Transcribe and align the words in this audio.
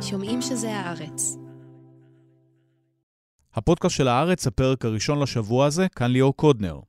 שומעים 0.00 0.42
שזה 0.42 0.76
הארץ. 0.76 1.36
הפודקאסט 3.54 3.96
של 3.96 4.08
הארץ, 4.08 4.46
הפרק 4.46 4.84
הראשון 4.84 5.22
לשבוע 5.22 5.66
הזה, 5.66 5.86
כאן 5.96 6.10
ליאור 6.10 6.36
קודנר. 6.36 6.80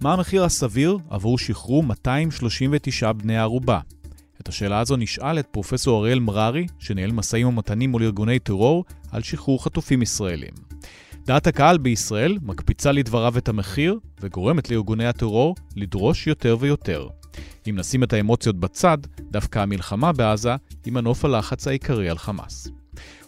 מה 0.00 0.12
המחיר 0.12 0.44
הסביר 0.44 0.98
עבור 1.10 1.38
שחרור 1.38 1.82
239 1.82 3.12
בני 3.12 3.38
ערובה? 3.38 3.80
את 4.40 4.48
השאלה 4.48 4.80
הזו 4.80 4.96
נשאל 4.96 5.38
את 5.38 5.46
פרופסור 5.46 6.00
אריאל 6.00 6.18
מררי, 6.18 6.66
שניהל 6.78 7.12
משאים 7.12 7.46
ומתנים 7.48 7.90
מול 7.90 8.02
ארגוני 8.02 8.38
טרור 8.38 8.84
על 9.10 9.22
שחרור 9.22 9.64
חטופים 9.64 10.02
ישראלים. 10.02 10.54
דעת 11.26 11.46
הקהל 11.46 11.78
בישראל 11.78 12.38
מקפיצה 12.42 12.92
לדבריו 12.92 13.38
את 13.38 13.48
המחיר 13.48 13.98
וגורמת 14.20 14.70
לארגוני 14.70 15.06
הטרור 15.06 15.54
לדרוש 15.76 16.26
יותר 16.26 16.56
ויותר. 16.60 17.08
אם 17.68 17.76
נשים 17.78 18.02
את 18.02 18.12
האמוציות 18.12 18.56
בצד, 18.56 18.98
דווקא 19.20 19.58
המלחמה 19.58 20.12
בעזה 20.12 20.56
היא 20.84 20.92
מנוף 20.92 21.24
הלחץ 21.24 21.66
העיקרי 21.68 22.08
על 22.08 22.18
חמאס. 22.18 22.68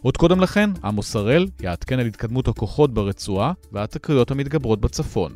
עוד 0.03 0.17
קודם 0.17 0.41
לכן, 0.41 0.71
עמוס 0.85 1.17
הראל 1.17 1.47
יעדכן 1.61 1.99
על 1.99 2.07
התקדמות 2.07 2.49
הכוחות 2.49 2.95
ברצועה 2.95 3.53
והתקריות 3.73 4.31
המתגברות 4.31 4.81
בצפון. 4.81 5.33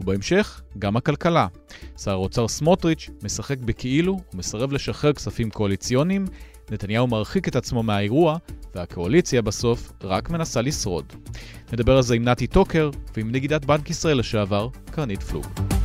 ובהמשך, 0.00 0.62
גם 0.78 0.96
הכלכלה. 0.96 1.46
שר 1.98 2.10
האוצר 2.10 2.48
סמוטריץ' 2.48 3.10
משחק 3.22 3.58
בכאילו 3.58 4.20
ומסרב 4.34 4.72
לשחרר 4.72 5.12
כספים 5.12 5.50
קואליציוניים, 5.50 6.24
נתניהו 6.70 7.06
מרחיק 7.06 7.48
את 7.48 7.56
עצמו 7.56 7.82
מהאירוע, 7.82 8.36
והקואליציה 8.74 9.42
בסוף 9.42 9.92
רק 10.02 10.30
מנסה 10.30 10.62
לשרוד. 10.62 11.12
נדבר 11.72 11.96
על 11.96 12.02
זה 12.02 12.14
עם 12.14 12.24
נתי 12.24 12.46
טוקר 12.46 12.90
ועם 13.16 13.32
נגידת 13.32 13.64
בנק 13.64 13.90
ישראל 13.90 14.18
לשעבר, 14.18 14.68
קרנית 14.90 15.22
פלוג. 15.22 15.79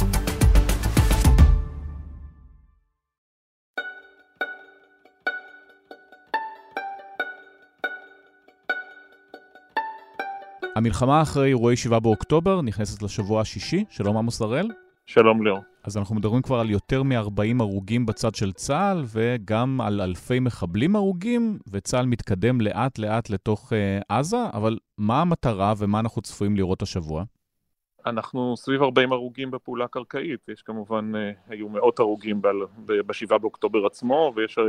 המלחמה 10.76 11.22
אחרי 11.22 11.48
אירועי 11.48 11.76
7 11.76 12.00
באוקטובר 12.00 12.62
נכנסת 12.62 13.02
לשבוע 13.02 13.42
השישי, 13.42 13.86
שלום 13.90 14.18
עמוס 14.18 14.42
הראל. 14.42 14.68
שלום 15.06 15.44
ליאור. 15.44 15.60
אז 15.84 15.98
אנחנו 15.98 16.16
מדברים 16.16 16.42
כבר 16.42 16.60
על 16.60 16.70
יותר 16.70 17.04
מ-40 17.04 17.60
הרוגים 17.60 18.06
בצד 18.06 18.36
של 18.36 18.54
צה"ל, 18.54 19.04
וגם 19.14 19.82
על 19.82 20.02
אלפי 20.02 20.40
מחבלים 20.40 20.96
הרוגים, 20.96 21.60
וצה"ל 21.72 22.06
מתקדם 22.06 22.62
לאט 22.62 23.00
לאט 23.00 23.30
לתוך 23.30 23.74
uh, 23.74 23.76
עזה, 24.10 24.38
אבל 24.54 24.78
מה 24.98 25.22
המטרה 25.22 25.74
ומה 25.78 26.00
אנחנו 26.00 26.22
צפויים 26.22 26.56
לראות 26.56 26.82
השבוע? 26.82 27.24
אנחנו 28.06 28.54
סביב 28.58 28.84
40 28.84 29.12
הרוגים 29.12 29.52
בפעולה 29.52 29.88
קרקעית, 29.88 30.50
יש 30.50 30.62
כמובן, 30.62 31.12
uh, 31.16 31.18
היו 31.52 31.70
מאות 31.70 32.00
הרוגים 32.00 32.42
ב-7 32.86 33.38
באוקטובר 33.38 33.86
עצמו, 33.86 34.34
ויש 34.36 34.58
uh, 34.58 34.62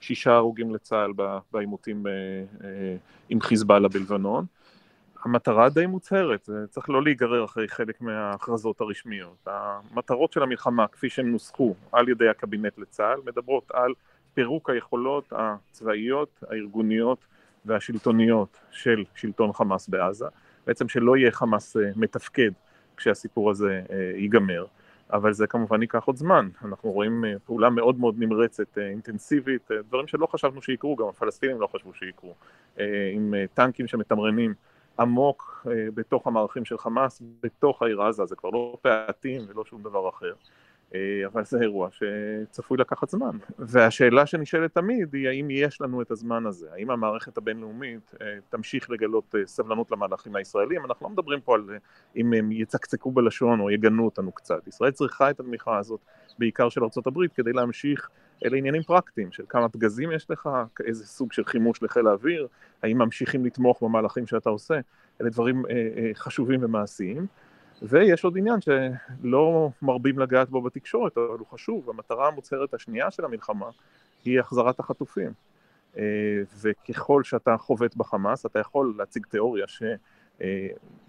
שישה 0.00 0.32
הרוגים 0.32 0.74
לצה"ל 0.74 1.12
בעימותים 1.52 2.06
uh, 2.06 2.62
uh, 2.62 2.64
עם 3.28 3.40
חיזבאללה 3.40 3.88
בלבנון. 3.88 4.44
המטרה 5.24 5.68
די 5.68 5.86
מוצהרת, 5.86 6.48
צריך 6.70 6.90
לא 6.90 7.02
להיגרר 7.02 7.44
אחרי 7.44 7.68
חלק 7.68 8.00
מההכרזות 8.00 8.80
הרשמיות. 8.80 9.46
המטרות 9.46 10.32
של 10.32 10.42
המלחמה, 10.42 10.86
כפי 10.88 11.08
שהן 11.08 11.26
נוסחו 11.26 11.74
על 11.92 12.08
ידי 12.08 12.28
הקבינט 12.28 12.78
לצה"ל, 12.78 13.20
מדברות 13.26 13.70
על 13.74 13.92
פירוק 14.34 14.70
היכולות 14.70 15.32
הצבאיות, 15.32 16.44
הארגוניות 16.50 17.18
והשלטוניות 17.64 18.58
של 18.70 19.04
שלטון 19.14 19.52
חמאס 19.52 19.88
בעזה, 19.88 20.26
בעצם 20.66 20.88
שלא 20.88 21.16
יהיה 21.16 21.30
חמאס 21.30 21.76
אה, 21.76 21.90
מתפקד 21.96 22.50
כשהסיפור 22.96 23.50
הזה 23.50 23.82
אה, 23.90 24.10
ייגמר, 24.14 24.64
אבל 25.12 25.32
זה 25.32 25.46
כמובן 25.46 25.82
ייקח 25.82 26.04
עוד 26.04 26.16
זמן. 26.16 26.48
אנחנו 26.64 26.90
רואים 26.90 27.24
אה, 27.24 27.34
פעולה 27.44 27.70
מאוד 27.70 28.00
מאוד 28.00 28.14
נמרצת, 28.18 28.78
אינטנסיבית, 28.78 29.70
דברים 29.88 30.06
שלא 30.06 30.26
חשבנו 30.26 30.62
שיקרו, 30.62 30.96
גם 30.96 31.06
הפלסטינים 31.08 31.60
לא 31.60 31.66
חשבו 31.66 31.94
שיקרו, 31.94 32.34
עם 33.14 33.34
טנקים 33.54 33.86
שמתמרנים 33.86 34.54
עמוק 35.00 35.66
אה, 35.70 35.86
בתוך 35.94 36.26
המערכים 36.26 36.64
של 36.64 36.78
חמאס, 36.78 37.22
בתוך 37.42 37.82
העיר 37.82 38.02
עזה, 38.02 38.24
זה 38.24 38.36
כבר 38.36 38.50
לא 38.50 38.78
פעטים 38.82 39.40
ולא 39.48 39.64
שום 39.64 39.82
דבר 39.82 40.08
אחר. 40.08 40.32
אה, 40.94 41.26
אבל 41.26 41.44
זה 41.44 41.60
אירוע 41.60 41.88
שצפוי 41.90 42.78
לקחת 42.78 43.08
זמן. 43.08 43.38
והשאלה 43.58 44.26
שנשאלת 44.26 44.74
תמיד 44.74 45.14
היא 45.14 45.28
האם 45.28 45.50
יש 45.50 45.80
לנו 45.80 46.02
את 46.02 46.10
הזמן 46.10 46.46
הזה, 46.46 46.68
האם 46.72 46.90
המערכת 46.90 47.38
הבינלאומית 47.38 48.14
אה, 48.20 48.26
תמשיך 48.48 48.90
לגלות 48.90 49.34
סבלנות 49.44 49.90
למהלכים 49.90 50.36
הישראלים, 50.36 50.84
אנחנו 50.84 51.06
לא 51.06 51.10
מדברים 51.10 51.40
פה 51.40 51.54
על 51.54 51.62
אם 52.16 52.32
הם 52.32 52.52
יצקצקו 52.52 53.10
בלשון 53.10 53.60
או 53.60 53.70
יגנו 53.70 54.04
אותנו 54.04 54.32
קצת, 54.32 54.66
ישראל 54.66 54.90
צריכה 54.90 55.30
את 55.30 55.40
התמיכה 55.40 55.78
הזאת 55.78 56.00
בעיקר 56.38 56.68
של 56.68 56.84
ארה"ב 56.84 57.26
כדי 57.34 57.52
להמשיך 57.52 58.08
אלה 58.44 58.56
עניינים 58.56 58.82
פרקטיים 58.82 59.32
של 59.32 59.44
כמה 59.48 59.68
פגזים 59.68 60.12
יש 60.12 60.30
לך, 60.30 60.48
איזה 60.86 61.06
סוג 61.06 61.32
של 61.32 61.44
חימוש 61.44 61.82
לחיל 61.82 62.06
האוויר, 62.06 62.46
האם 62.82 62.98
ממשיכים 62.98 63.44
לתמוך 63.44 63.82
במהלכים 63.82 64.26
שאתה 64.26 64.50
עושה, 64.50 64.80
אלה 65.20 65.30
דברים 65.30 65.66
אה, 65.66 65.72
אה, 65.72 66.10
חשובים 66.14 66.64
ומעשיים. 66.64 67.26
ויש 67.82 68.24
עוד 68.24 68.38
עניין 68.38 68.60
שלא 68.60 69.70
מרבים 69.82 70.18
לגעת 70.18 70.50
בו 70.50 70.62
בתקשורת, 70.62 71.18
אבל 71.18 71.38
הוא 71.38 71.46
חשוב, 71.46 71.90
המטרה 71.90 72.28
המוצהרת 72.28 72.74
השנייה 72.74 73.10
של 73.10 73.24
המלחמה 73.24 73.66
היא 74.24 74.40
החזרת 74.40 74.80
החטופים. 74.80 75.32
אה, 75.98 76.02
וככל 76.60 77.24
שאתה 77.24 77.56
חובט 77.56 77.96
בחמאס, 77.96 78.46
אתה 78.46 78.58
יכול 78.58 78.94
להציג 78.98 79.26
תיאוריה 79.26 79.66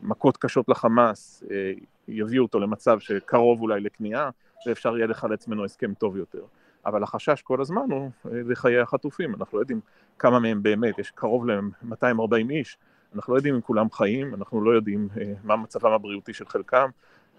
שמכות 0.01 0.37
קשות 0.37 0.69
לחמאס 0.69 1.43
אה, 1.51 1.73
יביאו 2.07 2.43
אותו 2.43 2.59
למצב 2.59 2.99
שקרוב 2.99 3.61
אולי 3.61 3.79
לכניעה, 3.79 4.29
ואפשר 4.65 4.97
יהיה 4.97 5.07
לחלץ 5.07 5.47
ממנו 5.47 5.65
הסכם 5.65 5.93
טוב 5.93 6.17
יותר. 6.17 6.43
אבל 6.85 7.03
החשש 7.03 7.41
כל 7.41 7.61
הזמן 7.61 7.91
הוא 7.91 8.11
אה, 8.25 8.31
לחיי 8.45 8.79
החטופים, 8.79 9.35
אנחנו 9.35 9.57
לא 9.57 9.63
יודעים 9.63 9.79
כמה 10.19 10.39
מהם 10.39 10.63
באמת, 10.63 10.99
יש 10.99 11.11
קרוב 11.11 11.45
ל-240 11.45 12.49
איש, 12.49 12.77
אנחנו 13.15 13.33
לא 13.33 13.37
יודעים 13.37 13.55
אם 13.55 13.61
כולם 13.61 13.91
חיים, 13.91 14.33
אנחנו 14.33 14.61
לא 14.61 14.71
יודעים 14.71 15.07
אה, 15.17 15.33
מה 15.43 15.55
מצבם 15.55 15.91
הבריאותי 15.91 16.33
של 16.33 16.45
חלקם, 16.45 16.89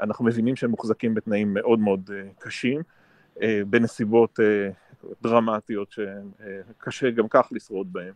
אנחנו 0.01 0.25
מבינים 0.25 0.57
שהם 0.57 0.71
מוחזקים 0.71 1.15
בתנאים 1.15 1.55
מאוד 1.55 1.79
מאוד 1.79 2.11
אה, 2.15 2.29
קשים, 2.39 2.83
בנסיבות 3.67 4.39
דרמטיות 5.23 5.93
שקשה 5.93 7.11
גם 7.11 7.29
כך 7.29 7.49
לשרוד 7.53 7.93
בהם, 7.93 8.13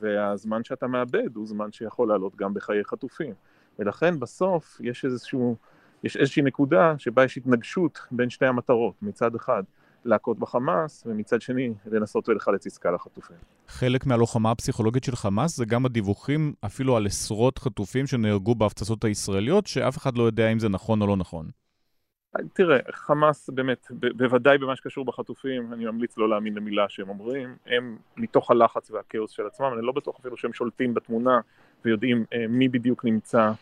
והזמן 0.00 0.64
שאתה 0.64 0.86
מאבד 0.86 1.36
הוא 1.36 1.46
זמן 1.46 1.72
שיכול 1.72 2.08
לעלות 2.08 2.36
גם 2.36 2.54
בחיי 2.54 2.84
חטופים, 2.84 3.34
ולכן 3.78 4.20
בסוף 4.20 4.80
יש 4.80 5.04
איזשהו, 5.04 5.56
יש 6.04 6.16
איזושהי 6.16 6.42
נקודה 6.42 6.94
שבה 6.98 7.24
יש 7.24 7.36
התנגשות 7.36 7.98
בין 8.10 8.30
שתי 8.30 8.46
המטרות, 8.46 8.94
מצד 9.02 9.34
אחד 9.34 9.62
להכות 10.04 10.38
בחמאס, 10.38 11.04
ומצד 11.06 11.40
שני 11.40 11.74
לנסות 11.86 12.28
ולחלץ 12.28 12.66
עסקה 12.66 12.90
לחטופים. 12.90 13.36
חלק 13.68 14.06
מהלוחמה 14.06 14.50
הפסיכולוגית 14.50 15.04
של 15.04 15.16
חמאס 15.16 15.56
זה 15.56 15.64
גם 15.64 15.86
הדיווחים 15.86 16.52
אפילו 16.66 16.96
על 16.96 17.06
עשרות 17.06 17.58
חטופים 17.58 18.06
שנהרגו 18.06 18.54
בהפצצות 18.54 19.04
הישראליות, 19.04 19.66
שאף 19.66 19.96
אחד 19.96 20.18
לא 20.18 20.22
יודע 20.22 20.48
אם 20.48 20.58
זה 20.58 20.68
נכון 20.68 21.02
או 21.02 21.06
לא 21.06 21.16
נכון. 21.16 21.46
תראה, 22.52 22.78
חמאס 22.92 23.50
באמת, 23.50 23.86
בוודאי 24.16 24.58
במה 24.58 24.76
שקשור 24.76 25.04
בחטופים, 25.04 25.72
אני 25.72 25.84
ממליץ 25.84 26.18
לא 26.18 26.28
להאמין 26.28 26.54
למילה 26.54 26.88
שהם 26.88 27.08
אומרים, 27.08 27.56
הם 27.66 27.96
מתוך 28.16 28.50
הלחץ 28.50 28.90
והכאוס 28.90 29.30
של 29.30 29.46
עצמם, 29.46 29.70
אני 29.76 29.86
לא 29.86 29.92
בטוח 29.92 30.16
אפילו 30.20 30.36
שהם 30.36 30.52
שולטים 30.52 30.94
בתמונה 30.94 31.40
ויודעים 31.84 32.24
אה, 32.32 32.46
מי 32.48 32.68
בדיוק 32.68 33.04
נמצא 33.04 33.52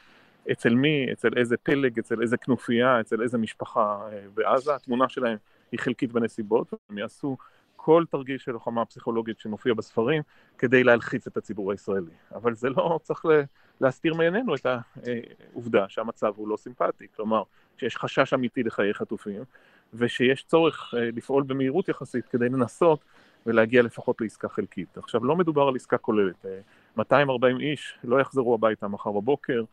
אצל 0.52 0.74
מי, 0.74 1.06
אצל 1.12 1.28
איזה 1.36 1.56
פלג, 1.56 1.98
אצל 1.98 2.22
איזה 2.22 2.36
כנופיה, 2.36 3.00
אצל 3.00 3.22
איזה 3.22 3.38
משפחה 3.38 4.08
אה, 4.12 4.20
בעזה, 4.34 4.74
התמונה 4.74 5.08
שלהם 5.08 5.36
היא 5.72 5.80
חלקית 5.80 6.12
בנסיבות, 6.12 6.74
הם 6.90 6.98
יעשו 6.98 7.36
כל 7.76 8.04
תרגיל 8.10 8.38
של 8.38 8.52
לוחמה 8.52 8.84
פסיכולוגית 8.84 9.38
שמופיע 9.38 9.74
בספרים 9.74 10.22
כדי 10.58 10.84
להלחיץ 10.84 11.26
את 11.26 11.36
הציבור 11.36 11.72
הישראלי. 11.72 12.10
אבל 12.34 12.54
זה 12.54 12.70
לא 12.70 12.98
צריך 13.02 13.24
להסתיר 13.80 14.14
מעינינו 14.14 14.54
את 14.54 14.66
העובדה 14.66 15.88
שהמצב 15.88 16.32
הוא 16.36 16.48
לא 16.48 16.56
סימפטי, 16.56 17.06
כלומר 17.16 17.42
שיש 17.76 17.96
חשש 17.96 18.34
אמיתי 18.34 18.62
לחיי 18.62 18.94
חטופים 18.94 19.42
ושיש 19.94 20.44
צורך 20.44 20.94
אה, 20.96 21.08
לפעול 21.16 21.42
במהירות 21.42 21.88
יחסית 21.88 22.26
כדי 22.28 22.48
לנסות 22.48 23.04
ולהגיע 23.46 23.82
לפחות 23.82 24.20
לעסקה 24.20 24.48
חלקית. 24.48 24.98
עכשיו 24.98 25.24
לא 25.24 25.36
מדובר 25.36 25.68
על 25.68 25.76
עסקה 25.76 25.98
כוללת, 25.98 26.46
240 26.96 27.56
אה, 27.56 27.62
איש 27.62 27.94
לא 28.04 28.20
יחזרו 28.20 28.54
הביתה 28.54 28.88
מחר 28.88 29.10
בבוקר, 29.10 29.60
אה, 29.60 29.64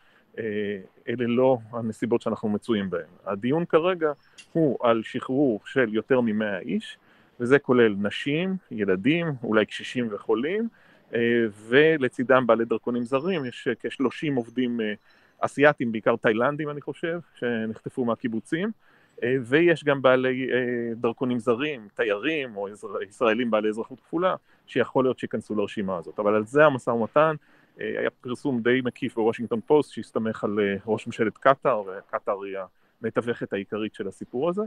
אלה 1.10 1.28
לא 1.28 1.58
הנסיבות 1.72 2.22
שאנחנו 2.22 2.50
מצויים 2.50 2.90
בהן. 2.90 3.10
הדיון 3.26 3.66
כרגע 3.66 4.12
הוא 4.54 4.78
על 4.81 5.02
שחרור 5.04 5.60
של 5.66 5.94
יותר 5.94 6.22
מ-100 6.22 6.62
איש, 6.62 6.98
וזה 7.40 7.60
כולל 7.60 7.96
נשים, 8.00 8.56
ילדים, 8.72 9.28
אולי 9.44 9.66
קשישים 9.66 10.08
וחולים, 10.12 10.68
אה, 11.14 11.20
ולצידם 11.68 12.48
בעלי 12.48 12.66
דרכונים 12.66 13.04
זרים, 13.04 13.46
יש 13.46 13.68
כ-30 13.80 14.36
עובדים 14.36 14.81
אה, 14.81 14.94
אסייתים, 15.40 15.92
בעיקר 15.92 16.16
תאילנדים 16.16 16.70
אני 16.70 16.81
חושב, 16.81 17.20
שנחטפו 17.36 18.06
מהקיבוצים, 18.06 18.72
ויש 19.42 19.84
גם 19.84 20.02
בעלי 20.02 20.50
דרכונים 20.96 21.40
זרים, 21.40 21.88
תיירים 21.96 22.58
או 22.58 22.68
ישראלים 23.10 23.52
בעלי 23.52 23.70
אזרחות 23.70 24.00
כפולה, 24.00 24.36
שיכול 24.68 25.06
להיות 25.06 25.20
שייכנסו 25.20 25.56
לרשימה 25.56 25.98
הזאת. 25.98 26.20
אבל 26.20 26.36
על 26.36 26.46
זה 26.46 26.66
המשא 26.66 26.90
ומתן, 26.90 27.36
היה 27.80 28.10
פרסום 28.10 28.62
די 28.62 28.81
מקיף 28.84 29.16
בוושינגטון 29.16 29.60
פוסט 29.66 29.92
שהסתמך 29.92 30.44
על 30.44 30.60
אה, 30.60 30.76
ראש 30.86 31.08
ממשלת 31.08 31.38
קטאר, 31.38 31.81
וקטאר 31.81 32.44
היא 32.44 32.58
המתווכת 33.02 33.54
העיקרית 33.54 33.94
של 33.94 34.08
הסיפור 34.08 34.50
הזה, 34.50 34.62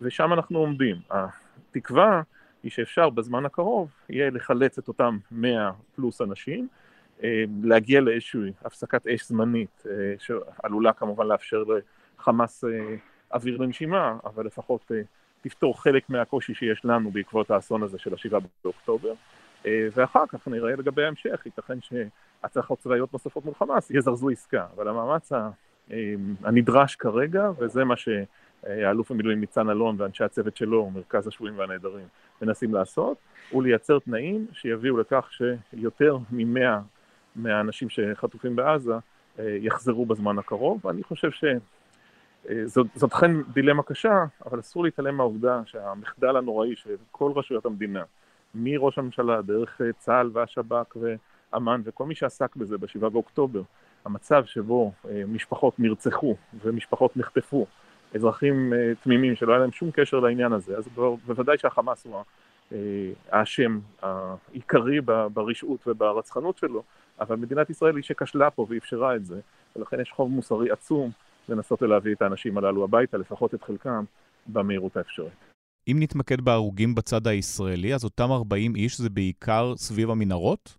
ושם 0.00 0.32
אנחנו 0.32 0.58
עומדים. 0.58 0.96
התקווה 1.10 2.22
היא 2.62 2.70
שאפשר 2.70 3.10
בזמן 3.10 3.44
הקרוב 3.44 3.90
יהיה 4.08 4.30
לחלץ 4.30 4.78
את 4.78 4.88
אותם 4.88 5.18
100 5.30 5.70
פלוס 5.94 6.20
אנשים, 6.20 6.68
אה, 7.22 7.44
להגיע 7.62 8.00
לאיזושהי 8.00 8.52
הפסקת 8.64 9.06
אש 9.06 9.28
זמנית, 9.28 9.84
אה, 9.86 10.14
שעלולה 10.18 10.92
כמובן 10.92 11.26
לאפשר 11.26 11.64
לחמאס 12.18 12.64
אה, 12.64 12.94
אוויר 13.34 13.56
לנשימה, 13.56 14.16
אבל 14.24 14.46
לפחות 14.46 14.90
תפתור 15.40 15.82
חלק 15.82 16.10
מהקושי 16.10 16.54
שיש 16.54 16.84
לנו 16.84 17.10
בעקבות 17.10 17.50
האסון 17.50 17.82
הזה 17.82 17.98
של 17.98 18.14
השבעה 18.14 18.40
באוקטובר. 18.64 19.12
ואחר 19.64 20.26
כך 20.28 20.48
נראה 20.48 20.76
לגבי 20.76 21.04
ההמשך, 21.04 21.42
ייתכן 21.46 21.80
שהצלחות 22.42 22.78
צבאיות 22.78 23.12
נוספות 23.12 23.44
מול 23.44 23.54
חמאס 23.54 23.90
יזרזו 23.90 24.28
עסקה, 24.28 24.66
אבל 24.76 24.88
המאמץ 24.88 25.32
הנדרש 26.44 26.96
כרגע, 26.96 27.50
וזה 27.58 27.84
מה 27.84 27.94
שהאלוף 27.96 29.12
במילואים 29.12 29.40
ניצן 29.40 29.70
אלון 29.70 29.96
ואנשי 29.98 30.24
הצוות 30.24 30.56
שלו, 30.56 30.90
מרכז 30.90 31.26
השבויים 31.26 31.58
והנעדרים, 31.58 32.06
מנסים 32.42 32.74
לעשות, 32.74 33.18
הוא 33.50 33.62
לייצר 33.62 33.98
תנאים 33.98 34.46
שיביאו 34.52 34.96
לכך 34.96 35.28
שיותר 35.30 36.18
ממאה 36.30 36.78
מהאנשים 37.36 37.88
שחטופים 37.88 38.56
בעזה 38.56 38.94
אה, 39.38 39.56
יחזרו 39.60 40.06
בזמן 40.06 40.38
הקרוב, 40.38 40.86
ואני 40.86 41.02
חושב 41.02 41.30
שזאת 41.30 43.12
אכן 43.12 43.42
דילמה 43.42 43.82
קשה, 43.82 44.24
אבל 44.46 44.60
אסור 44.60 44.84
להתעלם 44.84 45.16
מהעובדה 45.16 45.60
שהמחדל 45.66 46.36
הנוראי 46.36 46.76
של 46.76 46.94
כל 47.10 47.32
רשויות 47.36 47.66
המדינה, 47.66 48.02
מראש 48.54 48.98
הממשלה, 48.98 49.42
דרך 49.42 49.80
אה, 49.80 49.92
צה"ל 49.92 50.30
והשב"כ 50.32 50.96
ואמ"ן 51.52 51.80
וכל 51.84 52.06
מי 52.06 52.14
שעסק 52.14 52.56
בזה 52.56 52.78
ב-7 52.78 53.08
באוקטובר, 53.08 53.62
המצב 54.04 54.44
שבו 54.44 54.92
אה, 55.10 55.22
משפחות 55.26 55.80
נרצחו 55.80 56.36
ומשפחות 56.64 57.16
נחטפו, 57.16 57.66
אזרחים 58.14 58.72
תמימים 59.02 59.36
שלא 59.36 59.52
היה 59.52 59.60
להם 59.60 59.72
שום 59.72 59.90
קשר 59.90 60.20
לעניין 60.20 60.52
הזה, 60.52 60.76
אז 60.76 60.88
בוודאי 61.26 61.58
שהחמאס 61.58 62.06
הוא 62.06 62.22
האשם 63.30 63.78
העיקרי 64.02 65.00
ברשעות 65.32 65.88
וברצחנות 65.88 66.58
שלו, 66.58 66.82
אבל 67.20 67.36
מדינת 67.36 67.70
ישראל 67.70 67.96
היא 67.96 68.04
שכשלה 68.04 68.50
פה 68.50 68.66
ואפשרה 68.68 69.16
את 69.16 69.24
זה, 69.24 69.40
ולכן 69.76 70.00
יש 70.00 70.10
חוב 70.10 70.30
מוסרי 70.30 70.70
עצום 70.70 71.10
לנסות 71.48 71.82
ולהביא 71.82 72.14
את 72.14 72.22
האנשים 72.22 72.58
הללו 72.58 72.84
הביתה, 72.84 73.16
לפחות 73.16 73.54
את 73.54 73.62
חלקם, 73.62 74.04
במהירות 74.46 74.96
האפשרית. 74.96 75.32
אם 75.88 75.96
נתמקד 76.00 76.40
בהרוגים 76.40 76.94
בצד 76.94 77.26
הישראלי, 77.26 77.94
אז 77.94 78.04
אותם 78.04 78.32
40 78.32 78.76
איש 78.76 78.98
זה 78.98 79.10
בעיקר 79.10 79.72
סביב 79.76 80.10
המנהרות? 80.10 80.77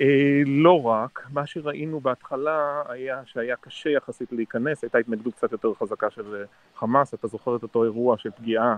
אה, 0.00 0.42
לא 0.46 0.86
רק, 0.86 1.26
מה 1.32 1.46
שראינו 1.46 2.00
בהתחלה 2.00 2.82
היה 2.88 3.22
שהיה 3.26 3.56
קשה 3.56 3.90
יחסית 3.90 4.32
להיכנס, 4.32 4.84
הייתה 4.84 4.98
התנגדות 4.98 5.34
קצת 5.34 5.52
יותר 5.52 5.74
חזקה 5.74 6.10
של 6.10 6.44
חמאס, 6.76 7.14
אתה 7.14 7.26
זוכר 7.26 7.56
את 7.56 7.62
אותו 7.62 7.84
אירוע 7.84 8.18
של 8.18 8.30
פגיעה 8.30 8.76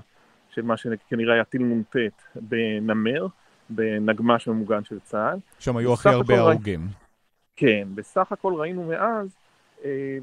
של 0.51 0.63
מה 0.63 0.77
שכנראה 0.77 1.35
היה 1.35 1.45
טיל 1.45 1.63
נ"ט 1.63 1.97
בנמר, 2.35 3.27
בנגמ"ש 3.71 4.49
ממוגן 4.49 4.85
של 4.85 5.01
צה"ל. 5.01 5.39
שם 5.59 5.77
היו 5.77 5.93
הכי 5.93 6.09
הרבה 6.09 6.39
הרוגים. 6.39 6.81
ראי... 6.81 6.89
כן, 7.57 7.89
בסך 7.95 8.33
הכל 8.33 8.55
ראינו 8.55 8.83
מאז 8.83 9.37
אה, 9.85 10.19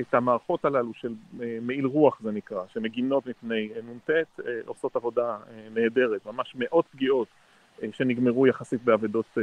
את 0.00 0.14
המערכות 0.14 0.64
הללו 0.64 0.94
של 0.94 1.14
אה, 1.40 1.58
מעיל 1.62 1.86
רוח 1.86 2.20
זה 2.22 2.32
נקרא, 2.32 2.62
שמגינות 2.68 3.26
מפני 3.26 3.68
נ"ט, 3.68 4.10
אה, 4.10 4.20
עושות 4.66 4.96
עבודה 4.96 5.36
נהדרת, 5.74 6.26
ממש 6.26 6.54
מאות 6.58 6.86
פגיעות 6.90 7.28
שנגמרו 7.92 8.46
יחסית 8.46 8.84
באבדות 8.84 9.38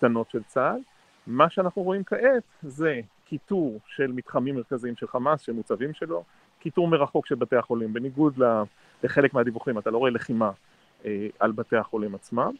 קטנות 0.00 0.30
של 0.30 0.42
צה"ל. 0.42 0.80
מה 1.26 1.50
שאנחנו 1.50 1.82
רואים 1.82 2.04
כעת 2.04 2.42
זה 2.62 3.00
קיטור 3.24 3.80
של 3.86 4.12
מתחמים 4.12 4.54
מרכזיים 4.54 4.96
של 4.96 5.06
חמאס, 5.06 5.40
של 5.40 5.52
מוצבים 5.52 5.94
שלו, 5.94 6.24
קיטור 6.58 6.88
מרחוק 6.88 7.26
של 7.26 7.34
בתי 7.34 7.56
החולים, 7.56 7.92
בניגוד 7.92 8.38
לחלק 9.02 9.34
מהדיווחים, 9.34 9.78
אתה 9.78 9.90
לא 9.90 9.98
רואה 9.98 10.10
לחימה 10.10 10.50
אה, 11.04 11.26
על 11.38 11.52
בתי 11.52 11.76
החולים 11.76 12.14
עצמם, 12.14 12.52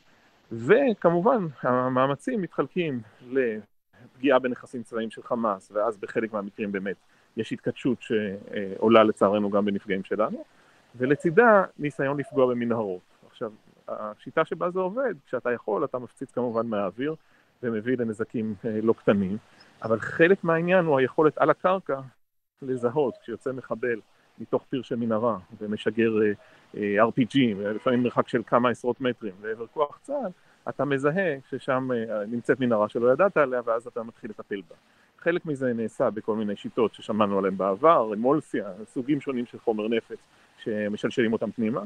וכמובן 0.53 1.47
המאמצים 1.63 2.43
מתחלקים 2.43 3.01
לפגיעה 3.31 4.39
בנכסים 4.39 4.83
צבאיים 4.83 5.11
של 5.11 5.23
חמאס, 5.23 5.71
ואז 5.75 5.99
בחלק 5.99 6.33
מהמקרים 6.33 6.73
באמת 6.73 6.97
יש 7.37 7.53
התכתשות 7.53 7.99
שעולה 8.03 9.05
לצערנו 9.05 9.51
גם 9.51 9.65
בנפגעים 9.65 10.05
שלנו, 10.05 10.45
ולצידה 10.97 11.65
ניסיון 11.79 12.21
לפגוע 12.21 12.47
במנהרות. 12.47 13.01
עכשיו, 13.31 13.53
השיטה 13.89 14.45
שבה 14.45 14.71
זה 14.71 14.79
עובד, 14.79 15.15
כשאתה 15.27 15.53
יכול, 15.53 15.85
אתה 15.85 15.99
מפציץ 15.99 16.31
כמובן 16.31 16.67
מהאוויר 16.67 17.15
ומביא 17.63 17.97
לנזקים 17.99 18.55
אה, 18.65 18.81
לא 18.83 18.93
קטנים, 18.93 19.37
אבל 19.83 20.01
חלק 20.01 20.45
מהעניין 20.45 20.85
הוא 20.85 20.99
היכולת 20.99 21.39
על 21.39 21.51
הקרקע 21.51 22.01
לזהות 22.63 23.15
כשיוצא 23.23 23.53
מחבל 23.53 24.01
מתוך 24.39 24.65
פיר 24.71 24.83
של 24.83 24.97
מנהרה 24.97 25.39
ומשגר 25.61 26.11
אה, 26.23 26.33
אה, 26.77 27.09
RPG, 27.09 27.39
לפעמים 27.75 28.03
מרחק 28.03 28.29
של 28.29 28.43
כמה 28.47 28.71
עשרות 28.71 29.01
מטרים 29.01 29.35
לעבר 29.43 29.67
כוח 29.67 29.99
צה"ל, 30.03 30.31
אתה 30.69 30.85
מזהה 30.85 31.37
ששם 31.51 31.89
נמצאת 32.29 32.61
מנהרה 32.61 32.89
שלא 32.89 33.13
ידעת 33.13 33.37
עליה 33.37 33.61
ואז 33.65 33.87
אתה 33.87 34.03
מתחיל 34.03 34.31
לטפל 34.31 34.61
בה. 34.69 34.77
חלק 35.19 35.47
מזה 35.47 35.73
נעשה 35.73 36.11
בכל 36.11 36.37
מיני 36.37 36.57
שיטות 36.57 36.95
ששמענו 36.95 37.39
עליהן 37.39 37.57
בעבר, 37.57 38.15
אמולסיה, 38.15 38.69
סוגים 38.87 39.21
שונים 39.21 39.47
של 39.47 39.59
חומר 39.59 39.89
נפץ 39.89 40.19
שמשלשלים 40.59 41.33
אותם 41.33 41.51
פנימה, 41.51 41.81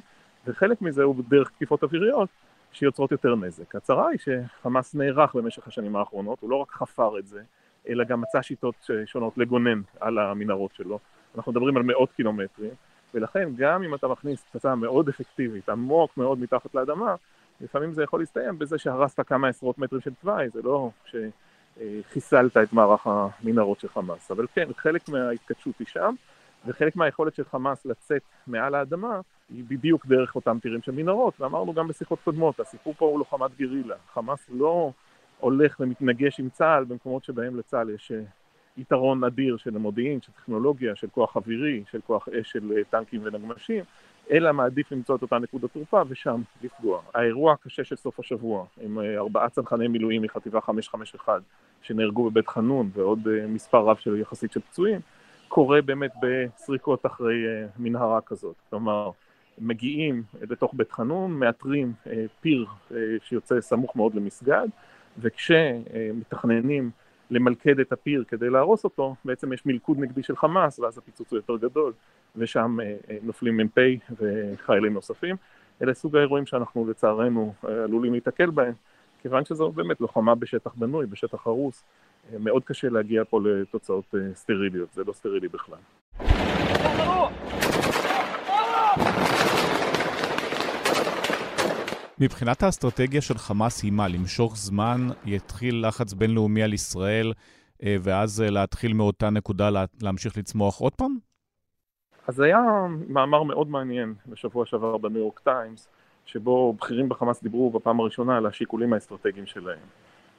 וחלק 0.46 0.82
מזה 0.82 1.02
הוא 1.02 1.16
דרך 1.28 1.50
תקיפות 1.50 1.82
אוויריות 1.82 2.28
שיוצרות 2.74 3.12
יותר 3.12 3.36
נזק. 3.36 3.74
הצרה 3.74 4.08
היא 4.08 4.18
שחמאס 4.18 4.94
נערך 4.94 5.34
במשך 5.34 5.68
השנים 5.68 5.96
האחרונות, 5.96 6.40
הוא 6.40 6.50
לא 6.50 6.56
רק 6.56 6.70
חפר 6.70 7.18
את 7.18 7.26
זה, 7.26 7.42
אלא 7.88 8.04
גם 8.04 8.20
מצא 8.20 8.42
שיטות 8.42 8.90
שונות 9.04 9.38
לגונן 9.38 9.80
על 10.00 10.18
המנהרות 10.18 10.74
שלו. 10.74 10.98
אנחנו 11.36 11.52
מדברים 11.52 11.76
על 11.76 11.82
מאות 11.82 12.12
קילומטרים, 12.12 12.70
ולכן 13.14 13.48
גם 13.56 13.82
אם 13.82 13.94
אתה 13.94 14.08
מכניס 14.08 14.44
פצצה 14.44 14.74
מאוד 14.74 15.08
אפקטיבית, 15.08 15.68
עמוק 15.68 16.16
מאוד 16.16 16.38
מתחת 16.38 16.74
לאדמה, 16.74 17.14
לפעמים 17.60 17.92
זה 17.92 18.02
יכול 18.02 18.20
להסתיים 18.20 18.58
בזה 18.58 18.78
שהרסת 18.78 19.20
כמה 19.26 19.48
עשרות 19.48 19.78
מטרים 19.78 20.00
של 20.00 20.14
תוואי, 20.14 20.48
זה 20.48 20.60
לא 20.62 20.90
שחיסלת 21.04 22.56
את 22.56 22.72
מערך 22.72 23.06
המנהרות 23.06 23.80
של 23.80 23.88
חמאס. 23.88 24.30
אבל 24.30 24.46
כן, 24.54 24.68
חלק 24.76 25.08
מההתכתשות 25.08 25.74
היא 25.78 25.86
שם, 25.86 26.14
וחלק 26.66 26.96
מהיכולת 26.96 27.34
של 27.34 27.44
חמאס 27.44 27.86
לצאת 27.86 28.22
מעל 28.46 28.74
האדמה 28.74 29.20
היא 29.50 29.64
בדיוק 29.68 30.06
דרך 30.06 30.34
אותם 30.34 30.58
טירים 30.62 30.82
של 30.82 30.92
מנהרות, 30.92 31.40
ואמרנו 31.40 31.72
גם 31.72 31.88
בשיחות 31.88 32.18
קודמות, 32.24 32.60
הסיפור 32.60 32.94
פה 32.98 33.04
הוא 33.04 33.18
לוחמת 33.18 33.50
גרילה. 33.58 33.96
חמאס 34.12 34.50
לא 34.52 34.92
הולך 35.40 35.76
ומתנגש 35.80 36.40
עם 36.40 36.48
צה"ל 36.48 36.84
במקומות 36.84 37.24
שבהם 37.24 37.56
לצה"ל 37.56 37.90
יש 37.90 38.12
יתרון 38.76 39.24
אדיר 39.24 39.56
של 39.56 39.76
המודיעין, 39.76 40.20
של 40.20 40.32
טכנולוגיה, 40.32 40.96
של 40.96 41.08
כוח 41.08 41.36
אווירי, 41.36 41.84
של 41.90 42.00
כוח 42.06 42.28
אש 42.28 42.52
של 42.52 42.72
אה, 42.76 42.84
טנקים 42.90 43.20
ונגמשים, 43.24 43.84
אלא 44.30 44.52
מעדיף 44.52 44.92
למצוא 44.92 45.16
את 45.16 45.22
אותה 45.22 45.38
נקודת 45.38 45.72
תורפה 45.72 46.02
ושם 46.08 46.42
לפגוע. 46.62 47.02
האירוע 47.14 47.52
הקשה 47.52 47.84
של 47.84 47.96
סוף 47.96 48.20
השבוע, 48.20 48.64
עם 48.80 48.98
אה, 48.98 49.18
ארבעה 49.18 49.48
צנחני 49.48 49.88
מילואים 49.88 50.22
מחטיבה 50.22 50.60
551 50.60 51.42
שנהרגו 51.82 52.30
בבית 52.30 52.48
חנון 52.48 52.90
ועוד 52.92 53.28
אה, 53.28 53.46
מספר 53.46 53.78
רב 53.78 53.96
של 53.96 54.16
יחסית 54.16 54.52
של 54.52 54.60
פצועים, 54.60 55.00
קורה 55.48 55.82
באמת 55.82 56.12
בסריקות 56.22 57.06
אחרי 57.06 57.44
מנהרה 57.78 58.20
כזאת. 58.20 58.54
כלומר, 58.70 59.10
מגיעים 59.58 60.22
לתוך 60.50 60.74
בית 60.74 60.92
חנון, 60.92 61.32
מאתרים 61.32 61.92
פיר 62.40 62.66
שיוצא 63.22 63.60
סמוך 63.60 63.96
מאוד 63.96 64.14
למסגד, 64.14 64.68
וכשמתכננים 65.18 66.90
למלכד 67.30 67.80
את 67.80 67.92
הפיר 67.92 68.24
כדי 68.28 68.50
להרוס 68.50 68.84
אותו, 68.84 69.14
בעצם 69.24 69.52
יש 69.52 69.66
מלכוד 69.66 69.98
נגדי 69.98 70.22
של 70.22 70.36
חמאס, 70.36 70.78
ואז 70.78 70.98
הפיצוץ 70.98 71.30
הוא 71.30 71.38
יותר 71.38 71.56
גדול, 71.56 71.92
ושם 72.36 72.76
אה, 72.82 72.96
אה, 73.10 73.16
נופלים 73.22 73.56
מ"פ 73.56 73.78
וחיילים 74.20 74.92
נוספים. 74.92 75.36
אלה 75.82 75.94
סוג 75.94 76.16
האירועים 76.16 76.46
שאנחנו 76.46 76.90
לצערנו 76.90 77.54
אה, 77.64 77.84
עלולים 77.84 78.12
להיתקל 78.12 78.50
בהם, 78.50 78.72
כיוון 79.22 79.44
שזו 79.44 79.72
באמת 79.72 80.00
לוחמה 80.00 80.34
בשטח 80.34 80.74
בנוי, 80.74 81.06
בשטח 81.06 81.46
הרוס, 81.46 81.84
מאוד 82.40 82.64
קשה 82.64 82.88
להגיע 82.88 83.24
פה 83.24 83.40
לתוצאות 83.44 84.14
סטריליות, 84.34 84.92
זה 84.92 85.04
לא 85.04 85.12
סטרילי 85.12 85.48
בכלל. 85.48 85.78
מבחינת 92.20 92.62
האסטרטגיה 92.62 93.20
של 93.20 93.38
חמאס 93.38 93.82
היא 93.82 93.92
מה? 93.92 94.08
למשוך 94.08 94.56
זמן, 94.56 95.08
יתחיל 95.24 95.86
לחץ 95.88 96.12
בינלאומי 96.12 96.62
על 96.62 96.72
ישראל, 96.72 97.32
אה, 97.82 97.96
ואז 98.02 98.42
אה, 98.42 98.50
להתחיל 98.50 98.92
מאותה 98.92 99.30
נקודה 99.30 99.70
להמשיך 100.02 100.38
לצמוח 100.38 100.78
עוד 100.78 100.94
פעם? 100.94 101.16
אז 102.26 102.40
היה 102.40 102.60
מאמר 103.08 103.42
מאוד 103.42 103.68
מעניין 103.68 104.14
בשבוע 104.26 104.66
שעבר 104.66 104.96
בניו 104.96 105.18
יורק 105.18 105.38
טיימס, 105.38 105.88
שבו 106.26 106.72
בכירים 106.72 107.08
בחמאס 107.08 107.42
דיברו 107.42 107.70
בפעם 107.70 108.00
הראשונה 108.00 108.36
על 108.36 108.46
השיקולים 108.46 108.92
האסטרטגיים 108.92 109.46
שלהם. 109.46 109.78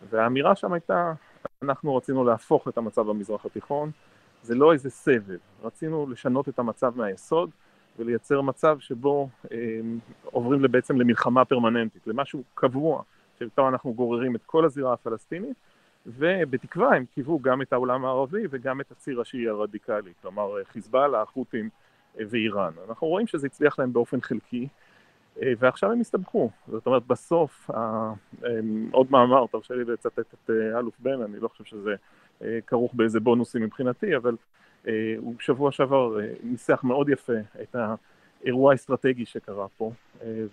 והאמירה 0.09 0.55
שם 0.55 0.73
הייתה, 0.73 1.13
אנחנו 1.63 1.95
רצינו 1.95 2.23
להפוך 2.23 2.67
את 2.67 2.77
המצב 2.77 3.01
במזרח 3.01 3.45
התיכון, 3.45 3.91
זה 4.43 4.55
לא 4.55 4.73
איזה 4.73 4.89
סבב, 4.89 5.37
רצינו 5.63 6.07
לשנות 6.09 6.49
את 6.49 6.59
המצב 6.59 6.97
מהיסוד, 6.97 7.49
ולייצר 7.99 8.41
מצב 8.41 8.79
שבו 8.79 9.29
אה, 9.51 9.57
עוברים 10.23 10.61
בעצם 10.61 10.97
למלחמה 10.97 11.45
פרמננטית, 11.45 12.07
למשהו 12.07 12.43
קבוע, 12.53 13.01
שאיתו 13.39 13.67
אנחנו 13.67 13.93
גוררים 13.93 14.35
את 14.35 14.43
כל 14.45 14.65
הזירה 14.65 14.93
הפלסטינית, 14.93 15.57
ובתקווה 16.05 16.95
הם 16.95 17.05
קיוו 17.05 17.39
גם 17.39 17.61
את 17.61 17.73
העולם 17.73 18.05
הערבי 18.05 18.43
וגם 18.49 18.81
את 18.81 18.91
הציר 18.91 19.21
השיעי 19.21 19.47
הרדיקלי, 19.47 20.13
כלומר 20.21 20.63
חיזבאללה, 20.63 21.21
החות'ים 21.21 21.69
ואיראן. 22.15 22.73
אנחנו 22.89 23.07
רואים 23.07 23.27
שזה 23.27 23.47
הצליח 23.47 23.79
להם 23.79 23.93
באופן 23.93 24.21
חלקי, 24.21 24.67
ועכשיו 25.41 25.91
הם 25.91 25.99
הסתבכו. 25.99 26.49
זאת 26.67 26.85
אומרת, 26.85 27.07
בסוף, 27.07 27.69
עוד 28.91 29.07
מאמר, 29.11 29.45
תרשה 29.51 29.75
לי 29.75 29.83
לצטט 29.83 30.19
את 30.19 30.49
אלוף 30.49 30.95
בן, 30.99 31.21
אני 31.21 31.39
לא 31.39 31.47
חושב 31.47 31.63
שזה 31.63 31.95
כרוך 32.67 32.93
באיזה 32.93 33.19
בונוסים 33.19 33.61
מבחינתי, 33.61 34.15
אבל 34.15 34.35
הוא 35.17 35.35
בשבוע 35.37 35.71
שעבר 35.71 36.17
ניסח 36.43 36.83
מאוד 36.83 37.09
יפה 37.09 37.33
את 37.61 37.75
האירוע 38.43 38.71
האסטרטגי 38.71 39.25
שקרה 39.25 39.67
פה, 39.77 39.91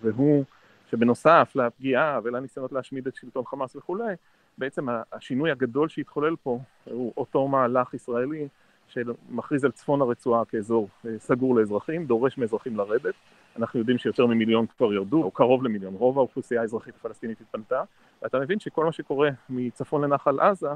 והוא 0.02 0.44
שבנוסף 0.90 1.52
לפגיעה 1.54 2.20
ולניסיונות 2.24 2.72
להשמיד 2.72 3.06
את 3.06 3.16
שלטון 3.16 3.44
חמאס 3.44 3.76
וכולי, 3.76 4.14
בעצם 4.58 4.86
השינוי 5.12 5.50
הגדול 5.50 5.88
שהתחולל 5.88 6.36
פה 6.42 6.58
הוא 6.84 7.12
אותו 7.16 7.48
מהלך 7.48 7.94
ישראלי 7.94 8.48
שמכריז 8.88 9.64
על 9.64 9.70
צפון 9.70 10.00
הרצועה 10.00 10.44
כאזור 10.44 10.88
סגור 11.18 11.56
לאזרחים, 11.56 12.06
דורש 12.06 12.38
מאזרחים 12.38 12.76
לרדת. 12.76 13.14
אנחנו 13.56 13.78
יודעים 13.78 13.98
שיותר 13.98 14.26
ממיליון 14.26 14.66
כבר 14.66 14.92
ירדו, 14.92 15.22
או 15.22 15.30
קרוב 15.30 15.64
למיליון, 15.64 15.94
רוב 15.94 16.18
האוכלוסייה 16.18 16.60
האזרחית 16.60 16.94
הפלסטינית 16.94 17.40
התפנתה, 17.40 17.82
ואתה 18.22 18.40
מבין 18.40 18.60
שכל 18.60 18.84
מה 18.84 18.92
שקורה 18.92 19.30
מצפון 19.50 20.04
לנחל 20.04 20.40
עזה, 20.40 20.70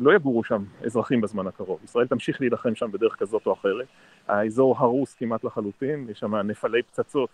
לא 0.00 0.14
יגורו 0.14 0.44
שם 0.44 0.64
אזרחים 0.84 1.20
בזמן 1.20 1.46
הקרוב. 1.46 1.80
ישראל 1.84 2.06
תמשיך 2.06 2.40
להילחם 2.40 2.74
שם 2.74 2.92
בדרך 2.92 3.16
כזאת 3.16 3.46
או 3.46 3.52
אחרת. 3.52 3.86
האזור 4.28 4.76
הרוס 4.78 5.14
כמעט 5.14 5.44
לחלוטין, 5.44 6.06
יש 6.10 6.18
שם 6.18 6.36
נפלי 6.36 6.82
פצצות 6.82 7.30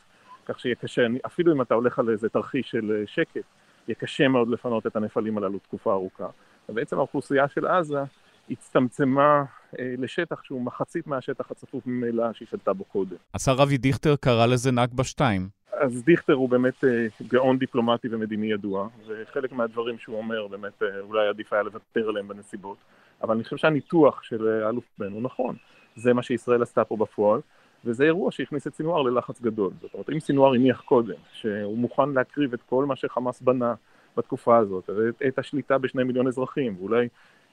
כך 0.46 0.60
שיהיה 0.60 0.74
קשה, 0.74 1.06
אפילו 1.26 1.52
אם 1.52 1.62
אתה 1.62 1.74
הולך 1.74 1.98
על 1.98 2.10
איזה 2.10 2.28
תרחיש 2.28 2.70
של 2.70 2.92
אה, 3.00 3.06
שקט, 3.06 3.44
יהיה 3.88 3.94
קשה 3.94 4.28
מאוד 4.28 4.48
לפנות 4.48 4.86
את 4.86 4.96
הנפלים 4.96 5.38
הללו 5.38 5.58
תקופה 5.58 5.92
ארוכה. 5.92 6.26
ובעצם 6.68 6.98
האוכלוסייה 6.98 7.48
של 7.48 7.66
עזה 7.66 8.02
הצטמצמה 8.50 9.44
אה, 9.78 9.94
לשטח 9.98 10.42
שהוא 10.42 10.62
מחצית 10.62 11.06
מהשטח 11.06 11.50
הצפוף 11.50 11.86
ממילא 11.86 12.32
שהיא 12.32 12.48
שלטה 12.50 12.72
בו 12.72 12.84
קודם. 12.84 13.16
השר 13.34 13.62
אבי 13.62 13.78
דיכטר 13.78 14.16
קרא 14.16 14.46
לזה 14.46 14.72
נכבה 14.72 15.04
2. 15.04 15.48
אז 15.72 16.04
דיכטר 16.04 16.32
הוא 16.32 16.48
באמת 16.48 16.84
אה, 16.84 17.06
גאון 17.28 17.58
דיפלומטי 17.58 18.08
ומדיני 18.10 18.52
ידוע, 18.52 18.88
וחלק 19.06 19.52
מהדברים 19.52 19.98
שהוא 19.98 20.16
אומר 20.16 20.46
באמת 20.46 20.82
אה, 20.82 21.00
אולי 21.00 21.28
עדיף 21.28 21.52
היה 21.52 21.62
לוותר 21.62 22.08
עליהם 22.08 22.28
בנסיבות, 22.28 22.76
אבל 23.22 23.34
אני 23.34 23.44
חושב 23.44 23.56
שהניתוח 23.56 24.22
של 24.22 24.48
אה, 24.48 24.68
אלוף 24.68 24.84
בן 24.98 25.12
הוא 25.12 25.22
נכון. 25.22 25.56
זה 25.96 26.12
מה 26.12 26.22
שישראל 26.22 26.62
עשתה 26.62 26.84
פה 26.84 26.96
בפועל. 26.96 27.40
וזה 27.84 28.04
אירוע 28.04 28.32
שהכניס 28.32 28.66
את 28.66 28.74
סינואר 28.74 29.02
ללחץ 29.02 29.40
גדול. 29.40 29.72
זאת 29.80 29.94
אומרת, 29.94 30.10
אם 30.10 30.20
סינואר 30.20 30.54
הניח 30.54 30.80
קודם, 30.80 31.14
שהוא 31.32 31.78
מוכן 31.78 32.10
להקריב 32.10 32.52
את 32.52 32.62
כל 32.62 32.84
מה 32.84 32.96
שחמאס 32.96 33.40
בנה 33.40 33.74
בתקופה 34.16 34.58
הזאת, 34.58 34.90
ואת 34.90 35.22
את 35.28 35.38
השליטה 35.38 35.78
בשני 35.78 36.04
מיליון 36.04 36.26
אזרחים, 36.26 36.76
ואולי 36.78 37.08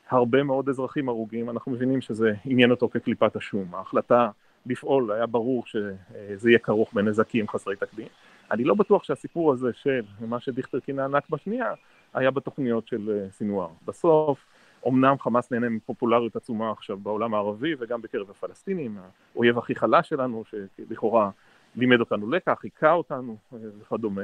הרבה 0.09 0.43
מאוד 0.43 0.69
אזרחים 0.69 1.09
הרוגים, 1.09 1.49
אנחנו 1.49 1.71
מבינים 1.71 2.01
שזה 2.01 2.33
עניין 2.45 2.71
אותו 2.71 2.89
כקליפת 2.89 3.35
השום. 3.35 3.75
ההחלטה 3.75 4.29
לפעול, 4.69 5.11
היה 5.11 5.25
ברור 5.25 5.65
שזה 5.65 6.49
יהיה 6.49 6.59
כרוך 6.59 6.93
בנזקים 6.93 7.47
חסרי 7.47 7.75
תקדים. 7.75 8.07
אני 8.51 8.63
לא 8.63 8.73
בטוח 8.73 9.03
שהסיפור 9.03 9.53
הזה 9.53 9.73
של 9.73 10.01
מה 10.19 10.39
שדיכטר 10.39 10.79
כינה 10.79 11.07
נכבה 11.07 11.37
שנייה, 11.37 11.73
היה 12.13 12.31
בתוכניות 12.31 12.87
של 12.87 13.09
אה, 13.11 13.31
סינואר. 13.31 13.69
בסוף, 13.85 14.45
אמנם 14.87 15.15
חמאס 15.19 15.51
נהנה 15.51 15.69
מפופולריות 15.69 16.35
עצומה 16.35 16.71
עכשיו 16.71 16.97
בעולם 16.97 17.33
הערבי 17.33 17.75
וגם 17.79 18.01
בקרב 18.01 18.29
הפלסטינים, 18.29 18.97
האויב 19.35 19.57
הכי 19.57 19.75
חלש 19.75 20.09
שלנו, 20.09 20.43
שלכאורה 20.45 21.29
לימד 21.75 21.99
אותנו 21.99 22.29
לקח, 22.29 22.59
היכה 22.63 22.91
אותנו 22.91 23.37
אה, 23.53 23.57
וכדומה, 23.79 24.21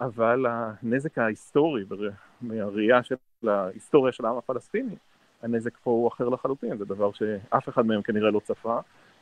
אבל 0.00 0.46
הנזק 0.48 1.18
ההיסטורי 1.18 1.84
מהראייה 2.40 3.02
של 3.02 3.16
ההיסטוריה 3.48 4.12
של 4.12 4.26
העם 4.26 4.36
הפלסטיני, 4.36 4.96
הנזק 5.42 5.76
פה 5.76 5.90
הוא 5.90 6.08
אחר 6.08 6.28
לחלוטין, 6.28 6.76
זה 6.76 6.84
דבר 6.84 7.12
שאף 7.12 7.68
אחד 7.68 7.86
מהם 7.86 8.02
כנראה 8.02 8.30
לא 8.30 8.40
צפה, 8.40 8.78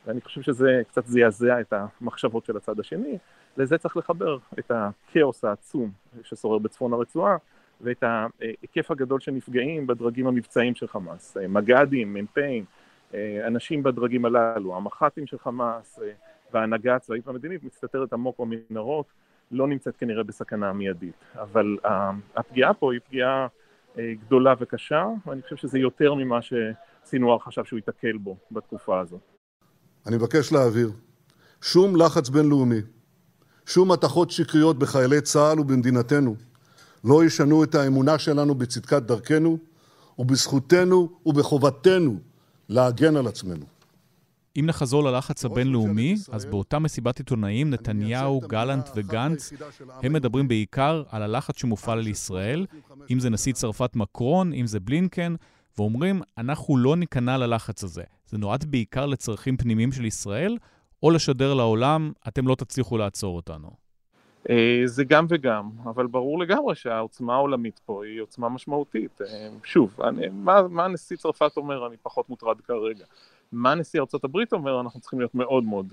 ואני 0.07 0.21
חושב 0.21 0.43
שזה 0.43 0.83
קצת 0.89 1.07
זעזע 1.07 1.61
את 1.61 1.73
המחשבות 1.73 2.45
של 2.45 2.57
הצד 2.57 2.81
השני, 2.81 3.19
לזה 3.57 3.79
צריך 3.79 3.97
לחבר 3.97 4.39
את 4.59 4.71
הכאוס 4.71 5.45
העצום 5.45 5.91
ששורר 6.23 6.59
בצפון 6.59 6.93
הרצועה, 6.93 7.37
ואת 7.81 8.03
ההיקף 8.03 8.91
הגדול 8.91 9.21
של 9.21 9.33
נפגעים 9.33 9.87
בדרגים 9.87 10.27
המבצעיים 10.27 10.75
של 10.75 10.89
חמאס, 10.89 11.37
מג"דים, 11.49 12.15
מ"פים, 12.15 12.65
אנשים 13.47 13.83
בדרגים 13.83 14.25
הללו, 14.25 14.77
המח"טים 14.77 15.27
של 15.27 15.39
חמאס 15.39 16.01
וההנהגה 16.53 16.97
הצבאית 16.97 17.27
והמדינית 17.29 17.65
מסתתרת 17.65 18.13
עמוק 18.13 18.41
במנהרות, 18.41 19.07
לא 19.51 19.69
נמצאת 19.69 19.97
כנראה 19.97 20.23
בסכנה 20.23 20.73
מיידית, 20.73 21.15
אבל 21.35 21.77
הפגיעה 22.37 22.75
פה 22.75 22.93
היא 22.93 23.01
פגיעה 23.01 23.47
גדולה 23.99 24.55
וקשה, 24.59 25.07
ואני 25.27 25.43
חושב 25.43 25.57
שזה 25.57 25.79
יותר 25.79 26.15
ממה 26.15 26.39
שסינואר 26.43 27.39
חשב 27.39 27.65
שהוא 27.65 27.79
ייתקל 27.79 28.17
בו 28.17 28.37
בתקופה 28.51 29.01
הזאת. 29.01 29.34
אני 30.07 30.17
מבקש 30.17 30.53
להעביר, 30.53 30.93
שום 31.61 31.97
לחץ 31.97 32.29
בינלאומי, 32.29 32.81
שום 33.67 33.93
מתכות 33.93 34.31
שקריות 34.31 34.79
בחיילי 34.79 35.21
צה"ל 35.21 35.61
ובמדינתנו 35.61 36.37
לא 37.05 37.25
ישנו 37.25 37.65
את 37.65 37.75
האמונה 37.75 38.19
שלנו 38.19 38.55
בצדקת 38.55 39.03
דרכנו 39.03 39.59
ובזכותנו 40.19 41.09
ובחובתנו 41.27 42.19
להגן 42.69 43.17
על 43.17 43.27
עצמנו. 43.27 43.67
אם 44.57 44.67
נחזור 44.67 45.05
ללחץ 45.05 45.45
הבינלאומי, 45.45 46.17
אז 46.33 46.45
באותה 46.45 46.79
מסיבת 46.79 47.19
עיתונאים, 47.19 47.71
נתניהו, 47.71 48.41
גלנט 48.47 48.89
וגנץ, 48.97 49.53
הם 50.03 50.13
מדברים 50.13 50.49
בעיקר 50.49 51.03
על 51.11 51.23
הלחץ 51.23 51.59
שמופעל 51.59 51.99
על 51.99 52.07
ישראל, 52.07 52.67
אם 53.11 53.21
זה 53.21 53.31
נשיא 53.31 53.53
צרפת 53.53 53.97
מקרון, 53.97 54.53
אם 54.53 54.67
זה 54.67 54.81
בלינקן, 54.81 55.35
ואומרים, 55.79 56.23
אנחנו 56.39 56.77
לא 56.77 56.97
ניכנע 56.97 57.37
ללחץ 57.37 57.85
הזה. 57.85 58.03
זה 58.27 58.39
נועד 58.39 58.65
בעיקר 58.65 59.07
לצרכים 59.07 59.57
פנימיים 59.57 59.93
של 59.93 60.05
ישראל, 60.05 60.59
או 61.03 61.11
לשדר 61.11 61.55
לעולם, 61.55 62.13
אתם 62.29 62.49
לא 62.49 62.55
תצליחו 62.55 62.99
לעצור 62.99 63.37
אותנו. 63.37 63.71
אה, 64.51 64.83
זה 64.85 65.05
גם 65.05 65.27
וגם, 65.29 65.71
אבל 65.85 66.07
ברור 66.07 66.39
לגמרי 66.39 66.75
שהעוצמה 66.75 67.35
העולמית 67.35 67.81
פה 67.85 68.05
היא 68.05 68.21
עוצמה 68.21 68.49
משמעותית. 68.49 69.21
אה, 69.23 69.49
שוב, 69.65 70.01
אני, 70.01 70.29
מה, 70.33 70.63
מה 70.69 70.89
נשיא 70.89 71.17
צרפת 71.17 71.57
אומר, 71.57 71.87
אני 71.87 71.97
פחות 72.03 72.29
מוטרד 72.29 72.61
כרגע. 72.61 73.05
מה 73.53 73.75
נשיא 73.75 74.01
ארה"ב 74.01 74.39
אומר, 74.53 74.81
אנחנו 74.81 75.01
צריכים 75.01 75.19
להיות 75.19 75.35
מאוד 75.35 75.65
מאוד 75.65 75.93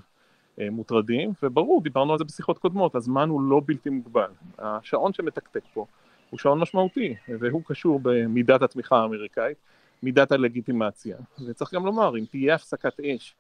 אה, 0.60 0.70
מוטרדים, 0.70 1.34
וברור, 1.44 1.82
דיברנו 1.82 2.12
על 2.12 2.18
זה 2.18 2.24
בשיחות 2.24 2.58
קודמות, 2.58 2.96
הזמן 2.96 3.30
הוא 3.30 3.42
לא 3.42 3.62
בלתי 3.66 3.90
מוגבל. 3.90 4.32
השעון 4.60 5.14
שמתקתק 5.14 5.64
פה 5.74 5.86
הוא 6.32 6.40
שעון 6.40 6.60
משמעותי, 6.60 7.16
והוא 7.40 7.62
קשור 7.66 8.00
במידת 8.04 8.62
התמיכה 8.62 8.98
האמריקאית, 8.98 9.58
מידת 10.04 10.32
הלגיטימציה. 10.32 11.18
וצריך 11.48 11.74
גם 11.74 11.86
לומר, 11.86 12.18
אם 12.18 12.26
תהיה 12.32 12.56
הפסקת 12.56 13.00
אש 13.00 13.36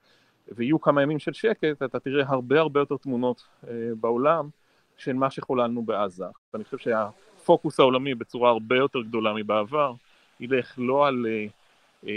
ויהיו 0.47 0.81
כמה 0.81 1.01
ימים 1.01 1.19
של 1.19 1.33
שקט, 1.33 1.81
אתה 1.85 1.99
תראה 1.99 2.23
הרבה 2.27 2.59
הרבה 2.59 2.79
יותר 2.79 2.97
תמונות 2.97 3.47
בעולם. 3.99 4.49
של 5.01 5.13
מה 5.13 5.31
שחוללנו 5.31 5.81
בעזה. 5.81 6.25
ואני 6.53 6.63
חושב 6.63 6.77
שהפוקוס 6.77 7.79
העולמי 7.79 8.15
בצורה 8.15 8.49
הרבה 8.49 8.75
יותר 8.75 9.01
גדולה 9.01 9.33
מבעבר, 9.33 9.93
ילך 10.39 10.73
לא 10.77 11.07
על 11.07 11.25
uh, 11.25 12.05
uh, 12.05 12.07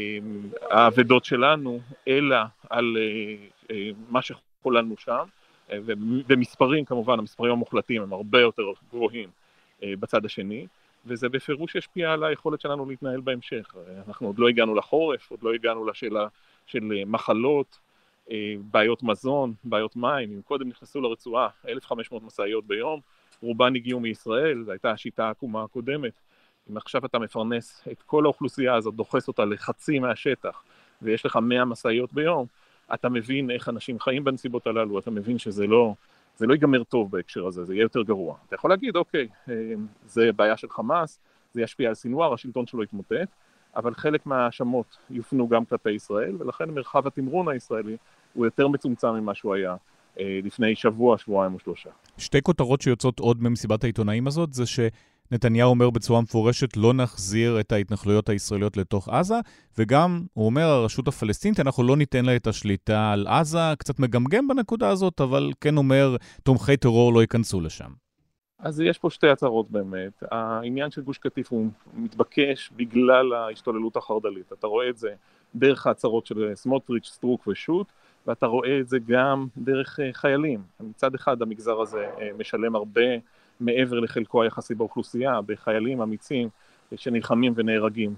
האבדות 0.70 1.24
שלנו, 1.24 1.80
אלא 2.08 2.36
על 2.70 2.96
מה 4.10 4.20
שחוללנו 4.22 4.96
שם, 4.98 5.24
ומספרים 6.26 6.84
כמובן, 6.84 7.18
המספרים 7.18 7.52
המוחלטים 7.52 8.02
הם 8.02 8.12
הרבה 8.12 8.40
יותר 8.40 8.62
גבוהים 8.92 9.28
בצד 10.00 10.24
השני, 10.24 10.66
וזה 11.06 11.28
בפירוש 11.28 11.74
ישפיע 11.74 12.12
על 12.12 12.24
היכולת 12.24 12.60
שלנו 12.60 12.86
להתנהל 12.86 13.20
בהמשך. 13.20 13.74
אנחנו 14.08 14.26
עוד 14.26 14.38
לא 14.38 14.48
הגענו 14.48 14.74
לחורף, 14.74 15.30
עוד 15.30 15.42
לא 15.42 15.54
הגענו 15.54 15.86
לשאלה 15.86 16.26
של 16.66 17.02
מחלות, 17.06 17.78
אה, 18.30 18.54
בעיות 18.70 19.02
מזון, 19.02 19.54
בעיות 19.64 19.96
מים, 19.96 20.32
אם 20.32 20.42
קודם 20.42 20.68
נכנסו 20.68 21.00
לרצועה 21.00 21.48
1,500 21.68 22.22
משאיות 22.22 22.66
ביום, 22.66 23.00
רובן 23.42 23.76
הגיעו 23.76 24.00
מישראל, 24.00 24.62
זו 24.62 24.70
הייתה 24.72 24.90
השיטה 24.90 25.26
העקומה 25.26 25.62
הקודמת. 25.62 26.12
אם 26.70 26.76
עכשיו 26.76 27.06
אתה 27.06 27.18
מפרנס 27.18 27.88
את 27.92 28.02
כל 28.02 28.24
האוכלוסייה 28.24 28.74
הזאת, 28.74 28.94
דוחס 28.94 29.28
אותה 29.28 29.44
לחצי 29.44 29.98
מהשטח, 29.98 30.62
ויש 31.02 31.26
לך 31.26 31.36
100 31.36 31.64
משאיות 31.64 32.12
ביום, 32.12 32.46
אתה 32.94 33.08
מבין 33.08 33.50
איך 33.50 33.68
אנשים 33.68 34.00
חיים 34.00 34.24
בנסיבות 34.24 34.66
הללו, 34.66 34.98
אתה 34.98 35.10
מבין 35.10 35.38
שזה 35.38 35.66
לא, 35.66 35.94
זה 36.36 36.46
לא 36.46 36.52
ייגמר 36.52 36.84
טוב 36.84 37.10
בהקשר 37.10 37.46
הזה, 37.46 37.64
זה 37.64 37.74
יהיה 37.74 37.82
יותר 37.82 38.02
גרוע. 38.02 38.36
אתה 38.46 38.54
יכול 38.54 38.70
להגיד, 38.70 38.96
אוקיי, 38.96 39.28
אה, 39.48 39.54
זה 40.06 40.32
בעיה 40.32 40.56
של 40.56 40.68
חמאס, 40.70 41.18
זה 41.52 41.62
ישפיע 41.62 41.88
על 41.88 41.94
סינואר, 41.94 42.34
השלטון 42.34 42.66
שלו 42.66 42.82
יתמוטט, 42.82 43.28
אבל 43.76 43.94
חלק 43.94 44.26
מההאשמות 44.26 44.96
יופנו 45.10 45.48
גם 45.48 45.64
כלפי 45.64 45.90
ישראל, 45.90 46.36
ולכן 46.38 46.70
מרחב 46.70 47.06
התמרון 47.06 47.48
הישראלי 47.48 47.96
הוא 48.34 48.44
יותר 48.44 48.68
מצומצם 48.68 49.08
ממה 49.08 49.34
שהוא 49.34 49.54
היה 49.54 49.76
אה, 50.20 50.40
לפני 50.44 50.74
שבוע, 50.74 51.18
שבועיים 51.18 51.54
או 51.54 51.58
שלושה. 51.58 51.90
שתי 52.18 52.42
כותרות 52.42 52.80
שיוצאות 52.80 53.18
עוד 53.18 53.42
ממסיבת 53.42 53.84
העיתונאים 53.84 54.26
הזאת, 54.26 54.52
זה 54.52 54.66
שנתניהו 55.28 55.70
אומר 55.70 55.90
בצורה 55.90 56.20
מפורשת, 56.20 56.76
לא 56.76 56.92
נחזיר 56.92 57.60
את 57.60 57.72
ההתנחלויות 57.72 58.28
הישראליות 58.28 58.76
לתוך 58.76 59.08
עזה, 59.08 59.34
וגם, 59.78 60.22
הוא 60.34 60.46
אומר, 60.46 60.62
הרשות 60.62 61.08
הפלסטינית, 61.08 61.60
אנחנו 61.60 61.82
לא 61.82 61.96
ניתן 61.96 62.24
לה 62.24 62.36
את 62.36 62.46
השליטה 62.46 63.12
על 63.12 63.26
עזה, 63.26 63.58
קצת 63.78 64.00
מגמגם 64.00 64.48
בנקודה 64.48 64.88
הזאת, 64.88 65.20
אבל 65.20 65.52
כן 65.60 65.76
אומר, 65.76 66.16
תומכי 66.42 66.76
טרור 66.76 67.12
לא 67.12 67.20
ייכנסו 67.20 67.60
לשם. 67.60 67.90
אז 68.58 68.80
יש 68.80 68.98
פה 68.98 69.10
שתי 69.10 69.28
הצהרות 69.28 69.70
באמת. 69.70 70.22
העניין 70.30 70.90
של 70.90 71.02
גוש 71.02 71.18
קטיף 71.18 71.52
הוא 71.52 71.68
מתבקש 71.94 72.70
בגלל 72.76 73.32
ההשתוללות 73.32 73.96
החרד"לית. 73.96 74.52
אתה 74.52 74.66
רואה 74.66 74.88
את 74.88 74.98
זה 74.98 75.08
דרך 75.54 75.86
ההצהרות 75.86 76.26
של 76.26 76.52
סמוטריץ', 76.54 77.06
סטרוק 77.06 77.46
ושות', 77.46 77.86
ואתה 78.26 78.46
רואה 78.46 78.80
את 78.80 78.88
זה 78.88 78.98
גם 79.08 79.46
דרך 79.56 80.00
אה, 80.00 80.12
חיילים. 80.12 80.62
מצד 80.80 81.14
אחד 81.14 81.42
המגזר 81.42 81.80
הזה 81.80 82.06
אה, 82.20 82.30
משלם 82.38 82.76
הרבה 82.76 83.02
מעבר 83.60 84.00
לחלקו 84.00 84.42
היחסי 84.42 84.74
באוכלוסייה, 84.74 85.40
בחיילים 85.46 86.00
אמיצים 86.00 86.48
אה, 86.92 86.96
שנלחמים 86.96 87.52
ונהרגים 87.56 88.14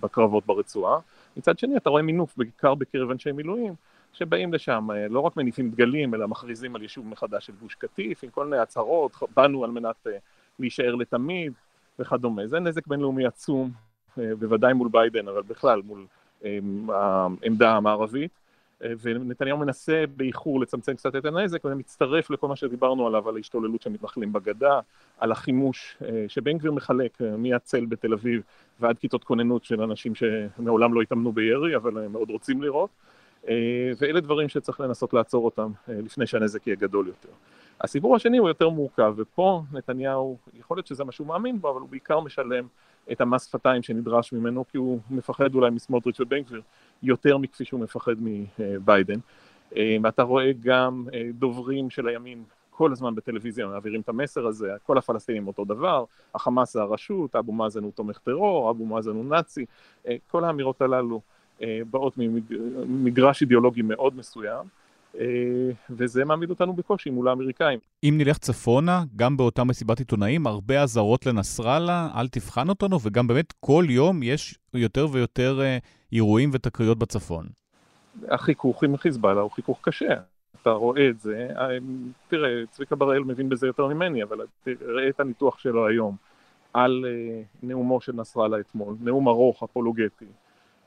בקרבות 0.00 0.46
ברצועה. 0.46 0.98
מצד 1.36 1.58
שני 1.58 1.76
אתה 1.76 1.90
רואה 1.90 2.02
מינוף, 2.02 2.36
בעיקר 2.36 2.74
בקרב 2.74 3.10
אנשי 3.10 3.32
מילואים, 3.32 3.74
שבאים 4.12 4.52
לשם, 4.52 4.88
לא 5.10 5.20
רק 5.20 5.36
מניפים 5.36 5.70
דגלים, 5.70 6.14
אלא 6.14 6.28
מכריזים 6.28 6.76
על 6.76 6.82
יישוב 6.82 7.08
מחדש 7.08 7.46
של 7.46 7.52
גוש 7.60 7.74
קטיף, 7.74 8.24
עם 8.24 8.30
כל 8.30 8.44
מיני 8.44 8.58
הצהרות, 8.62 9.16
באנו 9.36 9.64
על 9.64 9.70
מנת 9.70 10.06
להישאר 10.58 10.94
לתמיד 10.94 11.52
וכדומה. 11.98 12.46
זה 12.46 12.60
נזק 12.60 12.86
בינלאומי 12.86 13.26
עצום, 13.26 13.70
בוודאי 14.16 14.72
מול 14.72 14.88
ביידן, 14.92 15.28
אבל 15.28 15.42
בכלל 15.42 15.82
מול 15.84 16.06
העמדה 16.88 17.70
המערבית. 17.76 18.30
ונתניהו 18.80 19.58
מנסה 19.58 20.04
באיחור 20.16 20.60
לצמצם 20.60 20.94
קצת 20.94 21.16
את 21.16 21.24
הנזק, 21.24 21.64
וזה 21.64 21.74
מצטרף 21.74 22.30
לכל 22.30 22.48
מה 22.48 22.56
שדיברנו 22.56 23.06
עליו, 23.06 23.28
על 23.28 23.36
ההשתוללות 23.36 23.82
של 23.82 23.90
מתנחלים 23.90 24.32
בגדה, 24.32 24.80
על 25.18 25.32
החימוש 25.32 25.96
אה, 26.04 26.24
שבן 26.28 26.58
גביר 26.58 26.72
מחלק 26.72 27.22
אה, 27.22 27.36
מהצל 27.36 27.86
בתל 27.86 28.12
אביב 28.12 28.42
ועד 28.80 28.98
כיתות 28.98 29.24
כוננות 29.24 29.64
של 29.64 29.82
אנשים 29.82 30.12
שמעולם 30.14 30.94
לא 30.94 31.02
התאמנו 31.02 31.32
בירי, 31.32 31.76
אבל 31.76 32.04
הם 32.04 32.12
מאוד 32.12 32.30
רוצים 32.30 32.62
לראות, 32.62 32.90
אה, 33.48 33.90
ואלה 33.98 34.20
דברים 34.20 34.48
שצריך 34.48 34.80
לנסות 34.80 35.14
לעצור 35.14 35.44
אותם 35.44 35.70
לפני 35.88 36.26
שהנזק 36.26 36.66
יהיה 36.66 36.76
גדול 36.76 37.06
יותר. 37.06 37.28
הסיפור 37.80 38.16
השני 38.16 38.38
הוא 38.38 38.48
יותר 38.48 38.68
מורכב, 38.68 39.14
ופה 39.16 39.62
נתניהו, 39.72 40.36
יכול 40.58 40.76
להיות 40.76 40.86
שזה 40.86 41.04
מה 41.04 41.12
שהוא 41.12 41.26
מאמין 41.26 41.60
בו, 41.60 41.70
אבל 41.70 41.80
הוא 41.80 41.88
בעיקר 41.88 42.20
משלם 42.20 42.66
את 43.12 43.20
המס 43.20 43.46
שפתיים 43.46 43.82
שנדרש 43.82 44.32
ממנו, 44.32 44.64
כי 44.68 44.78
הוא 44.78 45.00
מפחד 45.10 45.54
אולי 45.54 45.70
מסמוטריץ' 45.70 46.20
ובן 46.20 46.40
גביר 46.40 46.62
יותר 47.02 47.38
מכפי 47.38 47.64
שהוא 47.64 47.80
מפחד 47.80 48.14
מביידן. 48.58 49.18
אה, 49.76 49.96
ואתה 50.02 50.22
רואה 50.22 50.50
גם 50.60 51.06
אה, 51.14 51.28
דוברים 51.34 51.90
של 51.90 52.08
הימין 52.08 52.44
כל 52.70 52.92
הזמן 52.92 53.14
בטלוויזיה 53.14 53.66
מעבירים 53.66 54.00
את 54.00 54.08
המסר 54.08 54.46
הזה, 54.46 54.72
כל 54.82 54.98
הפלסטינים 54.98 55.46
אותו 55.46 55.64
דבר, 55.64 56.04
החמאס 56.34 56.72
זה 56.72 56.80
הרשות, 56.82 57.36
אבו 57.36 57.52
מאזן 57.52 57.82
הוא 57.82 57.92
תומך 57.94 58.18
טרור, 58.18 58.70
אבו 58.70 58.86
מאזן 58.86 59.10
הוא 59.10 59.24
נאצי, 59.24 59.64
אה, 60.08 60.16
כל 60.30 60.44
האמירות 60.44 60.82
הללו 60.82 61.20
באות 61.90 62.14
ממגרש 62.16 63.42
אידיאולוגי 63.42 63.82
מאוד 63.82 64.16
מסוים. 64.16 64.66
אה, 65.18 65.24
וזה 65.90 66.24
מעמיד 66.24 66.50
אותנו 66.50 66.72
בקושי 66.72 67.10
מול 67.10 67.28
האמריקאים. 67.28 67.78
אם 68.04 68.14
נלך 68.18 68.38
צפונה, 68.38 69.04
גם 69.16 69.36
באותה 69.36 69.64
מסיבת 69.64 69.98
עיתונאים, 69.98 70.46
הרבה 70.46 70.82
אזהרות 70.82 71.26
לנסראללה, 71.26 72.08
אל 72.16 72.28
תבחן 72.28 72.68
אותנו, 72.68 72.98
וגם 73.02 73.26
באמת 73.26 73.52
כל 73.60 73.84
יום 73.88 74.22
יש 74.22 74.58
יותר 74.74 75.06
ויותר 75.12 75.60
אה, 75.60 75.78
אירועים 76.12 76.50
ותקריות 76.52 76.98
בצפון. 76.98 77.46
החיכוך 78.28 78.84
עם 78.84 78.96
חיזבאללה 78.96 79.40
הוא 79.40 79.50
חיכוך 79.50 79.78
קשה. 79.82 80.14
אתה 80.62 80.70
רואה 80.70 81.08
את 81.08 81.20
זה, 81.20 81.48
אה, 81.56 81.68
תראה, 82.28 82.66
צביקה 82.70 82.96
בראל 82.96 83.24
מבין 83.24 83.48
בזה 83.48 83.66
יותר 83.66 83.86
ממני, 83.86 84.22
אבל 84.22 84.38
תראה 84.64 85.08
את 85.08 85.20
הניתוח 85.20 85.58
שלו 85.58 85.86
היום 85.86 86.16
על 86.74 87.04
נאומו 87.62 88.00
של 88.00 88.12
נסראללה 88.12 88.60
אתמול, 88.60 88.94
נאום 89.00 89.28
ארוך, 89.28 89.62
אפולוגטי. 89.62 90.26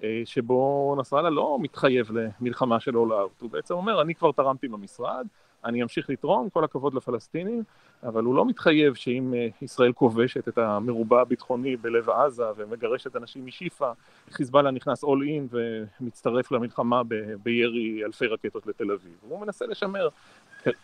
אה, 0.04 0.22
שבו 0.26 0.96
נסראללה 1.00 1.30
לא 1.30 1.58
מתחייב 1.62 2.10
למלחמה 2.12 2.80
של 2.80 2.92
all 2.92 3.12
out, 3.12 3.42
הוא 3.42 3.50
בעצם 3.52 3.74
אומר, 3.74 4.02
אני 4.02 4.16
כבר 4.16 4.32
תרמתי 4.32 4.68
במשרד, 4.68 5.28
אני 5.66 5.84
אמשיך 5.84 6.10
לתרום, 6.10 6.50
כל 6.50 6.64
הכבוד 6.64 6.94
לפלסטינים, 6.94 7.64
אבל 8.04 8.24
הוא 8.24 8.36
לא 8.36 8.46
מתחייב 8.46 8.94
שאם 8.94 9.34
אה, 9.34 9.48
ישראל 9.62 9.94
כובשת 9.94 10.48
את 10.48 10.58
המרובע 10.58 11.22
הביטחוני 11.22 11.76
בלב 11.76 12.10
עזה 12.10 12.44
ומגרשת 12.58 13.16
אנשים 13.16 13.46
משיפא, 13.46 13.92
חיזבאללה 14.32 14.72
נכנס 14.72 15.04
all 15.04 15.08
in 15.08 15.56
ומצטרף 16.02 16.52
למלחמה 16.52 17.02
בירי 17.44 18.06
אלפי 18.06 18.28
רקטות 18.28 18.68
לתל 18.68 18.92
אביב. 18.92 19.18
הוא 19.30 19.42
מנסה 19.42 19.66
לשמר, 19.66 20.08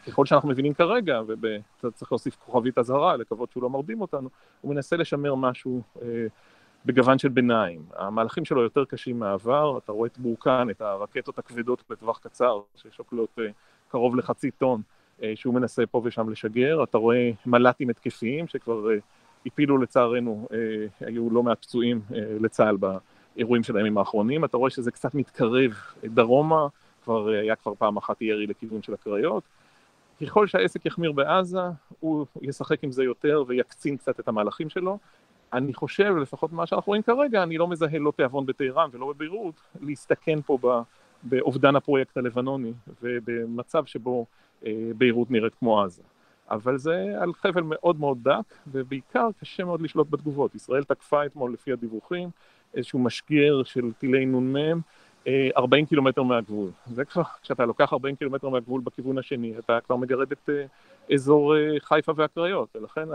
ככל 0.07 0.25
שאנחנו 0.25 0.49
מבינים 0.49 0.73
כרגע, 0.73 1.21
וצריך 1.83 2.11
להוסיף 2.11 2.35
כוכבית 2.35 2.77
אזהרה, 2.77 3.17
לקוות 3.17 3.51
שהוא 3.51 3.63
לא 3.63 3.69
מרדים 3.69 4.01
אותנו, 4.01 4.29
הוא 4.61 4.73
מנסה 4.73 4.95
לשמר 4.97 5.35
משהו 5.35 5.81
אה, 6.01 6.07
בגוון 6.89 7.17
של 7.19 7.29
ביניים. 7.29 7.81
המהלכים 7.95 8.45
שלו 8.45 8.61
יותר 8.61 8.85
קשים 8.85 9.19
מהעבר, 9.19 9.77
אתה 9.77 9.91
רואה 9.91 10.07
את 10.07 10.17
בורקן, 10.17 10.67
את 10.69 10.81
הרקטות 10.81 11.39
הכבדות 11.39 11.83
לטווח 11.89 12.19
קצר, 12.19 12.61
ששוקלות 12.75 13.29
uh, 13.39 13.41
קרוב 13.89 14.15
לחצי 14.15 14.51
טון, 14.51 14.81
uh, 15.19 15.23
שהוא 15.35 15.53
מנסה 15.53 15.85
פה 15.85 16.01
ושם 16.05 16.29
לשגר, 16.29 16.83
אתה 16.83 16.97
רואה 16.97 17.31
מל"טים 17.45 17.89
התקפיים 17.89 18.47
שכבר 18.47 18.87
uh, 18.87 19.01
הפילו 19.45 19.77
לצערנו, 19.77 20.47
היו 20.99 21.29
לא 21.29 21.43
מעט 21.43 21.61
פצועים 21.61 22.01
לצה"ל 22.41 22.77
באירועים 22.77 23.63
של 23.63 23.77
הימים 23.77 23.97
האחרונים, 23.97 24.45
אתה 24.45 24.57
רואה 24.57 24.69
שזה 24.69 24.91
קצת 24.91 25.15
מתקרב 25.15 25.71
דרומה, 26.03 26.67
כבר 27.03 27.27
היה 27.27 27.55
כבר 27.55 27.73
פעם 27.77 27.97
אחת 27.97 28.21
ירי 28.21 28.47
לכיוון 28.47 28.81
של 28.81 28.93
הקריות. 28.93 29.43
ככל 30.21 30.47
שהעסק 30.47 30.85
יחמיר 30.85 31.11
בעזה, 31.11 31.59
הוא 31.99 32.25
ישחק 32.41 32.83
עם 32.83 32.91
זה 32.91 33.03
יותר 33.03 33.43
ויקצין 33.47 33.97
קצת 33.97 34.19
את 34.19 34.27
המהלכים 34.27 34.69
שלו, 34.69 34.97
אני 35.53 35.73
חושב, 35.73 36.15
לפחות 36.21 36.53
מה 36.53 36.65
שאנחנו 36.65 36.89
רואים 36.89 37.01
כרגע, 37.01 37.43
אני 37.43 37.57
לא 37.57 37.67
מזהה 37.67 37.99
לא 37.99 38.11
תיאבון 38.15 38.45
בטהרן 38.45 38.89
ולא 38.93 39.13
בביירות, 39.13 39.55
להסתכן 39.81 40.41
פה 40.41 40.57
באובדן 41.23 41.75
הפרויקט 41.75 42.17
הלבנוני 42.17 42.73
ובמצב 43.01 43.85
שבו 43.85 44.25
אה, 44.65 44.71
ביירות 44.97 45.31
נראית 45.31 45.55
כמו 45.55 45.81
עזה. 45.81 46.01
אבל 46.51 46.77
זה 46.77 47.15
על 47.19 47.33
חבל 47.33 47.61
מאוד 47.61 47.99
מאוד 47.99 48.17
דק, 48.23 48.53
ובעיקר 48.67 49.27
קשה 49.39 49.63
מאוד 49.63 49.81
לשלוט 49.81 50.07
בתגובות. 50.09 50.55
ישראל 50.55 50.83
תקפה 50.83 51.25
אתמול, 51.25 51.53
לפי 51.53 51.73
הדיווחים, 51.73 52.29
איזשהו 52.73 52.99
משגר 52.99 53.63
של 53.63 53.93
טילי 53.93 54.25
נ"מ, 54.25 54.81
40 55.57 55.83
אה, 55.83 55.89
קילומטר 55.89 56.23
מהגבול. 56.23 56.69
זה 56.85 57.05
כבר, 57.05 57.23
כשאתה 57.41 57.65
לוקח 57.65 57.93
40 57.93 58.15
קילומטר 58.15 58.49
מהגבול 58.49 58.81
בכיוון 58.81 59.17
השני, 59.17 59.53
אתה 59.59 59.79
כבר 59.85 59.95
מגרד 59.95 60.31
את 60.31 60.49
אה, 60.49 60.65
אזור 61.13 61.53
חיפה 61.79 62.11
והקריות, 62.15 62.75
ולכן 62.75 63.07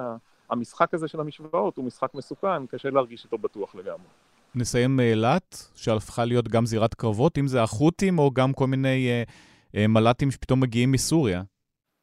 המשחק 0.55 0.95
הזה 0.95 1.09
של 1.09 1.21
המשוואות 1.21 1.77
הוא 1.77 1.85
משחק 1.85 2.15
מסוכן, 2.15 2.67
קשה 2.67 2.91
להרגיש 2.91 3.25
אותו 3.25 3.39
בטוח 3.39 3.75
לגמרי. 3.75 4.09
נסיים 4.55 4.97
מאילת, 4.97 5.71
שהפכה 5.75 6.25
להיות 6.25 6.49
גם 6.49 6.67
זירת 6.67 6.95
קרבות, 6.95 7.39
אם 7.39 7.47
זה 7.47 7.63
החות'ים 7.63 8.19
או 8.19 8.31
גם 8.31 8.53
כל 8.53 8.67
מיני 8.67 9.09
אה, 9.11 9.23
אה, 9.77 9.87
מל"טים 9.87 10.31
שפתאום 10.31 10.61
מגיעים 10.61 10.93
מסוריה. 10.93 11.43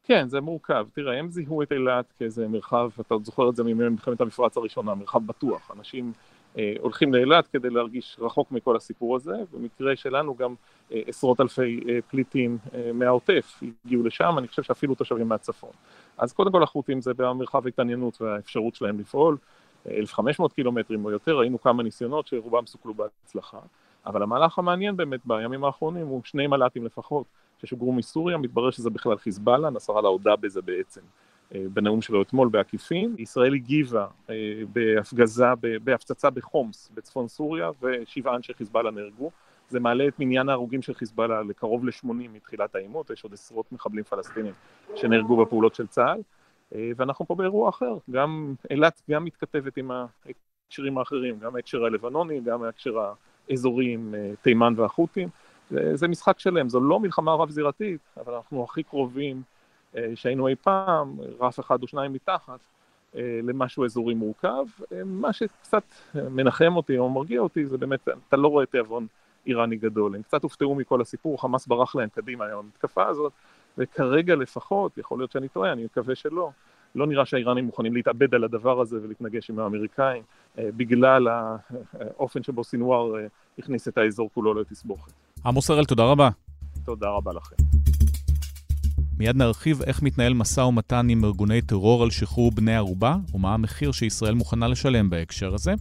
כן, 0.02 0.28
זה 0.28 0.40
מורכב. 0.40 0.86
תראה, 0.92 1.18
הם 1.18 1.30
זיהו 1.30 1.62
את 1.62 1.72
אילת 1.72 2.12
כאיזה 2.18 2.48
מרחב, 2.48 2.90
אתה 3.00 3.14
עוד 3.14 3.24
זוכר 3.24 3.48
את 3.50 3.56
זה 3.56 3.62
ממלחמת 3.62 4.20
המפרץ 4.20 4.56
הראשונה, 4.56 4.94
מרחב 4.94 5.26
בטוח. 5.26 5.70
אנשים 5.78 6.12
אה, 6.58 6.74
הולכים 6.80 7.14
לאילת 7.14 7.46
כדי 7.46 7.70
להרגיש 7.70 8.16
רחוק 8.20 8.52
מכל 8.52 8.76
הסיפור 8.76 9.16
הזה. 9.16 9.36
במקרה 9.52 9.96
שלנו 9.96 10.36
גם 10.36 10.54
אה, 10.92 11.00
עשרות 11.06 11.40
אלפי 11.40 11.80
אה, 11.88 11.98
פליטים 12.10 12.58
אה, 12.74 12.90
מהעוטף 12.94 13.62
הגיעו 13.84 14.02
לשם, 14.02 14.34
אני 14.38 14.48
חושב 14.48 14.62
שאפילו 14.62 14.94
תושבים 14.94 15.28
מהצפון. 15.28 15.70
אז 16.18 16.32
קודם 16.32 16.52
כל 16.52 16.62
החות'ים 16.62 17.00
זה 17.00 17.14
במרחב 17.14 17.66
ההתעניינות 17.66 18.22
והאפשרות 18.22 18.74
שלהם 18.74 19.00
לפעול, 19.00 19.36
1,500 19.90 20.52
קילומטרים 20.52 21.04
או 21.04 21.10
יותר, 21.10 21.38
ראינו 21.38 21.60
כמה 21.60 21.82
ניסיונות 21.82 22.26
שרובם 22.26 22.66
סוכלו 22.66 22.94
בהצלחה, 22.94 23.58
אבל 24.06 24.22
המהלך 24.22 24.58
המעניין 24.58 24.96
באמת 24.96 25.20
בימים 25.24 25.64
האחרונים 25.64 26.06
הוא 26.06 26.22
שני 26.24 26.46
מל"טים 26.46 26.86
לפחות 26.86 27.26
ששוגרו 27.58 27.92
מסוריה, 27.92 28.36
מתברר 28.36 28.70
שזה 28.70 28.90
בכלל 28.90 29.16
חיזבאללה, 29.16 29.70
נסראללה 29.70 30.08
הודה 30.08 30.36
בזה 30.36 30.62
בעצם 30.62 31.00
בנאום 31.54 32.02
שלו 32.02 32.22
אתמול 32.22 32.48
בעקיפין. 32.48 33.14
ישראל 33.18 33.54
הגיבה 33.54 34.06
בהפגזה, 34.72 35.46
בהפצצה 35.84 36.30
בחומס 36.30 36.90
בצפון 36.94 37.28
סוריה 37.28 37.70
ושבעה 37.82 38.36
אנשי 38.36 38.54
חיזבאללה 38.54 38.90
נהרגו. 38.90 39.30
זה 39.72 39.80
מעלה 39.80 40.08
את 40.08 40.18
מניין 40.18 40.48
ההרוגים 40.48 40.82
של 40.82 40.94
חיזבאללה 40.94 41.42
לקרוב 41.42 41.84
ל-80 41.84 42.06
מתחילת 42.32 42.74
העימות, 42.74 43.10
יש 43.10 43.24
עוד 43.24 43.32
עשרות 43.32 43.72
מחבלים 43.72 44.04
פלסטינים 44.04 44.52
שנהרגו 44.94 45.36
בפעולות 45.36 45.74
של 45.74 45.86
צה"ל, 45.86 46.20
אה, 46.74 46.90
ואנחנו 46.96 47.26
פה 47.26 47.34
באירוע 47.34 47.68
אחר, 47.68 47.96
גם 48.10 48.54
אילת 48.70 49.02
גם 49.10 49.24
מתכתבת 49.24 49.76
עם 49.76 49.90
ההקשרים 49.90 50.98
האחרים, 50.98 51.38
גם 51.38 51.56
ההקשר 51.56 51.84
הלבנוני, 51.84 52.40
גם 52.40 52.62
ההקשר 52.62 53.12
האזורי 53.50 53.92
עם 53.92 54.14
אה, 54.14 54.30
תימן 54.42 54.74
והחות'ים, 54.76 55.28
זה, 55.70 55.96
זה 55.96 56.08
משחק 56.08 56.38
שלם, 56.38 56.68
זו 56.68 56.80
לא 56.80 57.00
מלחמה 57.00 57.34
רב-זירתית, 57.34 58.00
אבל 58.16 58.34
אנחנו 58.34 58.64
הכי 58.64 58.82
קרובים 58.82 59.42
אה, 59.96 60.12
שהיינו 60.14 60.48
אי 60.48 60.54
פעם, 60.54 61.16
רף 61.40 61.60
אחד 61.60 61.82
או 61.82 61.88
שניים 61.88 62.12
מתחת, 62.12 62.58
למשהו 63.42 63.84
אזורי 63.84 64.14
מורכב. 64.14 64.64
מה 65.04 65.32
שקצת 65.32 65.82
מנחם 66.14 66.76
אותי 66.76 66.98
או 66.98 67.10
מרגיע 67.10 67.40
אותי 67.40 67.66
זה 67.66 67.78
באמת, 67.78 68.08
אתה 68.28 68.36
לא 68.36 68.48
רואה 68.48 68.66
תיאבון 68.66 69.06
איראני 69.46 69.76
גדול. 69.76 70.14
הם 70.14 70.22
קצת 70.22 70.42
הופתעו 70.42 70.74
מכל 70.74 71.00
הסיפור, 71.00 71.40
חמאס 71.40 71.66
ברח 71.66 71.94
להם 71.94 72.08
קדימה 72.08 72.44
היום 72.44 72.58
המתקפה 72.58 73.06
הזאת, 73.06 73.32
וכרגע 73.78 74.34
לפחות, 74.34 74.98
יכול 74.98 75.18
להיות 75.18 75.32
שאני 75.32 75.48
טועה, 75.48 75.72
אני 75.72 75.84
מקווה 75.84 76.14
שלא, 76.14 76.50
לא 76.94 77.06
נראה 77.06 77.26
שהאיראנים 77.26 77.64
מוכנים 77.64 77.94
להתאבד 77.94 78.34
על 78.34 78.44
הדבר 78.44 78.80
הזה 78.80 78.96
ולהתנגש 79.02 79.50
עם 79.50 79.58
האמריקאים, 79.58 80.22
אה, 80.58 80.68
בגלל 80.76 81.28
האופן 81.28 82.42
שבו 82.42 82.64
סינואר 82.64 83.16
אה, 83.16 83.26
הכניס 83.58 83.88
את 83.88 83.98
האזור 83.98 84.30
כולו 84.34 84.54
לתסבוכת. 84.54 85.12
עמוס 85.46 85.70
הראל, 85.70 85.84
תודה 85.84 86.04
רבה. 86.04 86.28
תודה 86.84 87.08
רבה 87.08 87.32
לכם. 87.32 87.56
מיד 89.18 89.36
נרחיב 89.36 89.82
איך 89.82 90.02
מתנהל 90.02 90.34
משא 90.34 90.60
ומתן 90.60 91.06
עם 91.10 91.24
ארגוני 91.24 91.62
טרור 91.62 92.02
על 92.02 92.10
שחרור 92.10 92.52
בני 92.54 92.76
ערובה, 92.76 93.16
ומה 93.34 93.54
המחיר 93.54 93.92
שישראל 93.92 94.34
מוכנה 94.34 94.68
לשלם 94.68 95.10
בהקשר 95.10 95.54
הזה. 95.54 95.74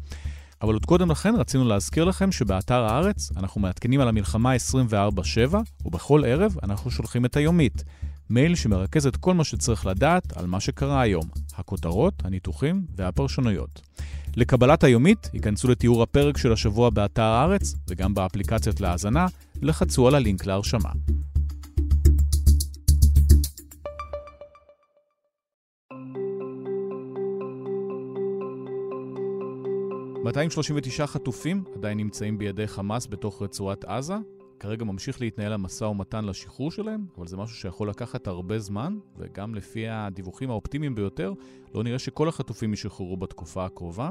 אבל 0.61 0.73
עוד 0.73 0.85
קודם 0.85 1.11
לכן 1.11 1.35
רצינו 1.35 1.65
להזכיר 1.65 2.03
לכם 2.03 2.31
שבאתר 2.31 2.83
הארץ 2.83 3.31
אנחנו 3.37 3.61
מעדכנים 3.61 4.01
על 4.01 4.07
המלחמה 4.07 4.55
24/7, 4.55 5.57
ובכל 5.85 6.23
ערב 6.25 6.55
אנחנו 6.63 6.91
שולחים 6.91 7.25
את 7.25 7.37
היומית. 7.37 7.83
מייל 8.29 8.55
שמרכז 8.55 9.07
את 9.07 9.17
כל 9.17 9.33
מה 9.33 9.43
שצריך 9.43 9.85
לדעת 9.85 10.37
על 10.37 10.45
מה 10.45 10.59
שקרה 10.59 11.01
היום, 11.01 11.23
הכותרות, 11.55 12.13
הניתוחים 12.23 12.85
והפרשנויות. 12.95 13.81
לקבלת 14.35 14.83
היומית, 14.83 15.29
ייכנסו 15.33 15.67
לתיאור 15.67 16.03
הפרק 16.03 16.37
של 16.37 16.53
השבוע 16.53 16.89
באתר 16.89 17.23
הארץ 17.23 17.75
וגם 17.89 18.13
באפליקציות 18.13 18.81
להאזנה, 18.81 19.25
לחצו 19.61 20.07
על 20.07 20.15
הלינק 20.15 20.45
להרשמה. 20.45 20.89
239 30.23 31.07
חטופים 31.07 31.63
עדיין 31.75 31.97
נמצאים 31.97 32.37
בידי 32.37 32.67
חמאס 32.67 33.07
בתוך 33.07 33.41
רצועת 33.41 33.85
עזה. 33.85 34.13
כרגע 34.59 34.85
ממשיך 34.85 35.21
להתנהל 35.21 35.53
המשא 35.53 35.83
ומתן 35.83 36.25
לשחרור 36.25 36.71
שלהם, 36.71 37.05
אבל 37.17 37.27
זה 37.27 37.37
משהו 37.37 37.55
שיכול 37.55 37.89
לקחת 37.89 38.27
הרבה 38.27 38.59
זמן, 38.59 38.97
וגם 39.17 39.55
לפי 39.55 39.87
הדיווחים 39.87 40.49
האופטימיים 40.49 40.95
ביותר, 40.95 41.33
לא 41.73 41.83
נראה 41.83 41.99
שכל 41.99 42.29
החטופים 42.29 42.73
ישחררו 42.73 43.17
בתקופה 43.17 43.65
הקרובה. 43.65 44.09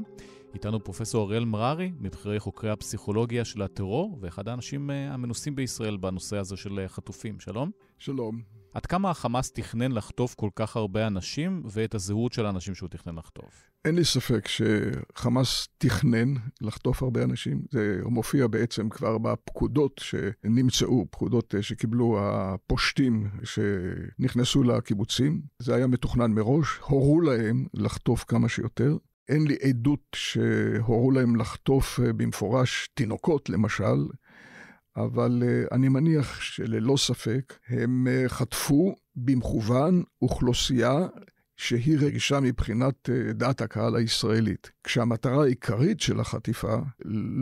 איתנו 0.55 0.85
פרופסור 0.85 1.27
אריאל 1.27 1.45
מררי, 1.45 1.93
מבכירי 2.01 2.41
חוקרי 2.41 2.71
הפסיכולוגיה 2.71 3.45
של 3.45 3.63
הטרור, 3.63 4.19
ואחד 4.21 4.49
האנשים 4.49 4.91
אה, 4.91 5.15
המנוסים 5.15 5.55
בישראל 5.55 5.97
בנושא 5.97 6.37
הזה 6.37 6.57
של 6.57 6.79
אה, 6.79 6.89
חטופים. 6.89 7.41
שלום. 7.41 7.71
שלום. 7.99 8.60
עד 8.75 8.87
כמה 8.87 9.11
החמאס 9.11 9.53
תכנן 9.53 9.93
לחטוף 9.93 10.35
כל 10.35 10.51
כך 10.57 10.77
הרבה 10.77 11.07
אנשים, 11.07 11.63
ואת 11.71 11.95
הזהות 11.95 12.33
של 12.33 12.47
האנשים 12.47 12.75
שהוא 12.75 12.89
תכנן 12.89 13.15
לחטוף? 13.15 13.71
אין 13.85 13.95
לי 13.95 14.05
ספק 14.05 14.49
שחמאס 14.49 15.69
תכנן 15.79 16.35
לחטוף 16.61 17.03
הרבה 17.03 17.23
אנשים. 17.23 17.63
זה 17.71 18.01
מופיע 18.05 18.47
בעצם 18.47 18.89
כבר 18.89 19.19
בפקודות 19.19 20.01
שנמצאו, 20.05 21.07
פקודות 21.11 21.55
שקיבלו 21.61 22.19
הפושטים 22.23 23.31
שנכנסו 23.45 24.63
לקיבוצים. 24.63 25.43
זה 25.59 25.75
היה 25.75 25.87
מתוכנן 25.87 26.33
מראש, 26.33 26.79
הורו 26.83 27.21
להם 27.21 27.67
לחטוף 27.75 28.25
כמה 28.25 28.49
שיותר. 28.49 28.97
אין 29.29 29.47
לי 29.47 29.57
עדות 29.69 30.01
שהורו 30.15 31.11
להם 31.11 31.37
לחטוף 31.37 32.01
במפורש 32.01 32.89
תינוקות, 32.95 33.49
למשל. 33.49 34.07
אבל 35.05 35.43
uh, 35.43 35.75
אני 35.75 35.89
מניח 35.89 36.41
שללא 36.41 36.97
ספק 36.97 37.59
הם 37.69 38.07
uh, 38.07 38.29
חטפו 38.29 38.95
במכוון 39.17 40.03
אוכלוסייה 40.23 41.07
שהיא 41.57 41.99
רגישה 41.99 42.41
מבחינת 42.41 43.09
uh, 43.09 43.33
דעת 43.33 43.61
הקהל 43.61 43.97
הישראלית. 43.97 44.71
כשהמטרה 44.85 45.43
העיקרית 45.43 46.01
של 46.01 46.21
החטיפה 46.21 46.77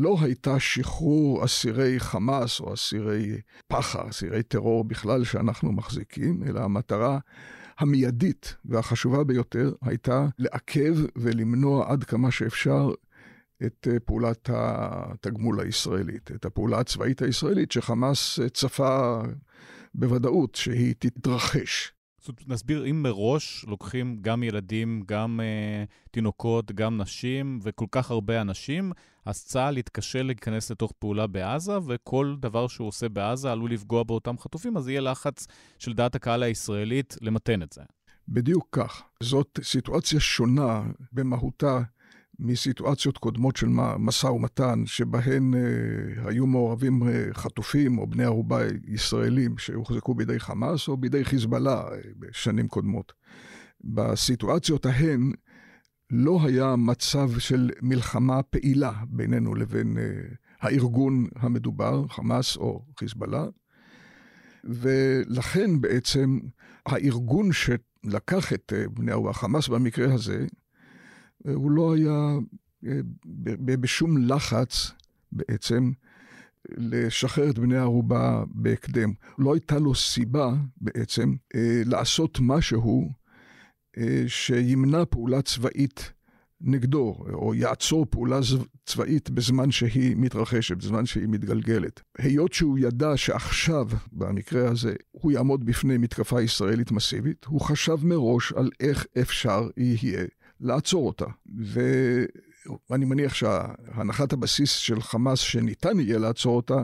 לא 0.02 0.16
הייתה 0.20 0.60
שחרור 0.60 1.44
אסירי 1.44 2.00
חמאס 2.00 2.60
או 2.60 2.74
אסירי 2.74 3.40
פח"ע, 3.68 4.08
אסירי 4.08 4.42
טרור 4.42 4.84
בכלל 4.84 5.24
שאנחנו 5.24 5.72
מחזיקים, 5.72 6.42
אלא 6.46 6.60
המטרה 6.60 7.18
המיידית 7.78 8.56
והחשובה 8.64 9.24
ביותר 9.24 9.72
הייתה 9.82 10.26
לעכב 10.38 10.96
ולמנוע 11.16 11.92
עד 11.92 12.04
כמה 12.04 12.30
שאפשר 12.30 12.90
את 13.66 13.88
אה, 13.92 14.00
פעולת 14.00 14.50
התגמול 14.52 15.60
הישראלית, 15.60 16.30
את 16.34 16.44
הפעולה 16.44 16.78
הצבאית 16.78 17.22
הישראלית 17.22 17.72
שחמאס 17.72 18.40
אה, 18.40 18.48
צפה 18.48 19.22
בוודאות 19.94 20.54
שהיא 20.54 20.94
תתרחש. 20.98 21.92
נסביר, 22.46 22.86
אם 22.86 23.02
מראש 23.02 23.64
לוקחים 23.68 24.16
גם 24.20 24.42
ילדים, 24.42 25.02
גם 25.06 25.40
אה, 25.42 25.84
תינוקות, 26.10 26.72
גם 26.72 27.00
נשים 27.00 27.58
וכל 27.62 27.86
כך 27.90 28.10
הרבה 28.10 28.40
אנשים, 28.40 28.92
אז 29.24 29.44
צה"ל 29.44 29.78
יתקשה 29.78 30.22
להיכנס 30.22 30.70
לתוך 30.70 30.92
פעולה 30.98 31.26
בעזה, 31.26 31.78
וכל 31.86 32.34
דבר 32.40 32.66
שהוא 32.66 32.88
עושה 32.88 33.08
בעזה 33.08 33.52
עלול 33.52 33.72
לפגוע 33.72 34.02
באותם 34.02 34.38
חטופים, 34.38 34.76
אז 34.76 34.88
יהיה 34.88 35.00
לחץ 35.00 35.46
של 35.78 35.92
דעת 35.92 36.14
הקהל 36.14 36.42
הישראלית 36.42 37.16
למתן 37.20 37.62
את 37.62 37.72
זה. 37.72 37.82
בדיוק 38.28 38.68
כך. 38.72 39.02
זאת 39.22 39.58
סיטואציה 39.62 40.20
שונה 40.20 40.82
במהותה 41.12 41.80
מסיטואציות 42.40 43.18
קודמות 43.18 43.56
של 43.56 43.68
משא 43.98 44.26
ומתן, 44.26 44.82
שבהן 44.86 45.54
אה, 45.54 46.28
היו 46.28 46.46
מעורבים 46.46 47.08
אה, 47.08 47.24
חטופים 47.32 47.98
או 47.98 48.06
בני 48.06 48.24
ערובה 48.24 48.60
ישראלים 48.86 49.58
שהוחזקו 49.58 50.14
בידי 50.14 50.40
חמאס 50.40 50.88
או 50.88 50.96
בידי 50.96 51.24
חיזבאללה 51.24 51.82
אה, 51.92 51.98
בשנים 52.18 52.68
קודמות. 52.68 53.12
בסיטואציות 53.84 54.86
ההן 54.86 55.32
לא 56.10 56.40
היה 56.44 56.76
מצב 56.76 57.38
של 57.38 57.70
מלחמה 57.82 58.42
פעילה 58.42 58.92
בינינו 59.08 59.54
לבין 59.54 59.98
אה, 59.98 60.04
הארגון 60.60 61.26
המדובר, 61.36 62.08
חמאס 62.08 62.56
או 62.56 62.84
חיזבאללה, 62.98 63.46
ולכן 64.64 65.80
בעצם 65.80 66.38
הארגון 66.86 67.50
שלקח 67.52 68.52
את 68.52 68.72
אה, 68.76 68.88
בני 68.88 69.12
ערובה, 69.12 69.32
חמאס 69.32 69.68
במקרה 69.68 70.14
הזה, 70.14 70.46
הוא 71.54 71.70
לא 71.70 71.94
היה 71.94 72.38
אה, 72.86 73.00
בשום 73.56 74.18
לחץ 74.18 74.90
בעצם 75.32 75.92
לשחרר 76.68 77.50
את 77.50 77.58
בני 77.58 77.76
הערובה 77.76 78.44
בהקדם. 78.46 79.12
לא 79.38 79.54
הייתה 79.54 79.78
לו 79.78 79.94
סיבה 79.94 80.54
בעצם 80.80 81.34
אה, 81.54 81.82
לעשות 81.86 82.38
משהו 82.40 83.12
אה, 83.98 84.24
שימנע 84.26 85.04
פעולה 85.10 85.42
צבאית 85.42 86.12
נגדו, 86.60 87.24
או 87.32 87.54
יעצור 87.54 88.06
פעולה 88.10 88.38
צבאית 88.86 89.30
בזמן 89.30 89.70
שהיא 89.70 90.16
מתרחשת, 90.16 90.76
בזמן 90.76 91.06
שהיא 91.06 91.28
מתגלגלת. 91.28 92.00
היות 92.18 92.52
שהוא 92.52 92.78
ידע 92.78 93.16
שעכשיו, 93.16 93.88
במקרה 94.12 94.70
הזה, 94.70 94.94
הוא 95.10 95.32
יעמוד 95.32 95.64
בפני 95.64 95.98
מתקפה 95.98 96.42
ישראלית 96.42 96.92
מסיבית, 96.92 97.44
הוא 97.44 97.60
חשב 97.60 97.96
מראש 98.02 98.52
על 98.52 98.70
איך 98.80 99.06
אפשר 99.20 99.68
יהיה 99.76 100.24
לעצור 100.60 101.06
אותה. 101.06 101.26
ואני 102.90 103.04
מניח 103.04 103.34
שהנחת 103.34 104.32
הבסיס 104.32 104.70
של 104.70 105.00
חמאס 105.00 105.38
שניתן 105.38 106.00
יהיה 106.00 106.18
לעצור 106.18 106.56
אותה, 106.56 106.82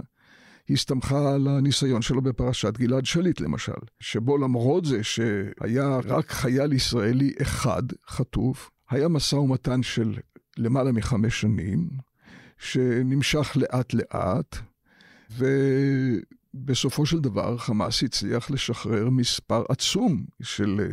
הסתמכה 0.70 1.34
על 1.34 1.48
הניסיון 1.48 2.02
שלו 2.02 2.22
בפרשת 2.22 2.78
גלעד 2.78 3.06
שליט 3.06 3.40
למשל, 3.40 3.72
שבו 4.00 4.38
למרות 4.38 4.84
זה 4.84 5.02
שהיה 5.02 5.98
רק 6.04 6.30
חייל 6.30 6.72
ישראלי 6.72 7.32
אחד 7.42 7.82
חטוף, 8.08 8.70
היה 8.90 9.08
משא 9.08 9.36
ומתן 9.36 9.82
של 9.82 10.18
למעלה 10.56 10.92
מחמש 10.92 11.40
שנים, 11.40 11.88
שנמשך 12.58 13.56
לאט 13.56 13.94
לאט, 13.94 14.56
ובסופו 16.54 17.06
של 17.06 17.20
דבר 17.20 17.58
חמאס 17.58 18.02
הצליח 18.02 18.50
לשחרר 18.50 19.10
מספר 19.10 19.64
עצום 19.68 20.24
של 20.42 20.92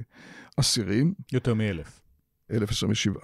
אסירים. 0.57 1.13
יותר 1.33 1.53
מאלף. 1.53 2.01
1027, 2.51 3.19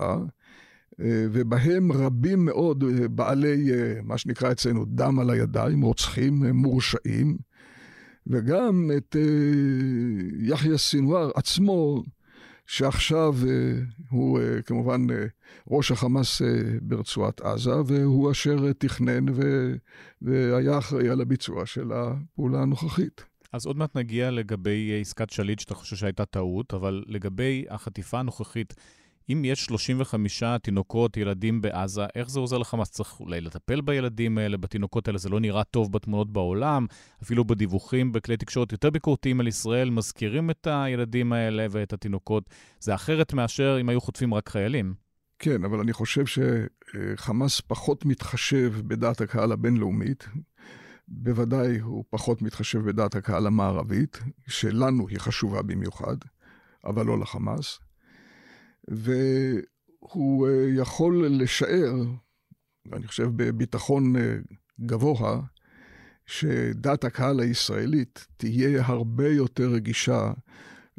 אה, 1.02 1.26
ובהם 1.32 1.92
רבים 1.92 2.46
מאוד 2.46 2.84
אה, 2.84 3.08
בעלי, 3.08 3.74
אה, 3.74 3.94
מה 4.04 4.18
שנקרא 4.18 4.52
אצלנו, 4.52 4.86
דם 4.86 5.20
על 5.20 5.30
הידיים, 5.30 5.82
רוצחים 5.82 6.46
מורשעים, 6.46 7.38
וגם 8.28 8.92
את 8.98 9.16
יחיא 10.40 10.78
סינואר 10.78 11.32
עצמו, 11.36 12.04
שעכשיו 12.66 13.36
הוא 14.10 14.40
כמובן 14.66 15.08
ראש 15.68 15.92
החמאס 15.92 16.42
ברצועת 16.82 17.42
עזה, 17.42 17.82
והוא 17.86 18.32
אשר 18.32 18.74
תכנן 18.74 19.26
והיה 20.22 20.78
אחראי 20.78 21.10
על 21.10 21.22
הביצוע 21.22 21.66
של 21.66 21.92
הפעולה 21.92 22.62
הנוכחית. 22.62 23.24
אז 23.54 23.66
עוד 23.66 23.78
מעט 23.78 23.98
נגיע 23.98 24.32
לגבי 24.32 24.98
עסקת 25.02 25.30
שליט, 25.30 25.60
שאתה 25.60 25.76
חושב 25.76 25.96
שהייתה 25.96 26.26
טעות, 26.26 26.74
אבל 26.74 27.04
לגבי 27.08 27.66
החטיפה 27.70 28.20
הנוכחית, 28.20 28.74
אם 29.30 29.46
יש 29.46 29.66
35 29.66 30.44
תינוקות, 30.64 31.18
ילדים 31.18 31.62
בעזה, 31.62 32.06
איך 32.16 32.30
זה 32.30 32.40
עוזר 32.40 32.58
לחמאס? 32.58 32.90
צריך 32.90 33.20
אולי 33.20 33.42
לטפל 33.42 33.82
בילדים 33.82 34.38
האלה, 34.38 34.58
בתינוקות 34.58 35.08
האלה, 35.08 35.18
זה 35.18 35.30
לא 35.30 35.40
נראה 35.40 35.64
טוב 35.64 35.92
בתמונות 35.92 36.34
בעולם, 36.34 36.86
אפילו 37.24 37.46
בדיווחים 37.46 38.12
בכלי 38.12 38.38
תקשורת 38.38 38.72
יותר 38.72 38.90
ביקורתיים 38.90 39.40
על 39.40 39.48
ישראל, 39.48 39.90
מזכירים 39.90 40.50
את 40.50 40.68
הילדים 40.72 41.34
האלה 41.34 41.66
ואת 41.72 41.94
התינוקות. 41.94 42.44
זה 42.80 42.96
אחרת 42.96 43.34
מאשר 43.34 43.78
אם 43.82 43.90
היו 43.90 44.02
חוטפים 44.02 44.34
רק 44.34 44.50
חיילים. 44.50 44.94
כן, 45.40 45.64
אבל 45.64 45.80
אני 45.80 45.94
חושב 45.94 46.24
שחמאס 46.26 47.62
פחות 47.62 48.06
מתחשב 48.06 48.74
בדעת 48.88 49.22
הקהל 49.22 49.52
הבינלאומית. 49.52 50.28
בוודאי 51.08 51.80
הוא 51.80 52.04
פחות 52.10 52.42
מתחשב 52.42 52.80
בדעת 52.80 53.16
הקהל 53.16 53.48
המערבית, 53.48 54.20
שלנו 54.48 55.08
היא 55.08 55.20
חשובה 55.20 55.62
במיוחד, 55.62 56.18
אבל 56.86 57.06
לא 57.06 57.20
לחמאס. 57.20 57.80
והוא 58.88 60.48
אה, 60.48 60.66
יכול 60.76 61.28
לשער, 61.28 61.94
אני 62.94 63.08
חושב 63.08 63.30
בביטחון 63.36 64.16
אה, 64.16 64.38
גבוה, 64.82 65.42
שדעת 66.26 67.04
הקהל 67.04 67.40
הישראלית 67.40 68.28
תהיה 68.38 68.86
הרבה 68.86 69.28
יותר 69.28 69.70
רגישה 69.70 70.32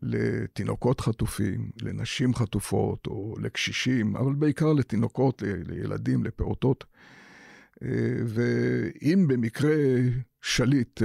לתינוקות 0.03 1.01
חטופים, 1.01 1.71
לנשים 1.83 2.35
חטופות 2.35 3.07
או 3.07 3.35
לקשישים, 3.41 4.17
אבל 4.17 4.35
בעיקר 4.35 4.73
לתינוקות, 4.73 5.43
לילדים, 5.43 6.25
לפעוטות. 6.25 6.85
אה, 7.83 7.89
ואם 8.27 9.27
במקרה 9.29 9.77
שליט 10.43 11.03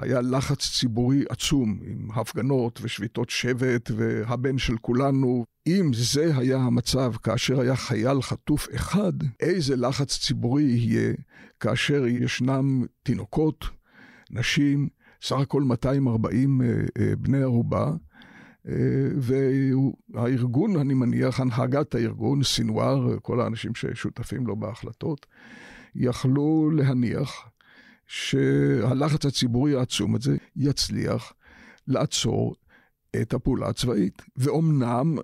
היה 0.00 0.20
לחץ 0.20 0.78
ציבורי 0.78 1.24
עצום 1.28 1.78
עם 1.82 2.08
הפגנות 2.14 2.78
ושביתות 2.82 3.30
שבט 3.30 3.90
והבן 3.96 4.58
של 4.58 4.76
כולנו, 4.76 5.44
אם 5.66 5.90
זה 5.94 6.36
היה 6.36 6.56
המצב 6.56 7.12
כאשר 7.22 7.60
היה 7.60 7.76
חייל 7.76 8.22
חטוף 8.22 8.68
אחד, 8.74 9.12
איזה 9.40 9.76
לחץ 9.76 10.18
ציבורי 10.18 10.62
יהיה 10.62 11.14
כאשר 11.60 12.06
ישנם 12.06 12.84
תינוקות, 13.02 13.64
נשים, 14.30 14.88
סך 15.22 15.36
הכל 15.36 15.62
240 15.62 16.60
אה, 16.62 17.16
בני 17.18 17.42
ערובה, 17.42 17.92
והארגון, 20.14 20.76
אני 20.76 20.94
מניח, 20.94 21.40
הנהגת 21.40 21.94
הארגון, 21.94 22.42
סינואר, 22.42 23.18
כל 23.22 23.40
האנשים 23.40 23.74
ששותפים 23.74 24.46
לו 24.46 24.56
בהחלטות, 24.56 25.26
יכלו 25.94 26.70
להניח 26.70 27.48
שהלחץ 28.08 29.26
הציבורי 29.26 29.74
העצום 29.74 30.14
הזה 30.14 30.36
יצליח 30.56 31.32
לעצור 31.86 32.54
את 33.22 33.34
הפעולה 33.34 33.68
הצבאית. 33.68 34.22
ואומנם 34.36 35.18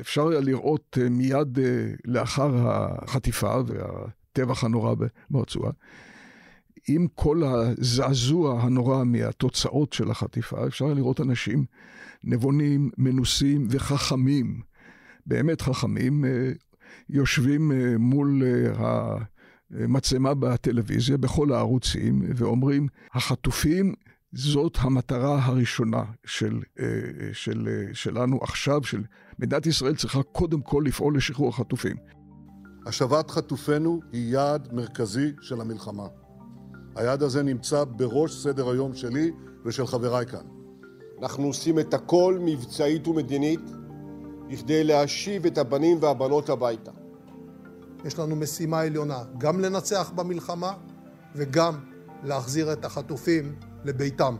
אפשר 0.00 0.28
היה 0.28 0.40
לראות 0.40 0.98
אה, 1.02 1.08
מיד 1.08 1.58
אה, 1.58 1.90
לאחר 2.04 2.68
החטיפה 2.68 3.56
והטבח 3.66 4.64
הנורא 4.64 4.94
ברצועה, 5.30 5.72
עם 6.88 7.06
כל 7.14 7.42
הזעזוע 7.44 8.62
הנורא 8.62 9.04
מהתוצאות 9.04 9.92
של 9.92 10.10
החטיפה, 10.10 10.66
אפשר 10.66 10.84
היה 10.84 10.94
לראות 10.94 11.20
אנשים 11.20 11.64
נבונים, 12.24 12.90
מנוסים 12.98 13.66
וחכמים, 13.70 14.60
באמת 15.26 15.62
חכמים, 15.62 16.24
אה, 16.24 16.50
יושבים 17.08 17.72
מול 17.98 18.42
מצלמה 19.72 20.34
בטלוויזיה, 20.34 21.16
בכל 21.16 21.52
הערוצים, 21.52 22.22
ואומרים, 22.36 22.86
החטופים 23.14 23.94
זאת 24.32 24.76
המטרה 24.80 25.44
הראשונה 25.44 26.04
של, 26.24 26.60
אה, 26.80 26.86
של, 27.32 27.68
אה, 27.68 27.94
שלנו 27.94 28.38
עכשיו, 28.42 28.84
של 28.84 29.02
מדינת 29.38 29.66
ישראל 29.66 29.96
צריכה 29.96 30.22
קודם 30.22 30.60
כל 30.60 30.82
לפעול 30.86 31.16
לשחרור 31.16 31.48
החטופים. 31.48 31.96
השבת 32.86 33.30
חטופינו 33.30 34.00
היא 34.12 34.32
יעד 34.32 34.72
מרכזי 34.72 35.32
של 35.40 35.60
המלחמה. 35.60 36.06
היעד 36.96 37.22
הזה 37.22 37.42
נמצא 37.42 37.84
בראש 37.84 38.34
סדר 38.34 38.70
היום 38.70 38.94
שלי 38.94 39.30
ושל 39.64 39.86
חבריי 39.86 40.26
כאן. 40.26 40.46
אנחנו 41.22 41.46
עושים 41.46 41.78
את 41.78 41.94
הכל 41.94 42.38
מבצעית 42.40 43.08
ומדינית 43.08 43.60
בכדי 44.50 44.84
להשיב 44.84 45.46
את 45.46 45.58
הבנים 45.58 45.98
והבנות 46.00 46.48
הביתה. 46.48 46.90
יש 48.04 48.18
לנו 48.18 48.36
משימה 48.36 48.80
עליונה, 48.80 49.18
גם 49.38 49.60
לנצח 49.60 50.12
במלחמה 50.14 50.72
וגם 51.34 51.74
להחזיר 52.24 52.72
את 52.72 52.84
החטופים 52.84 53.54
לביתם. 53.84 54.36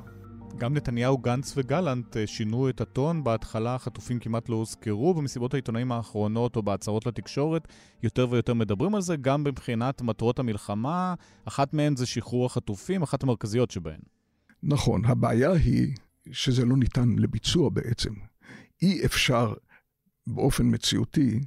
גם 0.58 0.74
נתניהו, 0.74 1.18
גנץ 1.18 1.52
וגלנט 1.56 2.16
אה, 2.16 2.26
שינו 2.26 2.68
את 2.68 2.80
הטון. 2.80 3.24
בהתחלה 3.24 3.74
החטופים 3.74 4.18
כמעט 4.18 4.48
לא 4.48 4.56
הוזכרו, 4.56 5.14
במסיבות 5.14 5.54
העיתונאים 5.54 5.92
האחרונות 5.92 6.56
או 6.56 6.62
בהצהרות 6.62 7.06
לתקשורת 7.06 7.68
יותר 8.02 8.26
ויותר 8.30 8.54
מדברים 8.54 8.94
על 8.94 9.02
זה, 9.02 9.16
גם 9.16 9.44
מבחינת 9.44 10.02
מטרות 10.02 10.38
המלחמה. 10.38 11.14
אחת 11.44 11.74
מהן 11.74 11.96
זה 11.96 12.06
שחרור 12.06 12.46
החטופים, 12.46 13.02
אחת 13.02 13.22
המרכזיות 13.22 13.70
שבהן. 13.70 14.00
נכון, 14.62 15.04
הבעיה 15.04 15.52
היא 15.52 15.94
שזה 16.32 16.64
לא 16.64 16.76
ניתן 16.76 17.08
לביצוע 17.18 17.70
בעצם. 17.70 18.10
אי 18.82 19.04
אפשר 19.04 19.54
באופן 20.26 20.74
מציאותי 20.74 21.40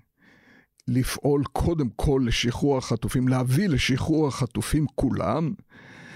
לפעול 0.88 1.43
קודם 1.43 1.89
כל 1.95 2.21
לשחרור 2.26 2.78
החטופים, 2.78 3.28
להביא 3.28 3.69
לשחרור 3.69 4.28
החטופים 4.28 4.86
כולם, 4.95 5.54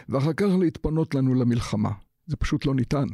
ואחר 0.10 0.34
כך 0.34 0.48
להתפנות 0.60 1.16
לנו 1.16 1.34
למלחמה. 1.34 1.92
זה 2.28 2.36
פשוט 2.36 2.66
לא 2.66 2.76
ניתן. 2.76 3.08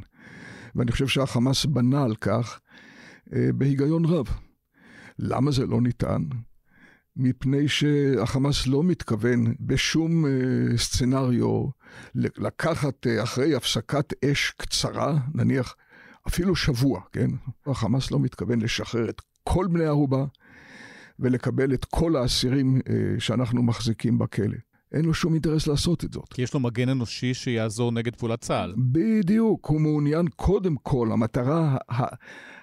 ואני 0.75 0.91
חושב 0.91 1.07
שהחמאס 1.07 1.65
בנה 1.65 2.03
על 2.03 2.15
כך 2.15 2.59
אה, 3.33 3.49
בהיגיון 3.55 4.05
רב. 4.05 4.25
למה 5.19 5.51
זה 5.51 5.65
לא 5.65 5.81
ניתן? 5.81 6.21
מפני 7.15 7.67
שהחמאס 7.67 8.67
לא 8.67 8.83
מתכוון 8.83 9.55
בשום 9.59 10.25
אה, 10.25 10.77
סצנריו 10.77 11.67
לקחת 12.15 13.07
אה, 13.07 13.23
אחרי 13.23 13.55
הפסקת 13.55 14.13
אש 14.25 14.53
קצרה, 14.57 15.19
נניח 15.33 15.75
אפילו 16.27 16.55
שבוע, 16.55 17.01
כן? 17.11 17.29
החמאס 17.65 18.11
לא 18.11 18.19
מתכוון 18.19 18.61
לשחרר 18.61 19.09
את 19.09 19.21
כל 19.43 19.67
בני 19.67 19.85
ערובה, 19.85 20.25
ולקבל 21.19 21.73
את 21.73 21.85
כל 21.85 22.15
האסירים 22.15 22.81
אה, 22.89 23.19
שאנחנו 23.19 23.63
מחזיקים 23.63 24.17
בכלא. 24.17 24.57
אין 24.91 25.05
לו 25.05 25.13
שום 25.13 25.33
אינטרס 25.33 25.67
לעשות 25.67 26.05
את 26.05 26.13
זאת. 26.13 26.33
כי 26.33 26.41
יש 26.41 26.53
לו 26.53 26.59
מגן 26.59 26.89
אנושי 26.89 27.33
שיעזור 27.33 27.91
נגד 27.91 28.15
פעולת 28.15 28.41
צה"ל. 28.41 28.73
בדיוק, 28.77 29.65
הוא 29.65 29.81
מעוניין 29.81 30.27
קודם 30.27 30.75
כל, 30.75 31.09
המטרה 31.11 31.77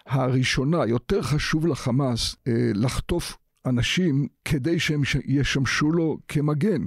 הראשונה, 0.07 0.87
יותר 0.87 1.23
חשוב 1.23 1.67
לחמאס 1.67 2.37
אה, 2.49 2.71
לחטוף 2.75 3.37
אנשים 3.67 4.27
כדי 4.45 4.81
שהם 4.81 5.03
ישמשו 5.25 5.93
לו 5.93 6.19
כמגן. 6.29 6.83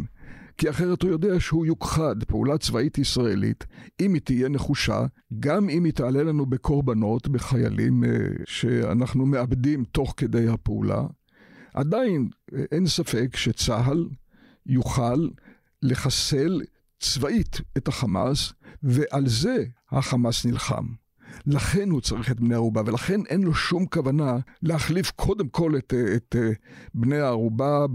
כי 0.58 0.70
אחרת 0.70 1.02
הוא 1.02 1.12
יודע 1.12 1.40
שהוא 1.40 1.66
יוכחד, 1.66 2.24
פעולה 2.24 2.58
צבאית 2.58 2.98
ישראלית, 2.98 3.66
אם 4.02 4.14
היא 4.14 4.22
תהיה 4.22 4.50
נחושה, 4.50 5.06
גם 5.40 5.70
אם 5.70 5.84
היא 5.84 5.94
תעלה 5.94 6.24
לנו 6.24 6.46
בקורבנות, 6.46 7.28
בחיילים 7.28 8.04
אה, 8.04 8.10
שאנחנו 8.46 9.26
מאבדים 9.26 9.84
תוך 9.84 10.14
כדי 10.18 10.48
הפעולה, 10.48 11.04
עדיין 11.76 12.30
אין 12.72 12.88
ספק 12.88 13.36
שצה"ל 13.36 14.10
יוכל 14.66 15.30
לחסל 15.82 16.62
צבאית 17.00 17.62
את 17.78 17.88
החמאס, 17.88 18.54
ועל 18.84 19.28
זה 19.28 19.64
החמאס 19.92 20.46
נלחם. 20.46 20.86
לכן 21.46 21.90
הוא 21.90 22.02
צריך 22.02 22.32
את 22.32 22.40
בני 22.40 22.54
הערובה, 22.54 22.82
ולכן 22.86 23.22
אין 23.30 23.44
לו 23.44 23.54
שום 23.54 23.86
כוונה 23.86 24.38
להחליף 24.62 25.12
קודם 25.12 25.50
כל 25.50 25.78
את, 25.78 25.94
את 26.16 26.36
בני 26.94 27.20
הערובה 27.20 27.86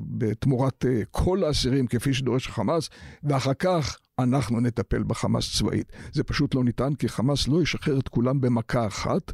בתמורת 0.00 0.84
כל 1.10 1.44
האסירים 1.44 1.86
כפי 1.86 2.14
שדורש 2.14 2.46
החמאס, 2.46 2.88
ואחר 3.22 3.54
כך 3.54 3.96
אנחנו 4.18 4.60
נטפל 4.60 5.02
בחמאס 5.02 5.56
צבאית. 5.58 5.92
זה 6.12 6.24
פשוט 6.24 6.54
לא 6.54 6.64
ניתן, 6.64 6.94
כי 6.94 7.08
חמאס 7.08 7.48
לא 7.48 7.62
ישחרר 7.62 7.98
את 7.98 8.08
כולם 8.08 8.40
במכה 8.40 8.86
אחת, 8.86 9.32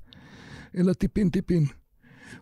אלא 0.76 0.92
טיפין 0.92 1.30
טיפין. 1.30 1.66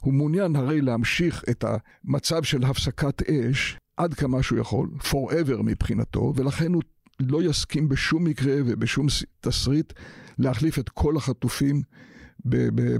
הוא 0.01 0.15
מעוניין 0.15 0.57
הרי 0.57 0.81
להמשיך 0.81 1.45
את 1.51 1.65
המצב 1.65 2.43
של 2.43 2.65
הפסקת 2.65 3.23
אש 3.23 3.79
עד 3.97 4.15
כמה 4.15 4.43
שהוא 4.43 4.59
יכול, 4.59 4.89
forever 5.01 5.63
מבחינתו, 5.63 6.33
ולכן 6.37 6.73
הוא 6.73 6.83
לא 7.21 7.43
יסכים 7.43 7.89
בשום 7.89 8.25
מקרה 8.25 8.55
ובשום 8.67 9.07
תסריט 9.41 9.93
להחליף 10.39 10.79
את 10.79 10.89
כל 10.89 11.17
החטופים 11.17 11.83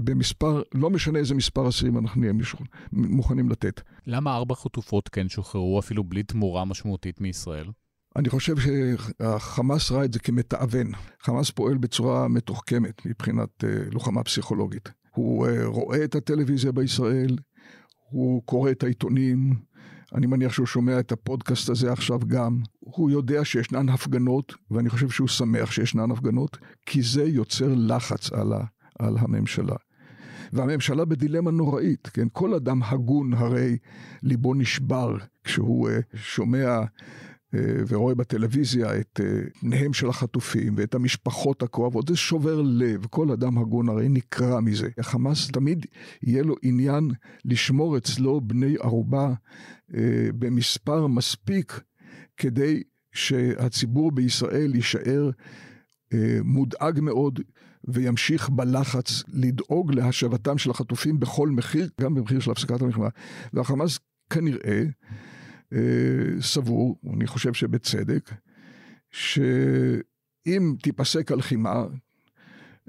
במספר, 0.05 0.63
לא 0.75 0.91
משנה 0.91 1.19
איזה 1.19 1.35
מספר 1.35 1.69
אסירים 1.69 1.99
אנחנו 1.99 2.21
נהיה 2.21 2.33
מוכנים 2.93 3.51
לתת. 3.51 3.81
למה 4.07 4.35
ארבע 4.35 4.55
חטופות 4.55 5.09
כן 5.09 5.29
שוחררו 5.29 5.79
אפילו 5.79 6.05
בלי 6.05 6.23
תמורה 6.23 6.65
משמעותית 6.65 7.21
מישראל? 7.21 7.67
אני 8.17 8.29
חושב 8.29 8.55
שהחמאס 8.59 9.91
ראה 9.91 10.05
את 10.05 10.13
זה 10.13 10.19
כמתאבן. 10.19 10.87
חמאס 11.21 11.51
פועל 11.51 11.77
בצורה 11.77 12.29
מתוחכמת 12.29 13.07
מבחינת 13.07 13.49
uh, 13.65 13.67
לוחמה 13.95 14.25
פסיכולוגית. 14.25 14.93
הוא 15.15 15.47
uh, 15.47 15.51
רואה 15.65 16.05
את 16.05 16.15
הטלוויזיה 16.15 16.73
בישראל, 16.73 17.37
הוא 18.11 18.43
קורא 18.45 18.71
את 18.71 18.83
העיתונים, 18.83 19.55
אני 20.15 20.27
מניח 20.27 20.53
שהוא 20.53 20.67
שומע 20.67 21.01
את 21.01 21.13
הפודקאסט 21.13 21.69
הזה 21.69 21.93
עכשיו 21.93 22.19
גם. 22.27 22.59
הוא 22.81 23.11
יודע 23.11 23.45
שישנן 23.45 23.89
הפגנות, 23.89 24.55
ואני 24.71 24.91
חושב 24.91 25.11
שהוא 25.11 25.29
שמח 25.29 25.71
שישנן 25.71 26.11
הפגנות, 26.11 26.59
כי 26.87 27.03
זה 27.03 27.25
יוצר 27.25 27.75
לחץ 27.77 28.33
על, 28.33 28.53
ה, 28.53 28.65
על 28.99 29.17
הממשלה. 29.19 29.77
והממשלה 30.53 31.05
בדילמה 31.05 31.51
נוראית, 31.51 32.07
כן? 32.07 32.27
כל 32.33 32.55
אדם 32.55 32.83
הגון 32.83 33.35
הרי 33.35 33.79
ליבו 34.23 34.55
נשבר 34.55 35.17
כשהוא 35.45 35.89
uh, 35.89 36.17
שומע 36.17 36.67
אה, 36.67 36.85
ורואה 37.89 38.15
בטלוויזיה 38.15 39.01
את 39.01 39.21
אה, 39.25 39.41
פניהם 39.61 39.93
של 39.93 40.09
החטופים 40.09 40.75
ואת 40.77 40.95
המשפחות 40.95 41.63
הכואבות, 41.63 42.09
זה 42.09 42.17
שובר 42.17 42.63
לב, 42.63 43.07
כל 43.11 43.31
אדם 43.31 43.59
הגון 43.59 43.89
הרי 43.89 44.09
נקרע 44.09 44.61
מזה. 44.61 44.89
החמאס 44.99 45.49
תמיד 45.49 45.87
יהיה 46.23 46.43
לו 46.43 46.55
עניין 46.63 47.11
לשמור 47.45 47.97
אצלו 47.97 48.41
בני 48.41 48.75
ערובה 48.81 49.33
אה, 49.95 50.29
במספר 50.39 51.07
מספיק 51.07 51.81
כדי 52.37 52.83
שהציבור 53.13 54.13
בישראל 54.13 54.75
יישאר 54.75 55.31
מודאג 56.45 57.01
מאוד 57.01 57.41
וימשיך 57.89 58.49
בלחץ 58.49 59.23
לדאוג 59.29 59.95
להשבתם 59.95 60.59
של 60.59 60.71
החטופים 60.71 61.21
בכל 61.21 61.49
מחיר, 61.49 61.89
גם 62.01 62.15
במחיר 62.15 62.41
של 62.41 62.51
הפסקת 62.51 62.83
המלחמה. 62.83 63.09
והחמאס 63.53 63.99
כנראה 64.31 64.59
אה, 64.65 64.85
סבור, 66.41 66.99
אני 67.13 67.27
חושב 67.27 67.55
שבצדק, 67.55 68.31
שאם 69.11 70.75
תיפסק 70.83 71.33
הלחימה, 71.33 71.85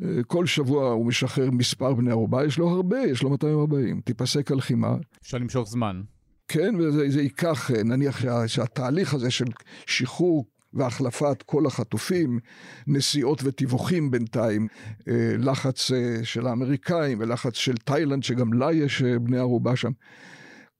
אה, 0.02 0.24
כל 0.28 0.46
שבוע 0.46 0.90
הוא 0.90 1.06
משחרר 1.06 1.52
מספר 1.52 1.94
בני 1.94 2.12
ערובה, 2.12 2.46
יש 2.46 2.58
לו 2.58 2.70
הרבה, 2.70 3.00
יש 3.00 3.24
לו 3.24 3.30
240. 3.30 4.02
תיפסק 4.02 4.52
הלחימה. 4.52 4.96
אפשר 5.22 5.38
למשוך 5.38 5.70
זמן. 5.70 6.02
כן, 6.48 6.76
וזה 6.80 7.22
ייקח, 7.22 7.72
אה, 7.72 7.84
נניח 7.84 8.20
שה, 8.20 8.48
שהתהליך 8.48 9.14
הזה 9.14 9.32
של 9.32 9.46
שחרור 9.86 10.46
והחלפת 10.74 11.44
כל 11.46 11.66
החטופים, 11.66 12.40
נסיעות 12.88 13.42
ותיווכים 13.44 14.12
בינתיים, 14.12 14.68
אה, 15.08 15.36
לחץ 15.38 15.92
של 16.24 16.48
האמריקאים 16.48 17.20
ולחץ 17.20 17.56
של 17.56 17.78
תאילנד, 17.78 18.24
שגם 18.24 18.54
לה 18.54 18.74
יש 18.74 19.02
בני 19.02 19.38
ערובה 19.38 19.76
שם. 19.76 19.92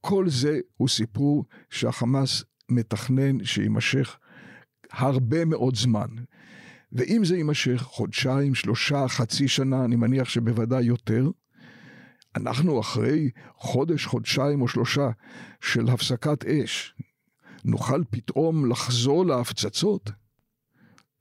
כל 0.08 0.28
זה 0.28 0.60
הוא 0.76 0.88
סיפור 0.88 1.44
שהחמאס 1.70 2.44
מתכנן 2.68 3.44
שיימשך 3.44 4.16
הרבה 4.92 5.44
מאוד 5.44 5.76
זמן. 5.76 6.06
ואם 6.92 7.24
זה 7.24 7.36
יימשך 7.36 7.82
חודשיים, 7.82 8.54
שלושה, 8.54 9.08
חצי 9.08 9.48
שנה, 9.48 9.84
אני 9.84 9.96
מניח 9.96 10.28
שבוודאי 10.28 10.84
יותר, 10.84 11.30
אנחנו 12.36 12.80
אחרי 12.80 13.30
חודש, 13.56 14.06
חודשיים 14.06 14.62
או 14.62 14.68
שלושה 14.68 15.10
של 15.60 15.88
הפסקת 15.88 16.44
אש, 16.44 16.94
נוכל 17.64 18.02
פתאום 18.10 18.70
לחזור 18.70 19.26
להפצצות? 19.26 20.10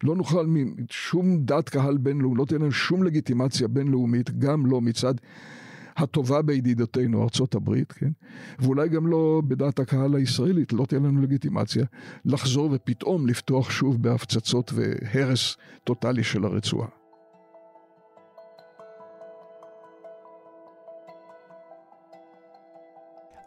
לא 0.04 0.16
נוכל 0.16 0.46
משום 0.48 1.46
דת 1.46 1.70
קהל 1.70 1.98
בינלאומי, 1.98 2.38
לא 2.38 2.46
תהיה 2.46 2.60
לנו 2.60 2.72
שום 2.72 3.04
לגיטימציה 3.04 3.68
בינלאומית, 3.68 4.40
גם 4.40 4.66
לא 4.66 4.82
מצד 4.82 5.14
הטובה 5.98 6.42
בידידותינו 6.42 7.24
ארצות 7.24 7.56
הברית, 7.56 7.92
כן? 7.92 8.12
ואולי 8.60 8.90
גם 8.90 9.08
לא 9.08 9.42
בדעת 9.48 9.80
הקהל 9.80 10.16
הישראלית, 10.16 10.74
לא 10.74 10.86
תהיה 10.86 11.00
לנו 11.00 11.22
לגיטימציה 11.22 11.86
לחזור 12.26 12.70
ופתאום 12.72 13.28
לפתוח 13.28 13.70
שוב 13.70 14.02
בהפצצות 14.02 14.72
והרס 14.74 15.58
טוטאלי 15.84 16.24
של 16.24 16.46
הרצועה. 16.46 16.88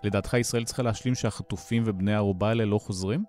לדעתך 0.03 0.35
ישראל 0.35 0.65
צריכה 0.65 0.83
להשלים 0.83 1.15
שהחטופים 1.15 1.83
ובני 1.87 2.15
הערובה 2.15 2.49
האלה 2.49 2.65
לא 2.65 2.79
חוזרים? 2.79 3.25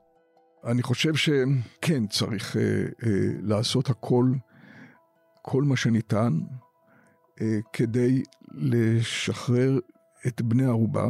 אני 0.65 0.83
חושב 0.83 1.15
שכן, 1.15 2.07
צריך 2.07 2.57
אה, 2.57 2.61
אה, 2.61 3.09
לעשות 3.41 3.89
הכל, 3.89 4.25
כל 5.41 5.63
מה 5.63 5.75
שניתן, 5.75 6.33
כדי 7.73 8.23
לשחרר 8.51 9.79
את 10.27 10.41
בני 10.41 10.65
ערובה 10.65 11.05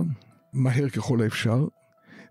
מהר 0.54 0.90
ככל 0.90 1.22
האפשר, 1.22 1.68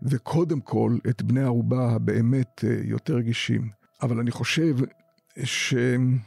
וקודם 0.02 0.60
כל 0.60 0.96
את 1.08 1.22
בני 1.22 1.42
ערובה 1.42 1.90
הבאמת 1.90 2.64
אה, 2.64 2.80
יותר 2.84 3.14
רגישים. 3.14 3.68
אבל 4.02 4.18
אני 4.18 4.30
חושב 4.30 4.76
שאנחנו 5.44 6.20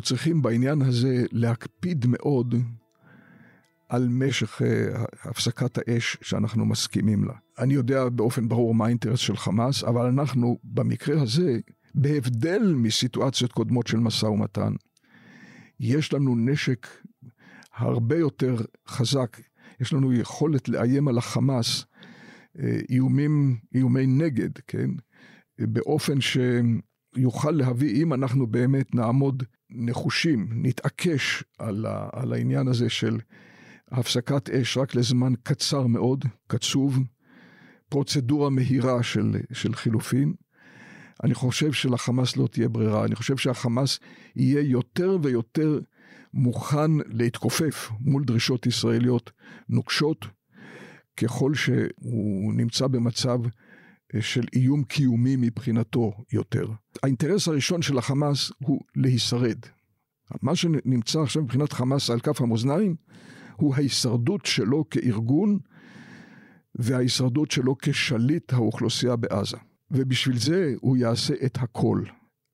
צריכים 0.00 0.42
בעניין 0.42 0.82
הזה 0.82 1.24
להקפיד 1.32 2.06
מאוד 2.08 2.54
על 3.88 4.08
משך 4.08 4.62
אה, 4.62 5.04
הפסקת 5.22 5.78
האש 5.78 6.16
שאנחנו 6.22 6.66
מסכימים 6.66 7.24
לה. 7.24 7.34
אני 7.58 7.74
יודע 7.74 8.08
באופן 8.08 8.48
ברור 8.48 8.74
מה 8.74 8.86
האינטרס 8.86 9.18
של 9.18 9.36
חמאס, 9.36 9.84
אבל 9.84 10.06
אנחנו 10.06 10.58
במקרה 10.64 11.22
הזה, 11.22 11.58
בהבדל 11.94 12.74
מסיטואציות 12.76 13.52
קודמות 13.52 13.86
של 13.86 13.98
משא 13.98 14.26
ומתן, 14.26 14.72
יש 15.80 16.12
לנו 16.12 16.36
נשק 16.36 16.86
הרבה 17.74 18.16
יותר 18.16 18.56
חזק, 18.88 19.40
יש 19.80 19.92
לנו 19.92 20.12
יכולת 20.12 20.68
לאיים 20.68 21.08
על 21.08 21.18
החמאס 21.18 21.84
אה, 22.58 22.78
איומים, 22.90 23.56
איומי 23.74 24.06
נגד, 24.06 24.50
כן? 24.66 24.90
באופן 25.58 26.18
שיוכל 26.20 27.50
להביא, 27.50 28.02
אם 28.02 28.14
אנחנו 28.14 28.46
באמת 28.46 28.94
נעמוד 28.94 29.42
נחושים, 29.70 30.48
נתעקש 30.52 31.44
על, 31.58 31.86
ה, 31.86 32.08
על 32.12 32.32
העניין 32.32 32.68
הזה 32.68 32.90
של 32.90 33.18
הפסקת 33.90 34.50
אש 34.50 34.76
רק 34.76 34.94
לזמן 34.94 35.32
קצר 35.42 35.86
מאוד, 35.86 36.24
קצוב, 36.46 36.98
פרוצדורה 37.88 38.50
מהירה 38.50 39.02
של, 39.02 39.36
של 39.52 39.74
חילופין. 39.74 40.34
אני 41.24 41.34
חושב 41.34 41.72
שלחמאס 41.72 42.36
לא 42.36 42.46
תהיה 42.46 42.68
ברירה, 42.68 43.04
אני 43.04 43.14
חושב 43.14 43.36
שהחמאס 43.36 43.98
יהיה 44.36 44.60
יותר 44.60 45.18
ויותר 45.22 45.80
מוכן 46.34 46.90
להתכופף 47.06 47.90
מול 48.00 48.24
דרישות 48.24 48.66
ישראליות 48.66 49.30
נוקשות, 49.68 50.26
ככל 51.16 51.54
שהוא 51.54 52.54
נמצא 52.54 52.86
במצב 52.86 53.38
אה, 54.14 54.22
של 54.22 54.44
איום 54.54 54.84
קיומי 54.84 55.36
מבחינתו 55.36 56.12
יותר. 56.32 56.68
האינטרס 57.02 57.48
הראשון 57.48 57.82
של 57.82 57.98
החמאס 57.98 58.52
הוא 58.58 58.80
להישרד. 58.96 59.58
מה 60.42 60.56
שנמצא 60.56 61.20
עכשיו 61.22 61.42
מבחינת 61.42 61.72
חמאס 61.72 62.10
על 62.10 62.20
כף 62.20 62.40
המאזניים 62.40 62.96
הוא 63.56 63.74
ההישרדות 63.74 64.46
שלו 64.46 64.84
כארגון 64.90 65.58
וההישרדות 66.74 67.50
שלו 67.50 67.76
כשליט 67.78 68.52
האוכלוסייה 68.52 69.16
בעזה. 69.16 69.56
ובשביל 69.90 70.38
זה 70.38 70.74
הוא 70.80 70.96
יעשה 70.96 71.34
את 71.44 71.58
הכל. 71.60 72.02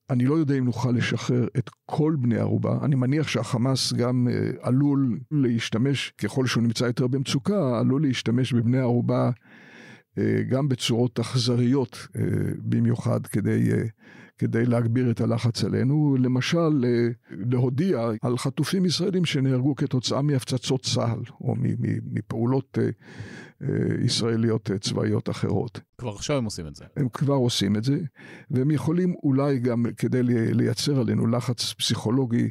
אני 0.09 0.25
לא 0.25 0.33
יודע 0.33 0.55
אם 0.55 0.65
נוכל 0.65 0.91
לשחרר 0.91 1.47
את 1.57 1.69
כל 1.85 2.15
בני 2.19 2.37
ערובה, 2.37 2.77
אני 2.81 2.95
מניח 2.95 3.27
שהחמאס 3.27 3.93
גם 3.93 4.27
אה, 4.31 4.49
עלול 4.61 5.19
להשתמש, 5.31 6.13
ככל 6.17 6.45
שהוא 6.45 6.63
נמצא 6.63 6.85
יותר 6.85 7.07
במצוקה, 7.07 7.79
עלול 7.79 8.01
להשתמש 8.01 8.53
בבני 8.53 8.79
ערובה 8.79 9.31
אה, 10.17 10.43
גם 10.49 10.69
בצורות 10.69 11.19
אכזריות 11.19 12.07
אה, 12.15 12.21
במיוחד 12.57 13.27
כדי, 13.27 13.69
כדי 14.37 14.65
להגביר 14.65 15.11
את 15.11 15.21
הלחץ 15.21 15.63
עלינו, 15.63 16.17
למשל 16.19 16.85
להודיע 17.31 18.09
על 18.21 18.37
חטופים 18.37 18.85
ישראלים 18.85 19.25
שנהרגו 19.25 19.75
כתוצאה 19.75 20.21
מהפצצות 20.21 20.83
צה"ל 20.83 21.21
או 21.41 21.55
מפעולות 22.11 22.77
ישראליות 24.01 24.69
צבאיות 24.81 25.29
אחרות. 25.29 25.79
כבר 25.97 26.09
עכשיו 26.09 26.37
הם 26.37 26.45
עושים 26.45 26.67
את 26.67 26.75
זה. 26.75 26.85
הם 26.95 27.09
כבר 27.09 27.33
עושים 27.33 27.75
את 27.75 27.83
זה, 27.83 27.97
והם 28.51 28.71
יכולים 28.71 29.15
אולי 29.23 29.59
גם 29.59 29.85
כדי 29.97 30.23
לייצר 30.53 30.99
עלינו 30.99 31.27
לחץ 31.27 31.73
פסיכולוגי 31.73 32.49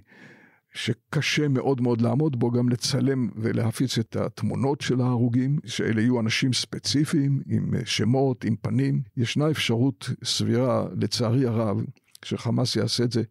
שקשה 0.74 1.48
מאוד 1.48 1.80
מאוד 1.80 2.00
לעמוד 2.00 2.38
בו, 2.38 2.50
גם 2.50 2.68
לצלם 2.68 3.28
ולהפיץ 3.36 3.98
את 3.98 4.16
התמונות 4.16 4.80
של 4.80 5.00
ההרוגים, 5.00 5.58
שאלה 5.66 6.00
יהיו 6.00 6.20
אנשים 6.20 6.52
ספציפיים, 6.52 7.42
עם 7.46 7.74
שמות, 7.84 8.44
עם 8.44 8.56
פנים. 8.56 9.02
ישנה 9.16 9.50
אפשרות 9.50 10.10
סבירה, 10.24 10.86
לצערי 10.96 11.46
הרב, 11.46 11.84
שחמאס 12.24 12.76
יעשה 12.76 13.04
את 13.04 13.12
זה 13.12 13.22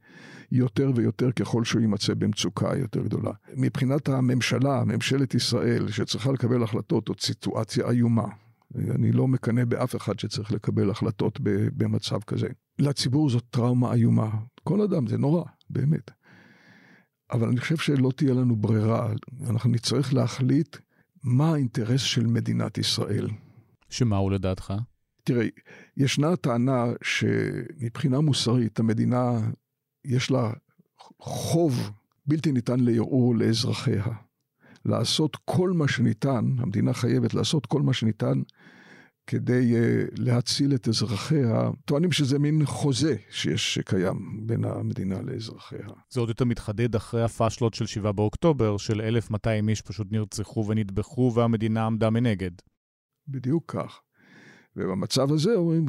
יותר 0.53 0.91
ויותר 0.95 1.31
ככל 1.31 1.63
שהוא 1.63 1.81
יימצא 1.81 2.13
במצוקה 2.13 2.77
יותר 2.77 3.01
גדולה. 3.03 3.31
מבחינת 3.55 4.09
הממשלה, 4.09 4.83
ממשלת 4.83 5.35
ישראל, 5.35 5.87
שצריכה 5.87 6.31
לקבל 6.31 6.63
החלטות, 6.63 7.07
זאת 7.07 7.21
סיטואציה 7.21 7.89
איומה. 7.89 8.27
אני 8.75 9.11
לא 9.11 9.27
מקנא 9.27 9.65
באף 9.65 9.95
אחד 9.95 10.19
שצריך 10.19 10.51
לקבל 10.51 10.89
החלטות 10.89 11.39
במצב 11.77 12.19
כזה. 12.27 12.47
לציבור 12.79 13.29
זאת 13.29 13.43
טראומה 13.49 13.93
איומה. 13.93 14.29
כל 14.63 14.81
אדם, 14.81 15.07
זה 15.07 15.17
נורא, 15.17 15.43
באמת. 15.69 16.11
אבל 17.31 17.47
אני 17.47 17.59
חושב 17.59 17.77
שלא 17.77 18.11
תהיה 18.15 18.33
לנו 18.33 18.55
ברירה, 18.55 19.13
אנחנו 19.49 19.69
נצטרך 19.69 20.13
להחליט 20.13 20.77
מה 21.23 21.53
האינטרס 21.53 22.01
של 22.01 22.27
מדינת 22.27 22.77
ישראל. 22.77 23.27
שמה 23.89 24.17
הוא 24.17 24.31
לדעתך? 24.31 24.73
תראה, 25.23 25.47
ישנה 25.97 26.35
טענה 26.35 26.85
שמבחינה 27.01 28.19
מוסרית 28.19 28.79
המדינה 28.79 29.39
יש 30.05 30.31
לה 30.31 30.51
חוב 31.19 31.91
בלתי 32.25 32.51
ניתן 32.51 32.79
לערעור 32.79 33.35
לאזרחיה. 33.35 34.05
לעשות 34.85 35.37
כל 35.45 35.71
מה 35.71 35.87
שניתן, 35.87 36.45
המדינה 36.59 36.93
חייבת 36.93 37.33
לעשות 37.33 37.65
כל 37.65 37.81
מה 37.81 37.93
שניתן 37.93 38.41
כדי 39.27 39.73
uh, 39.73 40.13
להציל 40.17 40.75
את 40.75 40.87
אזרחיה, 40.87 41.69
טוענים 41.85 42.11
שזה 42.11 42.39
מין 42.39 42.65
חוזה 42.65 43.15
שיש, 43.29 43.73
שקיים 43.73 44.47
בין 44.47 44.63
המדינה 44.63 45.21
לאזרחיה. 45.21 45.87
זה 46.09 46.19
עוד 46.19 46.29
יותר 46.29 46.45
מתחדד 46.45 46.95
אחרי 46.95 47.23
הפאשלות 47.23 47.73
של 47.73 47.85
7 47.85 48.11
באוקטובר, 48.11 48.77
של 48.77 49.01
1,200 49.01 49.69
איש 49.69 49.81
פשוט 49.81 50.07
נרצחו 50.11 50.65
ונטבחו 50.67 51.31
והמדינה 51.35 51.85
עמדה 51.85 52.09
מנגד. 52.09 52.51
בדיוק 53.27 53.63
כך. 53.67 54.01
ובמצב 54.75 55.31
הזה 55.31 55.55
אומרים, 55.55 55.85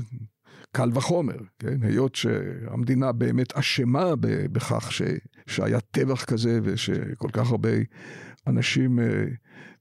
קל 0.72 0.90
וחומר, 0.94 1.36
כן? 1.59 1.82
היות 1.82 2.14
שהמדינה 2.14 3.12
באמת 3.12 3.52
אשמה 3.52 4.16
בכך 4.52 4.92
ש, 4.92 5.02
שהיה 5.46 5.80
טבח 5.80 6.24
כזה 6.24 6.61
ושכל 6.62 7.28
כך 7.32 7.50
הרבה 7.50 7.70
אנשים 8.46 9.00
אה, 9.00 9.24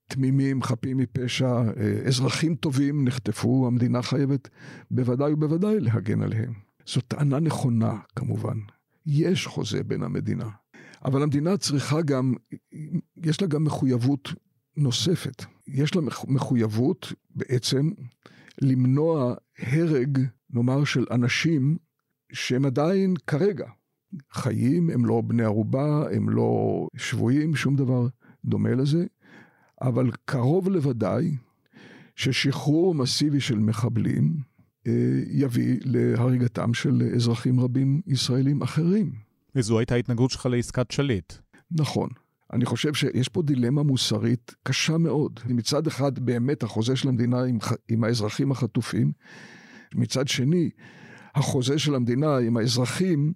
תמימים, 0.07 0.63
חפים 0.63 0.97
מפשע, 0.97 1.47
אה, 1.47 1.99
אזרחים 2.07 2.55
טובים 2.55 3.05
נחטפו, 3.05 3.67
המדינה 3.67 4.01
חייבת 4.01 4.49
בוודאי 4.91 5.33
ובוודאי 5.33 5.79
להגן 5.79 6.21
עליהם. 6.21 6.53
זו 6.87 7.01
טענה 7.01 7.39
נכונה, 7.39 7.97
כמובן. 8.15 8.57
יש 9.05 9.47
חוזה 9.47 9.83
בין 9.83 10.03
המדינה. 10.03 10.49
אבל 11.05 11.23
המדינה 11.23 11.57
צריכה 11.57 12.01
גם, 12.01 12.33
יש 13.23 13.41
לה 13.41 13.47
גם 13.47 13.63
מחויבות 13.63 14.29
נוספת. 14.77 15.45
יש 15.67 15.95
לה 15.95 16.01
מחויבות 16.27 17.13
בעצם 17.35 17.89
למנוע 18.61 19.33
הרג, 19.59 20.19
נאמר, 20.49 20.83
של 20.83 21.05
אנשים 21.11 21.77
שהם 22.31 22.65
עדיין 22.65 23.13
כרגע 23.27 23.67
חיים, 24.31 24.89
הם 24.89 25.05
לא 25.05 25.21
בני 25.21 25.43
ערובה, 25.43 26.05
הם 26.11 26.29
לא 26.29 26.87
שבויים, 26.95 27.55
שום 27.55 27.75
דבר 27.75 28.07
דומה 28.45 28.75
לזה, 28.75 29.05
אבל 29.81 30.11
קרוב 30.25 30.69
לוודאי 30.69 31.35
ששחרור 32.15 32.95
מסיבי 32.95 33.39
של 33.39 33.59
מחבלים 33.59 34.37
אה, 34.87 35.21
יביא 35.27 35.79
להריגתם 35.85 36.73
של 36.73 37.11
אזרחים 37.15 37.59
רבים 37.59 38.01
ישראלים 38.07 38.61
אחרים. 38.61 39.11
וזו 39.55 39.79
הייתה 39.79 39.95
ההתנגדות 39.95 40.31
שלך 40.31 40.45
לעסקת 40.45 40.91
שליט. 40.91 41.33
נכון. 41.71 42.09
אני 42.53 42.65
חושב 42.65 42.93
שיש 42.93 43.29
פה 43.29 43.41
דילמה 43.41 43.83
מוסרית 43.83 44.55
קשה 44.63 44.97
מאוד. 44.97 45.39
מצד 45.45 45.87
אחד 45.87 46.19
באמת 46.19 46.63
החוזה 46.63 46.95
של 46.95 47.09
המדינה 47.09 47.43
עם, 47.43 47.57
עם 47.89 48.03
האזרחים 48.03 48.51
החטופים, 48.51 49.11
מצד 49.95 50.27
שני 50.27 50.69
החוזה 51.35 51.79
של 51.79 51.95
המדינה 51.95 52.37
עם 52.37 52.57
האזרחים 52.57 53.33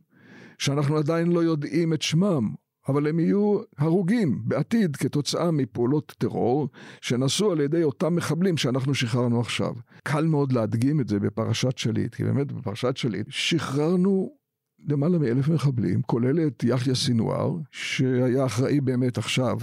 שאנחנו 0.58 0.98
עדיין 0.98 1.28
לא 1.28 1.44
יודעים 1.44 1.94
את 1.94 2.02
שמם, 2.02 2.54
אבל 2.90 3.08
הם 3.08 3.20
יהיו 3.20 3.60
הרוגים 3.78 4.42
בעתיד 4.46 4.96
כתוצאה 4.96 5.52
מפעולות 5.52 6.14
טרור 6.18 6.70
שנעשו 7.02 7.52
על 7.52 7.60
ידי 7.60 7.84
אותם 7.84 8.16
מחבלים 8.16 8.58
שאנחנו 8.58 8.96
שחררנו 8.96 9.40
עכשיו. 9.40 9.74
קל 10.04 10.26
מאוד 10.26 10.52
להדגים 10.52 11.00
את 11.00 11.08
זה 11.08 11.20
בפרשת 11.20 11.78
שליט, 11.78 12.16
כי 12.16 12.24
באמת 12.24 12.52
בפרשת 12.52 12.98
שליט 12.98 13.28
שחררנו 13.30 14.37
למעלה 14.86 15.18
מאלף 15.18 15.48
מחבלים, 15.48 16.02
כולל 16.02 16.48
את 16.48 16.64
יחיא 16.64 16.94
סינואר, 16.94 17.58
שהיה 17.72 18.46
אחראי 18.46 18.82
באמת 18.82 19.18
עכשיו 19.18 19.58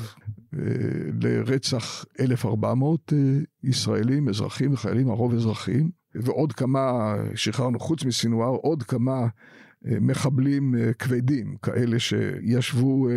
אה, 0.55 0.59
לרצח 1.23 2.05
1,400 2.21 3.13
אה, 3.13 3.19
ישראלים, 3.63 4.29
אזרחים 4.29 4.73
וחיילים, 4.73 5.11
הרוב 5.11 5.35
אזרחים, 5.35 5.91
ועוד 6.15 6.53
כמה, 6.53 7.15
שחררנו 7.35 7.81
חוץ 7.81 8.05
מסינואר, 8.05 8.49
עוד 8.49 8.83
כמה 8.83 9.27
אה, 9.87 9.97
מחבלים 10.01 10.75
כבדים, 10.99 11.57
כאלה 11.63 11.99
שישבו 11.99 13.09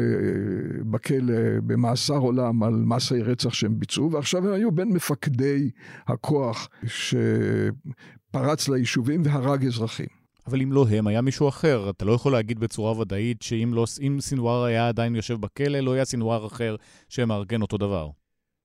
בכלא 0.92 1.60
במאסר 1.66 2.18
עולם 2.18 2.64
על 2.64 2.74
מעשי 2.74 3.22
רצח 3.22 3.54
שהם 3.54 3.80
ביצעו, 3.80 4.12
ועכשיו 4.12 4.48
הם 4.48 4.54
היו 4.54 4.72
בין 4.72 4.90
מפקדי 4.90 5.70
הכוח 6.08 6.70
שפרץ 6.86 8.70
ליישובים 8.70 9.22
והרג 9.26 9.66
אזרחים. 9.66 10.17
אבל 10.48 10.62
אם 10.62 10.72
לא 10.72 10.88
הם, 10.90 11.08
היה 11.08 11.22
מישהו 11.22 11.50
אחר. 11.50 11.90
אתה 11.90 12.06
לא 12.06 12.12
יכול 12.12 12.32
להגיד 12.32 12.60
בצורה 12.60 13.00
ודאית 13.00 13.42
שאם 13.42 13.72
לא, 13.74 13.86
סינואר 14.20 14.64
היה 14.64 14.88
עדיין 14.88 15.16
יושב 15.16 15.42
בכלא, 15.42 15.80
לא 15.80 15.94
היה 15.94 16.06
סינואר 16.06 16.48
אחר 16.48 16.76
שמארגן 17.10 17.62
אותו 17.62 17.78
דבר. 17.78 18.10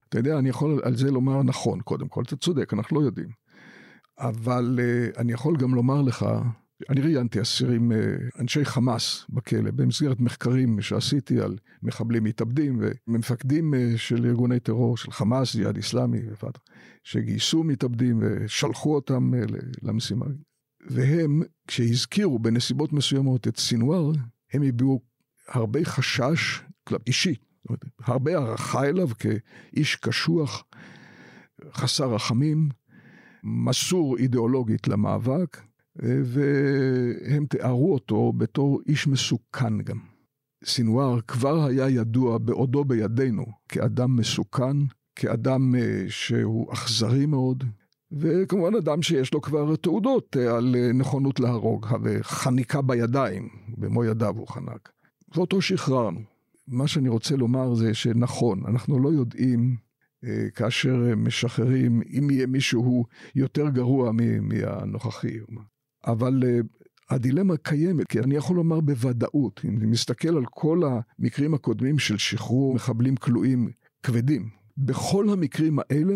אתה 0.09 0.19
יודע, 0.19 0.39
אני 0.39 0.49
יכול 0.49 0.81
על 0.85 0.97
זה 0.97 1.11
לומר 1.11 1.43
נכון, 1.43 1.81
קודם 1.81 2.09
כל, 2.09 2.23
אתה 2.23 2.37
צודק, 2.37 2.75
אנחנו 2.75 3.01
לא 3.01 3.07
יודעים. 3.07 3.29
אבל 4.19 4.79
uh, 4.79 5.21
אני 5.21 5.33
יכול 5.33 5.57
גם 5.57 5.75
לומר 5.75 6.03
לך, 6.03 6.27
אני 6.91 7.01
ראיינתי 7.01 7.41
אסירים, 7.41 7.93
uh, 7.93 8.41
אנשי 8.41 8.65
חמאס 8.65 9.27
בכלא, 9.31 9.71
במסגרת 9.71 10.21
מחקרים 10.21 10.81
שעשיתי 10.81 11.41
על 11.41 11.57
מחבלים 11.83 12.25
מתאבדים 12.25 12.81
ומפקדים 13.09 13.75
uh, 13.75 13.99
של 13.99 14.27
ארגוני 14.27 14.61
טרור, 14.61 14.97
של 14.97 15.13
חמאס, 15.13 15.57
ג'יהאד 15.57 15.77
איסלאמי 15.77 16.21
שגייסו 17.05 17.65
מתאבדים 17.65 18.19
ושלחו 18.23 18.95
אותם 18.95 19.31
uh, 19.35 19.53
למשימה. 19.83 20.27
והם, 20.83 21.43
כשהזכירו 21.67 22.39
בנסיבות 22.39 22.93
מסוימות 22.93 23.49
את 23.49 23.57
סינואר, 23.57 24.13
הם 24.53 24.63
הביעו 24.63 25.01
הרבה 25.49 25.85
חשש 25.85 26.61
אישי, 27.07 27.35
הרבה 28.05 28.39
הערכה 28.39 28.85
אליו 28.85 29.09
כאיש 29.19 29.97
קשוח, 29.97 30.65
חסר 31.73 32.15
רחמים, 32.15 32.69
מסור 33.45 34.17
אידיאולוגית 34.19 34.89
למאבק, 34.89 35.61
והם 35.97 37.47
תיארו 37.47 37.93
אותו 37.93 38.33
בתור 38.33 38.81
איש 38.87 39.07
מסוכן 39.07 39.83
גם. 39.83 39.99
סינואר 40.65 41.21
כבר 41.21 41.65
היה 41.65 41.89
ידוע 41.89 42.39
בעודו 42.39 42.85
בידינו 42.85 43.45
כאדם 43.69 44.17
מסוכן, 44.17 44.77
כאדם 45.17 45.75
אה, 45.75 46.05
שהוא 46.09 46.73
אכזרי 46.73 47.27
מאוד, 47.27 47.65
וכמובן 48.13 48.75
אדם 48.75 49.03
שיש 49.03 49.35
לו 49.35 49.41
כבר 49.41 49.77
תעודות 49.77 50.37
אה, 50.37 50.57
על 50.57 50.77
אה, 50.79 50.93
נכונות 50.93 51.41
להרוג, 51.41 51.87
הרי 51.89 52.23
חניקה 52.23 52.83
בידיים, 52.83 53.49
במו 53.69 54.05
ידיו 54.05 54.37
הוא 54.37 54.49
חנק. 54.49 54.93
ואותו 55.35 55.63
שחררנו. 55.63 56.21
מה 56.69 56.89
שאני 56.89 57.09
רוצה 57.09 57.37
לומר 57.37 57.75
זה 57.75 57.95
שנכון, 57.95 58.63
אנחנו 58.69 58.99
לא 58.99 59.09
יודעים 59.09 59.77
אה, 60.25 60.47
כאשר 60.55 61.15
משחררים, 61.17 62.03
אם 62.19 62.31
יהיה 62.31 62.47
מישהו 62.47 63.05
יותר 63.35 63.69
גרוע 63.69 64.11
מהנוכחי. 64.41 65.39
אבל 66.07 66.43
הדילמה 67.11 67.57
קיימת, 67.57 68.07
כי 68.07 68.21
אני 68.21 68.37
יכול 68.37 68.57
לומר 68.57 68.81
בוודאות, 68.81 69.61
אם 69.65 69.77
אני 69.77 69.87
מסתכל 69.87 70.37
על 70.37 70.45
כל 70.51 70.83
המקרים 70.85 71.55
הקודמים 71.55 71.99
של 71.99 72.19
שחרור 72.19 72.75
מחבלים 72.75 73.17
כלואים 73.17 73.71
כבדים, 74.03 74.49
בכל 74.77 75.29
המקרים 75.29 75.79
האלה 75.79 76.15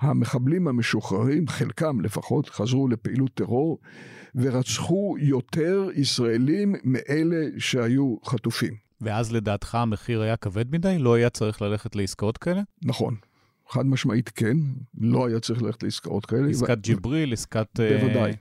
המחבלים 0.00 0.68
המשוחררים, 0.68 1.48
חלקם 1.48 2.00
לפחות, 2.00 2.48
חזרו 2.48 2.88
לפעילות 2.88 3.30
טרור 3.34 3.78
ורצחו 4.34 5.16
יותר 5.20 5.88
ישראלים 5.94 6.74
מאלה 6.84 7.46
שהיו 7.58 8.16
חטופים. 8.24 8.74
ואז 9.00 9.32
לדעתך 9.32 9.74
המחיר 9.74 10.20
היה 10.22 10.36
כבד 10.36 10.72
מדי? 10.72 10.98
לא 10.98 11.14
היה 11.14 11.30
צריך 11.30 11.62
ללכת 11.62 11.96
לעסקאות 11.96 12.38
כאלה? 12.38 12.62
נכון. 12.84 13.14
חד 13.68 13.86
משמעית 13.86 14.28
כן, 14.28 14.56
לא 14.98 15.26
היה 15.26 15.40
צריך 15.40 15.62
ללכת 15.62 15.82
לעסקאות 15.82 16.26
כאלה. 16.26 16.48
עסקת 16.50 16.78
ו... 16.78 16.80
ג'יבריל, 16.80 17.32
עסקת... 17.32 17.80
אה, 17.80 17.98
בוודאי. 18.00 18.32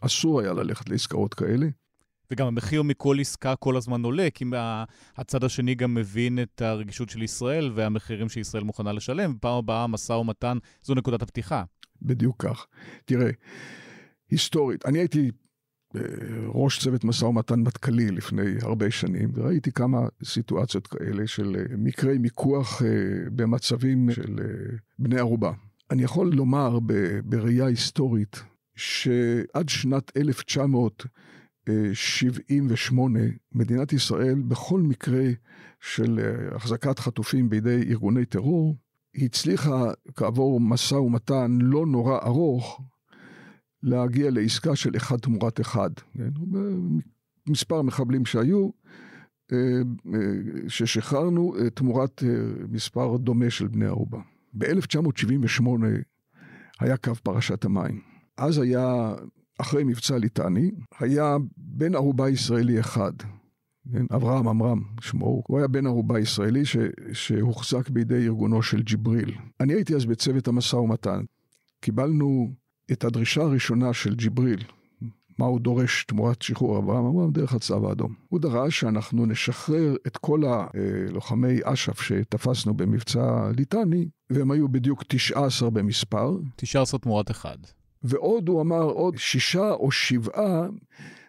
אסור 0.00 0.40
היה 0.40 0.52
ללכת 0.52 0.88
לעסקאות 0.88 1.34
כאלה. 1.34 1.66
וגם 2.30 2.46
המחיר 2.46 2.82
מכל 2.82 3.16
עסקה 3.20 3.56
כל 3.56 3.76
הזמן 3.76 4.02
עולה, 4.02 4.28
כי 4.34 4.44
הצד 5.16 5.44
השני 5.44 5.74
גם 5.74 5.94
מבין 5.94 6.38
את 6.42 6.62
הרגישות 6.62 7.10
של 7.10 7.22
ישראל 7.22 7.72
והמחירים 7.74 8.28
שישראל 8.28 8.64
מוכנה 8.64 8.92
לשלם, 8.92 9.32
ופעם 9.36 9.58
הבאה 9.58 9.86
משא 9.86 10.12
ומתן 10.12 10.58
זו 10.82 10.94
נקודת 10.94 11.22
הפתיחה. 11.22 11.64
בדיוק 12.02 12.44
כך. 12.46 12.66
תראה, 13.04 13.30
היסטורית, 14.30 14.86
אני 14.86 14.98
הייתי 14.98 15.30
אה, 15.96 16.00
ראש 16.46 16.78
צוות 16.78 17.04
משא 17.04 17.24
ומתן 17.24 17.60
מטכ"לי 17.60 18.10
לפני 18.10 18.42
הרבה 18.62 18.90
שנים, 18.90 19.30
וראיתי 19.34 19.72
כמה 19.72 19.98
סיטואציות 20.24 20.86
כאלה 20.86 21.26
של 21.26 21.56
אה, 21.56 21.76
מקרי 21.78 22.18
מיקוח 22.18 22.82
אה, 22.82 22.88
במצבים 23.32 24.10
של 24.10 24.36
בני 24.98 25.18
ערובה. 25.18 25.52
אני 25.90 26.02
יכול 26.02 26.32
לומר 26.34 26.78
בראייה 27.24 27.66
היסטורית 27.66 28.42
שעד 28.76 29.68
שנת 29.68 30.16
1900 30.16 31.06
78, 31.92 33.20
מדינת 33.52 33.92
ישראל, 33.92 34.42
בכל 34.48 34.80
מקרה 34.80 35.24
של 35.80 36.18
אה, 36.18 36.56
החזקת 36.56 36.98
חטופים 36.98 37.50
בידי 37.50 37.82
ארגוני 37.90 38.24
טרור, 38.24 38.76
הצליחה 39.14 39.92
כעבור 40.16 40.60
משא 40.60 40.94
ומתן 40.94 41.58
לא 41.60 41.86
נורא 41.86 42.18
ארוך, 42.18 42.80
להגיע 43.82 44.30
לעסקה 44.30 44.76
של 44.76 44.96
אחד 44.96 45.16
תמורת 45.16 45.60
אחד. 45.60 45.90
כן? 46.14 46.30
מספר 47.48 47.82
מחבלים 47.82 48.26
שהיו, 48.26 48.70
אה, 49.52 49.56
אה, 50.14 50.20
ששחררנו 50.68 51.54
תמורת 51.74 52.22
מספר 52.68 53.16
דומה 53.16 53.50
של 53.50 53.66
בני 53.66 53.86
ערובה. 53.86 54.18
ב-1978 54.54 55.64
היה 56.80 56.96
קו 56.96 57.14
פרשת 57.14 57.64
המים. 57.64 58.00
אז 58.36 58.58
היה 58.58 59.14
אחרי 59.60 59.84
מבצע 59.84 60.18
ליטני, 60.18 60.70
היה 60.98 61.36
בן 61.56 61.94
ערובה 61.94 62.28
ישראלי 62.28 62.80
אחד, 62.80 63.12
כן? 63.92 64.06
אברהם 64.14 64.48
עמרם 64.48 64.82
שמו, 65.00 65.42
הוא 65.46 65.58
היה 65.58 65.68
בן 65.68 65.86
ערובה 65.86 66.20
ישראלי 66.20 66.64
ש, 66.64 66.76
שהוחזק 67.12 67.88
בידי 67.88 68.26
ארגונו 68.26 68.62
של 68.62 68.82
ג'יבריל. 68.82 69.34
אני 69.60 69.72
הייתי 69.72 69.94
אז 69.94 70.04
בצוות 70.04 70.48
המשא 70.48 70.76
ומתן. 70.76 71.20
קיבלנו 71.80 72.52
את 72.92 73.04
הדרישה 73.04 73.42
הראשונה 73.42 73.92
של 73.92 74.14
ג'יבריל, 74.14 74.64
מה 75.38 75.46
הוא 75.46 75.60
דורש 75.60 76.04
תמורת 76.04 76.42
שחרור 76.42 76.78
אברהם 76.78 77.04
עמרם 77.04 77.32
דרך 77.32 77.52
הצו 77.52 77.88
האדום. 77.88 78.14
הוא 78.28 78.40
דרש 78.40 78.80
שאנחנו 78.80 79.26
נשחרר 79.26 79.96
את 80.06 80.16
כל 80.16 80.42
הלוחמי 80.44 81.58
אש"ף 81.64 82.00
שתפסנו 82.00 82.74
במבצע 82.74 83.50
ליטני, 83.56 84.08
והם 84.30 84.50
היו 84.50 84.68
בדיוק 84.68 85.04
19 85.08 85.70
במספר. 85.70 86.36
19 86.56 87.00
תמורת 87.00 87.30
אחד. 87.30 87.56
ועוד 88.02 88.48
הוא 88.48 88.60
אמר 88.60 88.82
עוד 88.82 89.16
שישה 89.16 89.70
או 89.70 89.90
שבעה 89.90 90.68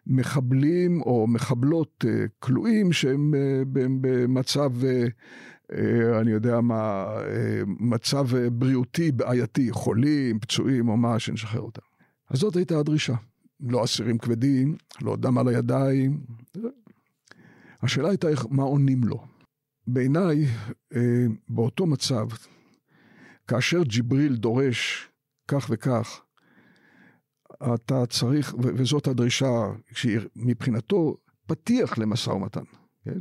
מחבלים 0.08 1.02
או 1.02 1.28
מחבלות 1.28 2.06
uh, 2.08 2.08
כלואים 2.40 2.94
שהם 2.94 3.34
uh, 3.34 3.68
במצב, 3.74 4.72
uh, 4.82 5.76
אני 6.22 6.32
יודע 6.32 6.62
מה, 6.62 7.08
מצב 7.66 8.28
בריאותי 8.52 9.12
בעייתי, 9.12 9.72
חולים, 9.72 10.40
פצועים 10.40 10.90
או 10.90 10.98
מה, 10.98 11.20
שנשחרר 11.20 11.62
אותם. 11.62 11.82
אז 12.30 12.40
זאת 12.40 12.56
הייתה 12.56 12.80
הדרישה. 12.80 13.16
לא 13.60 13.84
אסירים 13.84 14.18
כבדים, 14.18 14.76
לא 15.02 15.16
דם 15.16 15.38
על 15.38 15.48
הידיים. 15.48 16.20
השאלה 17.82 18.10
הייתה 18.10 18.28
איך, 18.28 18.46
מה 18.50 18.64
עונים 18.64 19.04
לו. 19.04 19.24
בעיניי, 19.88 20.46
באותו 21.50 21.86
מצב, 21.86 22.28
כאשר 23.48 23.84
ג'יבריל 23.84 24.36
דורש 24.36 25.10
כך 25.48 25.68
וכך, 25.70 26.22
אתה 27.76 28.06
צריך, 28.06 28.56
וזאת 28.60 29.08
הדרישה 29.08 29.72
מבחינתו 30.36 31.18
פתיח 31.48 31.98
למשא 31.98 32.30
ומתן, 32.30 32.64
כן? 33.06 33.20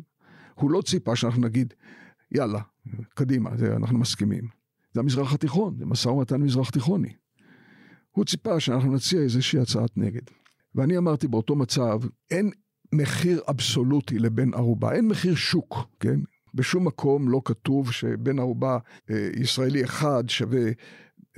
הוא 0.55 0.71
לא 0.71 0.83
ציפה 0.83 1.17
שאנחנו 1.17 1.43
נגיד, 1.43 1.75
יאללה, 2.33 2.61
קדימה, 3.15 3.57
זה, 3.57 3.77
אנחנו 3.77 3.99
מסכימים. 3.99 4.49
זה 4.95 5.01
המזרח 5.01 5.35
התיכון, 5.35 5.77
זה 5.79 5.87
משא 5.87 6.09
ומתן 6.09 6.43
מזרח 6.43 6.71
תיכוני. 6.71 7.13
הוא 8.11 8.25
ציפה 8.25 8.61
שאנחנו 8.61 8.95
נציע 8.95 9.21
איזושהי 9.21 9.61
הצעת 9.61 9.97
נגד. 9.97 10.23
ואני 10.75 10.99
אמרתי 10.99 11.29
באותו 11.29 11.57
מצב, 11.57 12.01
אין 12.31 12.51
מחיר 12.93 13.41
אבסולוטי 13.49 14.19
לבן 14.19 14.55
ערובה, 14.55 14.93
אין 14.93 15.09
מחיר 15.09 15.35
שוק, 15.35 15.75
כן? 16.01 16.21
בשום 16.55 16.87
מקום 16.87 17.29
לא 17.29 17.43
כתוב 17.45 17.93
שבן 17.93 18.39
ערובה 18.39 18.79
אה, 19.11 19.31
ישראלי 19.37 19.85
אחד 19.85 20.25
שווה 20.29 20.67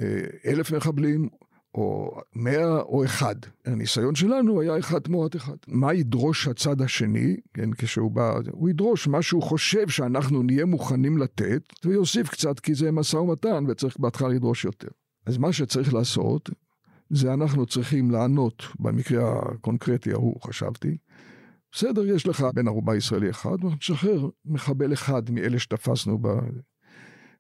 אה, 0.01 0.23
אלף 0.47 0.73
מחבלים 0.73 1.29
או 1.75 2.21
מאה 2.35 2.81
או 2.81 3.05
אחד. 3.05 3.35
הניסיון 3.65 4.15
שלנו 4.15 4.61
היה 4.61 4.79
אחד 4.79 4.99
תמורת 4.99 5.37
אחד. 5.37 5.57
מה 5.69 5.95
ידרוש 5.95 6.49
הצד 6.49 6.83
השני, 6.83 7.37
כן, 7.55 7.71
כשהוא 7.73 8.11
בא, 8.11 8.39
הוא 8.51 8.69
ידרוש 8.71 9.09
מה 9.09 9.23
שהוא 9.23 9.43
חושב 9.43 9.89
שאנחנו 9.89 10.43
נהיה 10.43 10.65
מוכנים 10.65 11.19
לתת, 11.19 11.63
ויוסיף 11.85 12.29
קצת 12.29 12.61
כי 12.61 12.75
זה 12.75 12.93
משא 12.93 13.17
ומתן 13.17 13.65
וצריך 13.69 13.97
בהתחלה 13.99 14.29
לדרוש 14.29 14.65
יותר. 14.65 14.89
אז 15.27 15.39
מה 15.39 15.53
שצריך 15.53 15.95
לעשות, 15.95 16.51
זה 17.11 17.33
אנחנו 17.33 17.67
צריכים 17.67 18.11
לענות, 18.11 18.63
במקרה 18.81 19.39
הקונקרטי 19.39 20.13
ההוא 20.13 20.41
חשבתי, 20.41 20.97
בסדר, 21.73 22.07
יש 22.07 22.27
לך 22.27 22.47
בן 22.55 22.69
ערובה 22.69 22.97
ישראלי 22.97 23.31
אחד, 23.31 23.51
ואנחנו 23.51 23.77
נשחרר 23.77 24.29
מחבל 24.45 24.93
אחד 24.93 25.31
מאלה 25.31 25.59
שתפסנו 25.59 26.19
ב... 26.19 26.29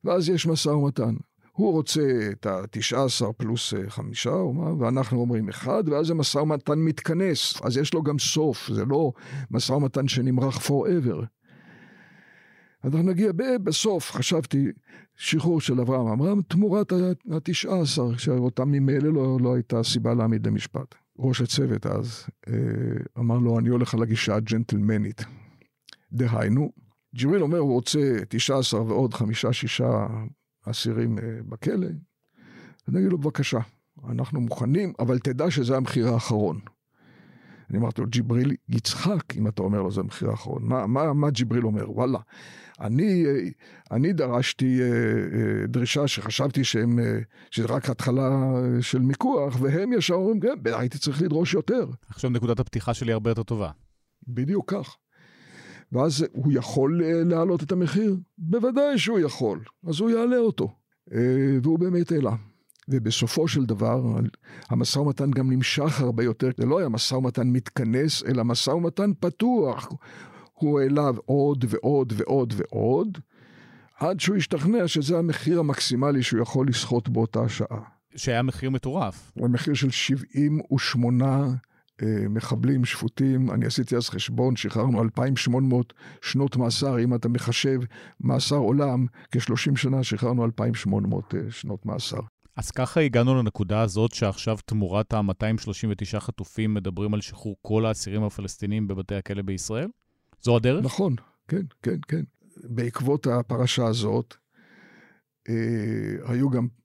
ואז 0.05 0.28
יש 0.28 0.47
משא 0.47 0.68
ומתן. 0.68 1.14
הוא 1.53 1.72
רוצה 1.72 2.30
את 2.32 2.46
התשעה 2.46 3.05
עשר 3.05 3.32
פלוס 3.32 3.74
אה, 3.74 3.90
חמישה, 3.90 4.34
ואנחנו 4.78 5.20
אומרים 5.20 5.48
אחד, 5.48 5.88
ואז 5.88 6.11
המשא 6.11 6.38
ומתן 6.38 6.78
מתכנס, 6.78 7.62
אז 7.62 7.76
יש 7.76 7.94
לו 7.94 8.03
גם 8.03 8.18
סוף, 8.18 8.68
זה 8.68 8.84
לא 8.84 9.12
משא 9.50 9.72
ומתן 9.72 10.09
שנמרח 10.09 10.66
forever. 10.66 11.24
אז 12.82 12.94
אנחנו 12.94 13.11
נגיע 13.11 13.32
בסוף, 13.64 14.11
חשבתי, 14.11 14.66
שחרור 15.16 15.61
של 15.61 15.80
אברהם 15.80 16.07
אברהם 16.07 16.42
תמורת 16.42 16.92
התשעה 17.30 17.80
עשר, 17.80 18.16
שאותם 18.16 18.68
ממילא 18.68 19.12
לא, 19.12 19.38
לא 19.40 19.55
הייתה 19.55 19.82
סיבה 19.82 20.14
להעמיד 20.14 20.46
למשפט. 20.46 20.94
ראש 21.18 21.40
הצוות 21.40 21.86
אז 21.86 22.26
אה, 22.48 22.55
אמר 23.18 23.38
לו, 23.38 23.59
אני 23.59 23.68
הולך 23.68 23.94
על 23.94 24.03
הגישה 24.03 24.34
הג'נטלמנית. 24.34 25.24
דהיינו, 26.12 26.72
ג'יבריל 27.14 27.42
אומר, 27.42 27.59
הוא 27.59 27.72
רוצה 27.72 28.14
תשעה 28.28 28.59
עשר 28.59 28.82
ועוד 28.82 29.14
חמישה, 29.14 29.53
שישה 29.53 30.07
אסירים 30.71 31.19
אה, 31.19 31.25
בכלא, 31.49 31.87
אז 32.89 32.95
נגיד 32.95 33.13
לו, 33.13 33.19
בבקשה, 33.19 33.59
אנחנו 34.11 34.41
מוכנים, 34.41 34.93
אבל 34.99 35.19
תדע 35.19 35.51
שזה 35.51 35.77
המחיר 35.77 36.09
האחרון. 36.09 36.61
אני 37.71 37.79
אמרתי 37.79 38.01
לו, 38.01 38.07
ג'יבריל 38.07 38.57
יצחק 38.69 39.37
אם 39.37 39.49
אתה 39.49 39.63
אומר 39.63 39.83
לו 39.83 39.91
זה 39.91 40.01
המחיר 40.01 40.31
האחרון. 40.31 40.63
מה, 40.65 40.87
מה, 40.87 41.13
מה 41.13 41.31
ג'יבריל 41.31 41.65
אומר? 41.65 41.91
וואלה, 41.91 42.19
אני, 42.81 43.25
אה, 43.27 43.49
אני 43.91 44.13
דרשתי 44.13 44.81
אה, 44.83 45.67
דרישה 45.67 46.09
שחשבתי 46.09 46.65
שהם, 46.65 46.99
שזה 47.51 47.67
רק 47.69 47.91
התחלה 47.91 48.31
של 48.81 48.99
מיקוח, 48.99 49.57
והם 49.61 49.93
ישר 49.93 50.15
אומרים, 50.15 50.41
כן, 50.41 50.49
הייתי 50.65 50.99
צריך 50.99 51.23
לדרוש 51.23 51.55
יותר. 51.55 51.87
עכשיו 52.09 52.31
נקודת 52.31 52.61
הפתיחה 52.61 52.95
שלי 52.95 53.13
הרבה 53.13 53.31
יותר 53.31 53.43
טובה. 53.43 53.71
בדיוק 54.29 54.71
כך. 54.71 54.97
ואז 55.93 56.24
הוא 56.32 56.53
יכול 56.53 57.03
אה, 57.05 57.24
להעלות 57.24 57.62
את 57.62 57.72
המחיר? 57.72 58.16
בוודאי 58.38 58.99
שהוא 58.99 59.18
יכול, 59.18 59.61
אז 59.86 60.01
הוא 60.01 60.11
יעלה 60.11 60.36
אותו. 60.36 60.74
אה, 61.12 61.18
והוא 61.62 61.78
באמת 61.78 62.12
העלה. 62.12 62.34
ובסופו 62.88 63.49
של 63.49 63.64
דבר, 63.64 64.03
המשא 64.70 64.99
ומתן 64.99 65.30
גם 65.30 65.53
נמשך 65.53 66.01
הרבה 66.01 66.24
יותר, 66.24 66.51
זה 66.57 66.66
לא 66.66 66.78
היה 66.78 66.88
משא 66.88 67.14
ומתן 67.14 67.49
מתכנס, 67.49 68.22
אלא 68.22 68.45
משא 68.45 68.70
ומתן 68.70 69.11
פתוח. 69.20 69.88
הוא 70.53 70.80
העלה 70.80 71.11
עוד 71.24 71.64
ועוד 71.68 72.12
ועוד 72.16 72.53
ועוד, 72.57 73.18
עד 73.99 74.20
שהוא 74.20 74.36
השתכנע 74.36 74.88
שזה 74.88 75.18
המחיר 75.18 75.59
המקסימלי 75.59 76.22
שהוא 76.22 76.43
יכול 76.43 76.68
לסחוט 76.68 77.09
באותה 77.09 77.49
שעה. 77.49 77.80
שהיה 78.16 78.43
מחיר 78.43 78.70
מטורף. 78.70 79.32
הוא 79.34 79.49
מחיר 79.49 79.74
של 79.74 79.90
78 79.90 81.24
אה, 81.24 81.49
מחבלים 82.30 82.84
שפוטים, 82.84 83.51
אני 83.51 83.66
עשיתי 83.66 83.97
אז 83.97 84.09
חשבון, 84.09 84.57
שחררנו 84.57 85.03
2,800 85.03 85.93
שנות 86.22 86.57
מאסר, 86.57 86.99
אם 87.05 87.14
אתה 87.14 87.28
מחשב 87.28 87.80
מאסר 88.20 88.57
עולם, 88.57 89.07
כ-30 89.30 89.76
שנה 89.76 90.05
שחררנו 90.05 90.45
2,800 90.45 91.34
אה, 91.34 91.40
שנות 91.51 91.86
מאסר. 91.86 92.20
אז 92.57 92.70
ככה 92.70 93.01
הגענו 93.01 93.34
לנקודה 93.34 93.80
הזאת 93.80 94.14
שעכשיו 94.14 94.57
תמורת 94.64 95.12
ה-239 95.12 96.20
חטופים 96.20 96.74
מדברים 96.74 97.14
על 97.14 97.20
שחרור 97.20 97.57
כל 97.62 97.86
האסירים 97.86 98.22
הפלסטינים 98.22 98.88
בבתי 98.88 99.14
הכלא 99.14 99.43
בישראל? 99.43 99.88
זו 100.43 100.57
הדרך? 100.57 100.84
נכון, 100.84 101.14
כן, 101.49 101.62
כן, 101.82 101.97
כן. 102.09 102.22
בעקבות 102.57 103.26
הפרשה 103.26 103.86
הזאת, 103.86 104.34
אה, 105.49 105.55
היו 106.24 106.51
גם 106.51 106.64
אה, 106.64 106.82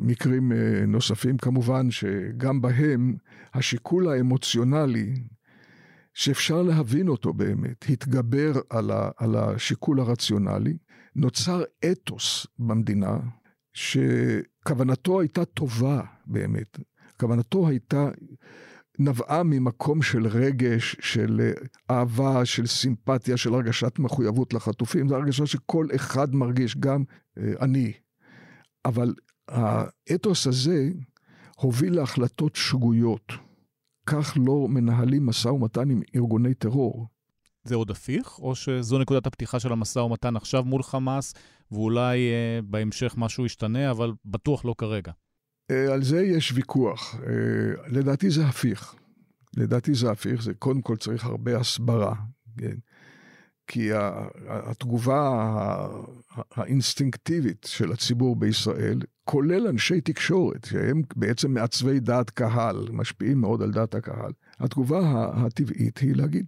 מקרים 0.00 0.52
אה, 0.52 0.86
נוספים 0.86 1.36
כמובן, 1.36 1.90
שגם 1.90 2.60
בהם 2.60 3.16
השיקול 3.54 4.08
האמוציונלי, 4.08 5.14
שאפשר 6.14 6.62
להבין 6.62 7.08
אותו 7.08 7.32
באמת, 7.32 7.84
התגבר 7.88 8.52
על, 8.70 8.90
ה, 8.90 9.10
על 9.16 9.36
השיקול 9.36 10.00
הרציונלי, 10.00 10.76
נוצר 11.16 11.62
אתוס 11.92 12.46
במדינה, 12.58 13.18
שכוונתו 13.72 15.20
הייתה 15.20 15.44
טובה 15.44 16.00
באמת. 16.26 16.78
כוונתו 17.20 17.68
הייתה, 17.68 18.10
נבעה 18.98 19.42
ממקום 19.42 20.02
של 20.02 20.26
רגש, 20.26 20.96
של 21.00 21.52
אהבה, 21.90 22.44
של 22.44 22.66
סימפתיה, 22.66 23.36
של 23.36 23.54
הרגשת 23.54 23.98
מחויבות 23.98 24.54
לחטופים. 24.54 25.08
זו 25.08 25.16
הרגשה 25.16 25.46
שכל 25.46 25.86
אחד 25.94 26.34
מרגיש, 26.34 26.76
גם 26.76 27.04
אה, 27.38 27.52
אני. 27.60 27.92
אבל 28.84 29.14
האתוס 29.48 30.46
הזה 30.46 30.88
הוביל 31.56 31.96
להחלטות 31.96 32.56
שגויות. 32.56 33.32
כך 34.06 34.36
לא 34.46 34.68
מנהלים 34.68 35.26
משא 35.26 35.48
ומתן 35.48 35.90
עם 35.90 36.02
ארגוני 36.16 36.54
טרור. 36.54 37.06
זה 37.64 37.74
עוד 37.74 37.90
הפיך, 37.90 38.38
או 38.38 38.54
שזו 38.54 38.98
נקודת 38.98 39.26
הפתיחה 39.26 39.60
של 39.60 39.72
המשא 39.72 39.98
ומתן 39.98 40.36
עכשיו 40.36 40.64
מול 40.64 40.82
חמאס, 40.82 41.34
ואולי 41.72 42.18
אה, 42.18 42.60
בהמשך 42.64 43.14
משהו 43.16 43.46
ישתנה, 43.46 43.90
אבל 43.90 44.12
בטוח 44.24 44.64
לא 44.64 44.74
כרגע? 44.78 45.12
אה, 45.70 45.92
על 45.92 46.02
זה 46.02 46.22
יש 46.22 46.52
ויכוח. 46.52 47.14
אה, 47.14 47.88
לדעתי 47.88 48.30
זה 48.30 48.46
הפיך. 48.46 48.94
לדעתי 49.56 49.94
זה 49.94 50.10
הפיך, 50.10 50.42
זה 50.42 50.54
קודם 50.54 50.82
כל 50.82 50.96
צריך 50.96 51.24
הרבה 51.24 51.58
הסברה. 51.58 52.14
כן? 52.58 52.76
כי 53.66 53.90
התגובה 54.48 55.46
האינסטינקטיבית 56.50 57.66
של 57.68 57.92
הציבור 57.92 58.36
בישראל, 58.36 59.00
כולל 59.24 59.66
אנשי 59.66 60.00
תקשורת, 60.00 60.64
שהם 60.64 61.02
בעצם 61.16 61.54
מעצבי 61.54 62.00
דעת 62.00 62.30
קהל, 62.30 62.88
משפיעים 62.92 63.40
מאוד 63.40 63.62
על 63.62 63.70
דעת 63.70 63.94
הקהל, 63.94 64.32
התגובה 64.58 65.30
הטבעית 65.34 65.98
היא 65.98 66.16
להגיד, 66.16 66.46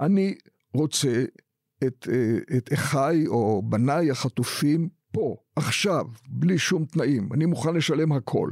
אני 0.00 0.34
רוצה 0.74 1.24
את, 1.86 2.08
את 2.56 2.72
אחיי 2.72 3.26
או 3.26 3.62
בניי 3.62 4.10
החטופים 4.10 4.88
פה, 5.12 5.36
עכשיו, 5.56 6.06
בלי 6.28 6.58
שום 6.58 6.84
תנאים, 6.84 7.28
אני 7.32 7.46
מוכן 7.46 7.74
לשלם 7.74 8.12
הכל. 8.12 8.50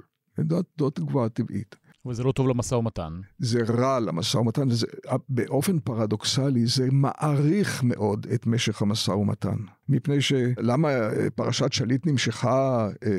זאת 0.78 0.94
תגובה 0.94 1.28
טבעית. 1.28 1.76
אבל 2.06 2.14
זה 2.14 2.22
לא 2.22 2.32
טוב 2.32 2.48
למשא 2.48 2.74
ומתן. 2.74 3.20
זה 3.38 3.60
רע 3.68 4.00
למשא 4.00 4.36
ומתן, 4.36 4.68
וזה, 4.68 4.86
באופן 5.28 5.78
פרדוקסלי 5.78 6.66
זה 6.66 6.88
מעריך 6.92 7.82
מאוד 7.82 8.26
את 8.34 8.46
משך 8.46 8.82
המשא 8.82 9.10
ומתן. 9.10 9.56
מפני 9.88 10.20
שלמה 10.20 10.88
אה, 10.88 11.30
פרשת 11.34 11.72
שליט 11.72 12.06
נמשכה 12.06 12.88
אה, 13.06 13.10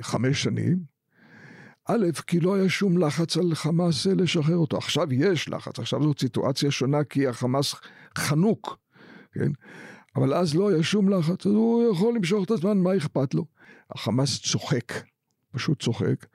חמש 0.00 0.42
שנים? 0.42 0.78
א', 1.88 2.06
כי 2.26 2.40
לא 2.40 2.54
היה 2.54 2.68
שום 2.68 2.98
לחץ 2.98 3.36
על 3.36 3.54
חמאס 3.54 4.06
אה, 4.06 4.14
לשחרר 4.14 4.56
אותו. 4.56 4.76
עכשיו 4.76 5.12
יש 5.12 5.48
לחץ, 5.48 5.78
עכשיו 5.78 6.02
זאת 6.02 6.20
סיטואציה 6.20 6.70
שונה 6.70 7.04
כי 7.04 7.28
החמאס 7.28 7.74
חנוק, 8.18 8.78
כן? 9.32 9.50
אבל 10.16 10.34
אז 10.34 10.54
לא 10.54 10.70
היה 10.70 10.82
שום 10.82 11.08
לחץ, 11.08 11.46
אז 11.46 11.52
הוא 11.52 11.92
יכול 11.92 12.14
למשוך 12.14 12.44
את 12.44 12.50
הזמן, 12.50 12.78
מה 12.78 12.96
אכפת 12.96 13.34
לו? 13.34 13.44
החמאס 13.90 14.40
צוחק, 14.40 14.92
פשוט 15.52 15.82
צוחק. 15.82 16.26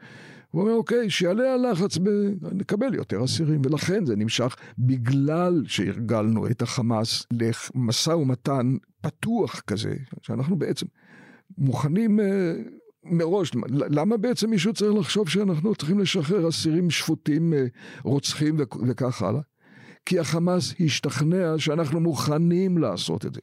הוא 0.56 0.62
אומר, 0.62 0.74
אוקיי, 0.74 1.10
שיעלה 1.10 1.54
הלחץ, 1.54 1.98
ב... 1.98 2.10
נקבל 2.52 2.94
יותר 2.94 3.24
אסירים, 3.24 3.62
ולכן 3.66 4.06
זה 4.06 4.16
נמשך 4.16 4.56
בגלל 4.78 5.64
שהרגלנו 5.68 6.48
את 6.48 6.62
החמאס 6.62 7.28
למשא 7.32 8.10
ומתן 8.10 8.76
פתוח 9.02 9.60
כזה, 9.60 9.96
שאנחנו 10.22 10.56
בעצם 10.56 10.86
מוכנים 11.58 12.20
אה, 12.20 12.54
מראש, 13.04 13.52
למה 13.70 14.18
בעצם 14.18 14.50
מישהו 14.50 14.74
צריך 14.74 14.94
לחשוב 14.94 15.30
שאנחנו 15.30 15.76
צריכים 15.76 16.00
לשחרר 16.00 16.50
אסירים 16.50 16.90
שפוטים, 16.90 17.54
אה, 17.54 17.66
רוצחים 18.04 18.56
וכך 18.88 19.22
הלאה? 19.22 19.42
כי 20.06 20.20
החמאס 20.20 20.74
השתכנע 20.80 21.54
שאנחנו 21.58 22.00
מוכנים 22.00 22.78
לעשות 22.78 23.26
את 23.26 23.34
זה. 23.34 23.42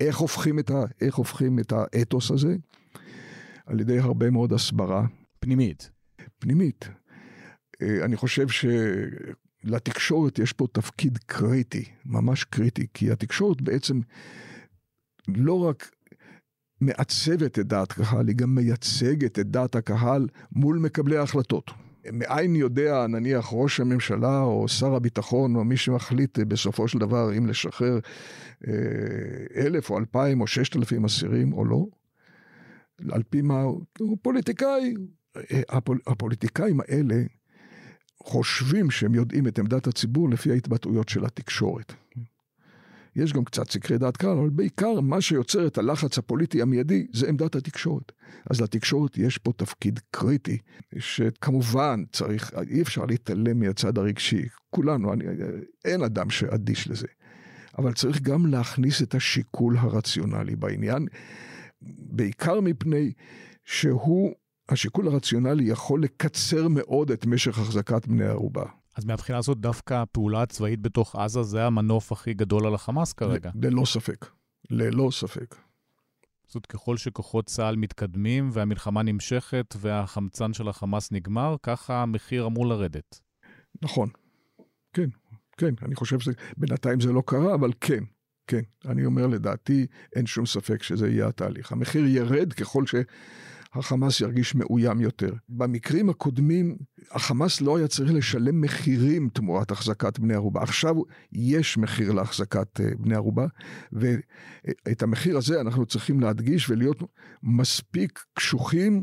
איך 0.00 0.16
הופכים 0.16 0.58
את, 0.58 0.70
ה... 0.70 0.84
איך 1.00 1.14
הופכים 1.14 1.58
את 1.58 1.72
האתוס 1.72 2.30
הזה? 2.30 2.56
על 3.66 3.80
ידי 3.80 3.98
הרבה 3.98 4.30
מאוד 4.30 4.52
הסברה. 4.52 5.06
פנימית. 5.40 5.90
פנימית. 6.44 6.88
אה, 7.82 8.04
אני 8.04 8.16
חושב 8.16 8.46
לתקשורת 9.64 10.38
יש 10.38 10.52
פה 10.52 10.66
תפקיד 10.72 11.18
קריטי, 11.26 11.84
ממש 12.06 12.44
קריטי, 12.44 12.86
כי 12.94 13.10
התקשורת 13.10 13.62
בעצם 13.62 14.00
לא 15.28 15.60
רק 15.60 15.90
מעצבת 16.80 17.58
את 17.58 17.66
דעת 17.66 17.92
קהל, 17.92 18.28
היא 18.28 18.36
גם 18.36 18.54
מייצגת 18.54 19.38
את 19.38 19.46
דעת 19.46 19.74
הקהל 19.74 20.28
מול 20.52 20.78
מקבלי 20.78 21.16
ההחלטות. 21.16 21.70
מאין 22.12 22.56
יודע, 22.56 23.06
נניח, 23.06 23.48
ראש 23.52 23.80
הממשלה 23.80 24.40
או 24.40 24.68
שר 24.68 24.94
הביטחון 24.94 25.56
או 25.56 25.64
מי 25.64 25.76
שמחליט 25.76 26.38
בסופו 26.38 26.88
של 26.88 26.98
דבר 26.98 27.38
אם 27.38 27.46
לשחרר 27.46 27.98
אה, 28.68 28.72
אלף 29.56 29.90
או 29.90 29.98
אלפיים 29.98 30.40
או 30.40 30.46
ששת 30.46 30.76
אלפים 30.76 31.04
אסירים 31.04 31.52
או 31.52 31.64
לא? 31.64 31.86
על 33.10 33.22
פי 33.22 33.42
מה 33.42 33.62
הוא 33.98 34.18
פוליטיקאי. 34.22 34.94
אה, 35.36 35.60
הפול, 35.68 35.98
הפוליטיקאים 36.06 36.80
האלה 36.80 37.22
חושבים 38.22 38.90
שהם 38.90 39.14
יודעים 39.14 39.46
את 39.46 39.58
עמדת 39.58 39.86
הציבור 39.86 40.30
לפי 40.30 40.50
ההתבטאויות 40.50 41.08
של 41.08 41.24
התקשורת. 41.24 41.92
יש 43.16 43.32
גם 43.32 43.44
קצת 43.44 43.70
סקרי 43.70 43.98
דעת 43.98 44.16
קהל, 44.16 44.38
אבל 44.38 44.50
בעיקר 44.50 45.00
מה 45.00 45.20
שיוצר 45.20 45.66
את 45.66 45.78
הלחץ 45.78 46.18
הפוליטי 46.18 46.62
המיידי 46.62 47.06
זה 47.12 47.28
עמדת 47.28 47.56
התקשורת. 47.56 48.12
אז 48.50 48.60
לתקשורת 48.60 49.18
יש 49.18 49.38
פה 49.38 49.52
תפקיד 49.56 50.00
קריטי, 50.10 50.58
שכמובן 50.98 52.04
צריך, 52.12 52.52
אי 52.70 52.82
אפשר 52.82 53.04
להתעלם 53.04 53.60
מהצד 53.60 53.98
הרגשי. 53.98 54.42
כולנו, 54.70 55.12
אני, 55.12 55.24
אין 55.84 56.02
אדם 56.02 56.30
שאדיש 56.30 56.88
לזה. 56.88 57.06
אבל 57.78 57.92
צריך 57.92 58.20
גם 58.20 58.46
להכניס 58.46 59.02
את 59.02 59.14
השיקול 59.14 59.76
הרציונלי 59.78 60.56
בעניין, 60.56 61.06
בעיקר 61.98 62.60
מפני 62.60 63.12
שהוא, 63.64 64.34
השיקול 64.68 65.08
הרציונלי 65.08 65.64
יכול 65.64 66.02
לקצר 66.02 66.68
מאוד 66.68 67.10
את 67.10 67.26
משך 67.26 67.58
החזקת 67.58 68.06
בני 68.06 68.24
ערובה. 68.24 68.64
אז 68.96 69.04
מהבחינה 69.04 69.38
הזאת 69.38 69.58
דווקא 69.58 69.94
הפעולה 69.94 70.42
הצבאית 70.42 70.80
בתוך 70.80 71.16
עזה 71.16 71.42
זה 71.42 71.66
המנוף 71.66 72.12
הכי 72.12 72.34
גדול 72.34 72.66
על 72.66 72.74
החמאס 72.74 73.12
כרגע. 73.12 73.50
ללא 73.62 73.84
ספק. 73.84 74.26
ללא 74.70 75.08
ספק. 75.12 75.54
זאת 76.48 76.66
ככל 76.66 76.96
שכוחות 76.96 77.46
צה"ל 77.46 77.76
מתקדמים 77.76 78.50
והמלחמה 78.52 79.02
נמשכת 79.02 79.74
והחמצן 79.80 80.52
של 80.52 80.68
החמאס 80.68 81.12
נגמר, 81.12 81.56
ככה 81.62 82.02
המחיר 82.02 82.46
אמור 82.46 82.66
לרדת. 82.66 83.20
נכון. 83.82 84.08
כן, 84.92 85.08
כן, 85.56 85.74
אני 85.82 85.94
חושב 85.94 86.18
שבינתיים 86.20 87.00
זה 87.00 87.12
לא 87.12 87.22
קרה, 87.26 87.54
אבל 87.54 87.70
כן, 87.80 88.04
כן. 88.46 88.60
אני 88.84 89.04
אומר, 89.04 89.26
לדעתי, 89.26 89.86
אין 90.16 90.26
שום 90.26 90.46
ספק 90.46 90.82
שזה 90.82 91.08
יהיה 91.08 91.28
התהליך. 91.28 91.72
המחיר 91.72 92.06
ירד 92.06 92.52
ככל 92.52 92.86
ש... 92.86 92.94
החמאס 93.74 94.20
ירגיש 94.20 94.54
מאוים 94.54 95.00
יותר. 95.00 95.32
במקרים 95.48 96.10
הקודמים, 96.10 96.76
החמאס 97.10 97.60
לא 97.60 97.76
היה 97.76 97.88
צריך 97.88 98.12
לשלם 98.12 98.60
מחירים 98.60 99.28
תמורת 99.32 99.70
החזקת 99.70 100.18
בני 100.18 100.34
ערובה. 100.34 100.62
עכשיו 100.62 100.94
יש 101.32 101.78
מחיר 101.78 102.12
להחזקת 102.12 102.80
אה, 102.80 102.86
בני 102.98 103.14
ערובה, 103.14 103.46
ואת 103.92 105.02
המחיר 105.02 105.36
הזה 105.36 105.60
אנחנו 105.60 105.86
צריכים 105.86 106.20
להדגיש 106.20 106.70
ולהיות 106.70 107.02
מספיק 107.42 108.24
קשוחים 108.34 109.02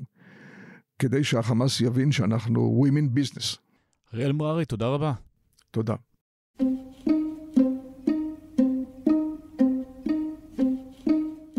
כדי 1.00 1.24
שהחמאס 1.24 1.82
יבין 1.82 2.12
שאנחנו 2.12 2.84
women 2.86 3.18
business. 3.20 3.58
אריאל 4.14 4.32
מררי, 4.32 4.66
תודה 4.66 4.88
רבה. 4.88 5.14
תודה. 5.72 5.96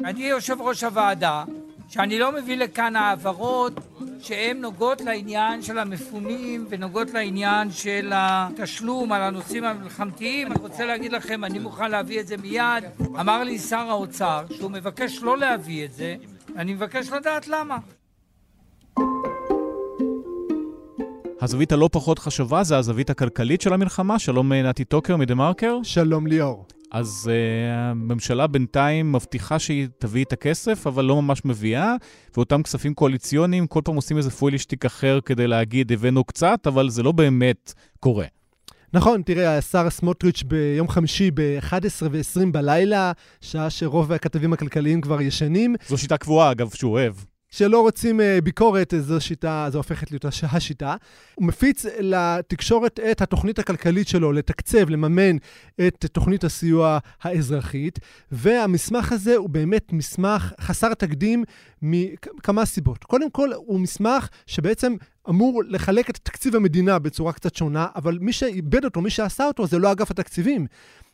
אני 0.04 0.24
יושב 0.24 0.56
ראש 0.60 0.84
הוועדה. 0.84 1.44
שאני 1.92 2.18
לא 2.18 2.32
מביא 2.32 2.56
לכאן 2.56 2.96
העברות 2.96 3.72
שהן 4.20 4.60
נוגעות 4.60 5.00
לעניין 5.00 5.62
של 5.62 5.78
המפונים 5.78 6.66
ונוגעות 6.68 7.10
לעניין 7.10 7.70
של 7.70 8.10
התשלום 8.14 9.12
על 9.12 9.22
הנושאים 9.22 9.64
המלחמתיים. 9.64 10.52
אני 10.52 10.60
רוצה 10.60 10.86
להגיד 10.86 11.12
לכם, 11.12 11.44
אני 11.44 11.58
מוכן 11.58 11.90
להביא 11.90 12.20
את 12.20 12.26
זה 12.26 12.36
מיד. 12.36 12.84
אמר 13.20 13.44
לי 13.44 13.58
שר 13.58 13.76
האוצר 13.76 14.44
שהוא 14.50 14.70
מבקש 14.70 15.22
לא 15.22 15.38
להביא 15.38 15.84
את 15.84 15.92
זה, 15.92 16.16
אני 16.56 16.74
מבקש 16.74 17.08
לדעת 17.08 17.48
למה. 17.48 17.78
הזווית 21.40 21.72
הלא 21.72 21.88
פחות 21.92 22.18
חשובה 22.18 22.62
זה 22.62 22.76
הזווית 22.76 23.10
הכלכלית 23.10 23.60
של 23.60 23.72
המלחמה. 23.72 24.18
שלום 24.18 24.52
נתי 24.52 24.84
טוקר 24.84 25.16
מדה 25.16 25.34
מרקר. 25.34 25.78
שלום 25.82 26.26
ליאור. 26.26 26.66
אז 26.92 27.30
uh, 27.30 27.72
הממשלה 27.72 28.46
בינתיים 28.46 29.12
מבטיחה 29.12 29.58
שהיא 29.58 29.88
תביא 29.98 30.24
את 30.24 30.32
הכסף, 30.32 30.86
אבל 30.86 31.04
לא 31.04 31.22
ממש 31.22 31.44
מביאה, 31.44 31.94
ואותם 32.36 32.62
כספים 32.62 32.94
קואליציוניים, 32.94 33.66
כל 33.66 33.80
פעם 33.84 33.96
עושים 33.96 34.16
איזה 34.16 34.30
פוילישטיק 34.30 34.84
אחר 34.84 35.18
כדי 35.24 35.46
להגיד, 35.46 35.92
הבאנו 35.92 36.24
קצת, 36.24 36.66
אבל 36.66 36.90
זה 36.90 37.02
לא 37.02 37.12
באמת 37.12 37.72
קורה. 38.00 38.26
נכון, 38.92 39.22
תראה, 39.22 39.58
השר 39.58 39.90
סמוטריץ' 39.90 40.42
ביום 40.42 40.88
חמישי 40.88 41.30
ב-11 41.34 42.02
ו-20 42.10 42.46
בלילה, 42.52 43.12
שעה 43.40 43.70
שרוב 43.70 44.12
הכתבים 44.12 44.52
הכלכליים 44.52 45.00
כבר 45.00 45.20
ישנים. 45.20 45.74
זו 45.88 45.98
שיטה 45.98 46.16
קבועה, 46.16 46.50
אגב, 46.50 46.70
שהוא 46.74 46.92
אוהב. 46.92 47.14
שלא 47.52 47.80
רוצים 47.80 48.20
uh, 48.20 48.22
ביקורת, 48.44 48.94
זו 49.00 49.20
שיטה, 49.20 49.66
זו 49.72 49.78
הופכת 49.78 50.10
להיות 50.10 50.24
השיטה. 50.24 50.96
הוא 51.34 51.46
מפיץ 51.46 51.86
לתקשורת 51.98 53.00
את 53.00 53.22
התוכנית 53.22 53.58
הכלכלית 53.58 54.08
שלו, 54.08 54.32
לתקצב, 54.32 54.90
לממן 54.90 55.36
את 55.86 56.06
תוכנית 56.12 56.44
הסיוע 56.44 56.98
האזרחית, 57.22 57.98
והמסמך 58.32 59.12
הזה 59.12 59.36
הוא 59.36 59.48
באמת 59.48 59.92
מסמך 59.92 60.52
חסר 60.60 60.94
תקדים 60.94 61.44
מכמה 61.82 62.66
סיבות. 62.66 63.04
קודם 63.04 63.30
כל, 63.30 63.52
הוא 63.52 63.80
מסמך 63.80 64.28
שבעצם 64.46 64.94
אמור 65.28 65.62
לחלק 65.68 66.10
את 66.10 66.18
תקציב 66.22 66.56
המדינה 66.56 66.98
בצורה 66.98 67.32
קצת 67.32 67.54
שונה, 67.54 67.86
אבל 67.96 68.18
מי 68.20 68.32
שאיבד 68.32 68.84
אותו, 68.84 69.00
מי 69.00 69.10
שעשה 69.10 69.46
אותו, 69.46 69.66
זה 69.66 69.78
לא 69.78 69.92
אגף 69.92 70.10
התקציבים. 70.10 70.66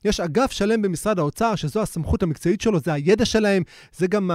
יש 0.04 0.20
אגף 0.20 0.50
שלם 0.50 0.82
במשרד 0.82 1.18
האוצר, 1.18 1.54
שזו 1.54 1.82
הסמכות 1.82 2.22
המקצועית 2.22 2.60
שלו, 2.60 2.80
זה 2.80 2.92
הידע 2.92 3.24
שלהם, 3.24 3.62
זה 3.92 4.06
גם 4.06 4.30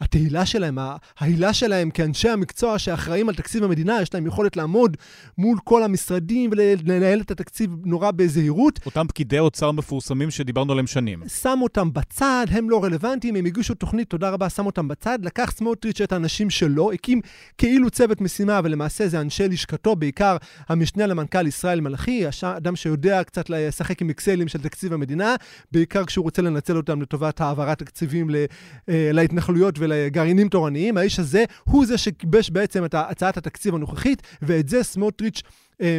התהילה 0.00 0.46
שלהם, 0.46 0.78
ההילה 1.18 1.52
שלהם 1.52 1.90
כאנשי 1.90 2.28
המקצוע 2.28 2.78
שאחראים 2.78 3.28
על 3.28 3.34
תקציב 3.34 3.64
המדינה, 3.64 4.02
יש 4.02 4.14
להם 4.14 4.26
יכולת 4.26 4.56
לעמוד 4.56 4.96
מול 5.38 5.58
כל 5.64 5.82
המשרדים 5.82 6.50
ולנהל 6.52 7.20
את 7.20 7.30
התקציב 7.30 7.70
נורא 7.84 8.10
בזהירות. 8.10 8.80
אותם 8.86 9.06
פקידי 9.08 9.38
אוצר 9.38 9.72
מפורסמים 9.72 10.30
שדיברנו 10.30 10.72
עליהם 10.72 10.86
שנים. 10.86 11.22
שם 11.28 11.58
אותם 11.62 11.92
בצד, 11.92 12.46
הם 12.50 12.70
לא 12.70 12.84
רלוונטיים, 12.84 13.36
הם 13.36 13.44
הגישו 13.44 13.74
תוכנית, 13.74 14.10
תודה 14.10 14.30
רבה, 14.30 14.48
שם 14.48 14.66
אותם 14.66 14.88
בצד, 14.88 15.18
לקח 15.22 15.52
סמוטריץ' 15.56 16.00
את 16.00 16.12
האנשים 16.12 16.50
שלו, 16.50 16.92
הקים 16.92 17.20
כאילו 17.58 17.90
צוות 17.90 18.20
משימה, 18.20 18.60
ולמעשה 18.64 18.99
זה 19.08 19.20
אנשי 19.20 19.48
לשכתו, 19.48 19.96
בעיקר 19.96 20.36
המשנה 20.68 21.06
למנכ"ל 21.06 21.46
ישראל 21.46 21.80
מלאכי, 21.80 22.24
אדם 22.42 22.76
שיודע 22.76 23.24
קצת 23.24 23.50
לשחק 23.50 24.02
עם 24.02 24.10
אקסלים 24.10 24.48
של 24.48 24.62
תקציב 24.62 24.92
המדינה, 24.92 25.34
בעיקר 25.72 26.04
כשהוא 26.04 26.22
רוצה 26.22 26.42
לנצל 26.42 26.76
אותם 26.76 27.02
לטובת 27.02 27.40
העברת 27.40 27.78
תקציבים 27.78 28.30
אה, 28.30 29.10
להתנחלויות 29.12 29.74
ולגרעינים 29.78 30.48
תורניים. 30.48 30.96
האיש 30.96 31.18
הזה 31.18 31.44
הוא 31.64 31.86
זה 31.86 31.98
שגיבש 31.98 32.50
בעצם 32.50 32.84
את 32.84 32.94
הצעת 32.94 33.36
התקציב 33.36 33.74
הנוכחית, 33.74 34.22
ואת 34.42 34.68
זה 34.68 34.82
סמוטריץ' 34.82 35.42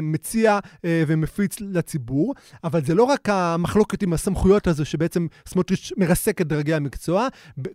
מציע 0.02 0.60
אה, 0.86 1.04
ומפיץ 1.08 1.56
לציבור, 1.60 2.34
אבל 2.64 2.86
זה 2.86 2.96
לא 2.96 3.04
רק 3.04 3.30
המחלוקת 3.30 4.04
עם 4.04 4.14
הסמכויות 4.14 4.68
הזו 4.68 4.86
שבעצם 4.86 5.28
סמוטריץ' 5.48 5.92
מרסק 5.98 6.42
את 6.42 6.48
דרגי 6.48 6.74
המקצוע, 6.74 7.28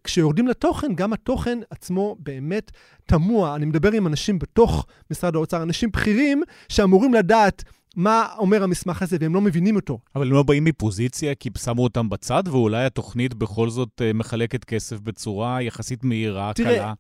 כשיורדים 0.05 0.49
לתוכן, 0.49 0.95
גם 0.95 1.13
התוכן 1.13 1.59
עצמו 1.71 2.17
באמת 2.19 2.71
תמוה. 3.07 3.57
אני 3.57 3.67
מדבר 3.67 3.93
עם 3.93 4.07
אנשים 4.07 4.39
בתוך 4.39 4.87
משרד 5.11 5.35
האוצר, 5.35 5.63
אנשים 5.63 5.91
בכירים 5.91 6.43
שאמורים 6.69 7.15
לדעת 7.15 7.65
מה 7.97 8.27
אומר 8.39 8.63
המסמך 8.63 9.03
הזה, 9.03 9.17
והם 9.21 9.35
לא 9.35 9.41
מבינים 9.41 9.77
אותו. 9.77 9.99
אבל 10.17 10.27
הם 10.27 10.33
לא 10.33 10.43
באים 10.43 10.65
מפוזיציה 10.65 11.35
כי 11.35 11.51
שמו 11.59 11.83
אותם 11.83 12.09
בצד, 12.09 12.43
ואולי 12.47 12.85
התוכנית 12.85 13.35
בכל 13.35 13.71
זאת 13.71 14.03
אה, 14.05 14.13
מחלקת 14.13 14.65
כסף 14.65 15.01
בצורה 15.01 15.63
יחסית 15.63 16.05
מהירה, 16.05 16.53
תראה, 16.55 16.75
קלה. 16.75 16.93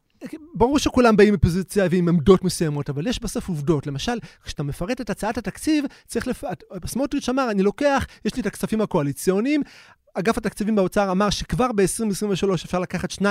ברור 0.54 0.78
שכולם 0.78 1.16
באים 1.16 1.34
מפוזיציה 1.34 1.86
ועם 1.90 2.08
עמדות 2.08 2.44
מסוימות, 2.44 2.90
אבל 2.90 3.06
יש 3.06 3.22
בסוף 3.22 3.48
עובדות. 3.48 3.86
למשל, 3.86 4.18
כשאתה 4.44 4.62
מפרט 4.62 5.00
את 5.00 5.10
הצעת 5.10 5.38
התקציב, 5.38 5.84
צריך 6.06 6.26
לפ... 6.26 6.44
סמוטריץ' 6.86 7.28
אמר, 7.28 7.50
אני 7.50 7.62
לוקח, 7.62 8.06
יש 8.24 8.34
לי 8.34 8.40
את 8.40 8.46
הכספים 8.46 8.80
הקואליציוניים, 8.80 9.62
אגף 10.18 10.38
התקציבים 10.38 10.76
באוצר 10.76 11.10
אמר 11.10 11.30
שכבר 11.30 11.72
ב-2023 11.72 12.54
אפשר 12.54 12.78
לקחת 12.78 13.12
2.5 13.12 13.22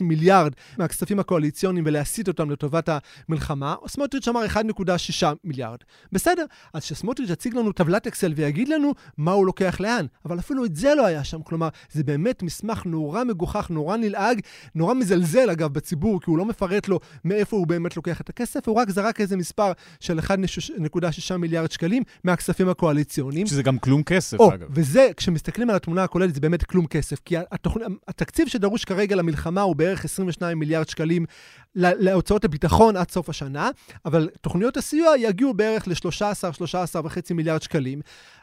מיליארד 0.00 0.52
מהכספים 0.78 1.18
הקואליציוניים 1.18 1.84
ולהסיט 1.86 2.28
אותם 2.28 2.50
לטובת 2.50 2.88
המלחמה, 3.28 3.74
סמוטריץ' 3.88 4.28
אמר 4.28 4.46
1.6 4.46 5.26
מיליארד. 5.44 5.78
בסדר, 6.12 6.44
אז 6.74 6.84
שסמוטריץ' 6.84 7.30
יציג 7.30 7.54
לנו 7.54 7.72
טבלת 7.72 8.06
אקסל 8.06 8.32
ויגיד 8.36 8.68
לנו 8.68 8.94
מה 9.18 9.32
הוא 9.32 9.46
לוקח 9.46 9.80
לאן, 9.80 10.06
אבל 10.24 10.38
אפילו 10.38 10.64
את 10.64 10.76
זה 10.76 10.94
לא 10.94 11.06
היה 11.06 11.24
שם. 11.24 11.42
כלומר, 11.42 11.68
זה 11.92 12.04
באמת 12.04 12.42
מסמך 12.42 12.82
נורא 12.86 13.24
מגוחך, 13.24 13.70
נורא 13.70 13.96
נלעג, 13.96 14.40
נורא 14.74 14.94
מזלזל 14.94 15.50
אגב 15.50 15.72
בציבור, 15.72 16.20
כי 16.20 16.30
הוא 16.30 16.38
לא 16.38 16.44
מפרט 16.44 16.88
לו 16.88 17.00
מאיפה 17.24 17.56
הוא 17.56 17.66
באמת 17.66 17.96
לוקח 17.96 18.20
את 18.20 18.28
הכסף, 18.28 18.68
הוא 18.68 18.76
רק 18.76 18.90
זרק 18.90 19.20
איזה 19.20 19.36
מספר 19.36 19.72
של 20.00 20.18
1.6 20.18 21.36
מיליארד 21.36 21.70
שקלים 21.70 22.02
מהכספים 22.24 22.68
הקואליציוניים. 22.68 23.46
שזה 23.46 23.62
גם 23.62 23.78
כלום 23.78 24.02
כסף, 24.02 24.40
או, 24.40 24.54
אגב. 24.54 24.68
וזה, 24.70 25.08
כשמסתכלים 25.16 25.70
על 25.70 25.76
התמונה 25.76 26.04
הכוללת, 26.04 26.33
זה 26.34 26.40
באמת 26.40 26.64
כלום 26.64 26.86
כסף. 26.86 27.20
כי 27.24 27.36
התוכ... 27.50 27.76
התקציב 28.08 28.48
שדרוש 28.48 28.84
כרגע 28.84 29.16
למלחמה 29.16 29.60
הוא 29.60 29.76
בערך 29.76 30.04
22 30.04 30.58
מיליארד 30.58 30.88
שקלים 30.88 31.26
להוצאות 31.74 32.44
הביטחון 32.44 32.96
עד 32.96 33.10
סוף 33.10 33.28
השנה, 33.28 33.70
אבל 34.04 34.28
תוכניות 34.40 34.76
הסיוע 34.76 35.18
יגיעו 35.18 35.54
בערך 35.54 35.88
ל-13-13.5 35.88 37.34
מיליארד 37.34 37.62
שקלים. 37.62 38.00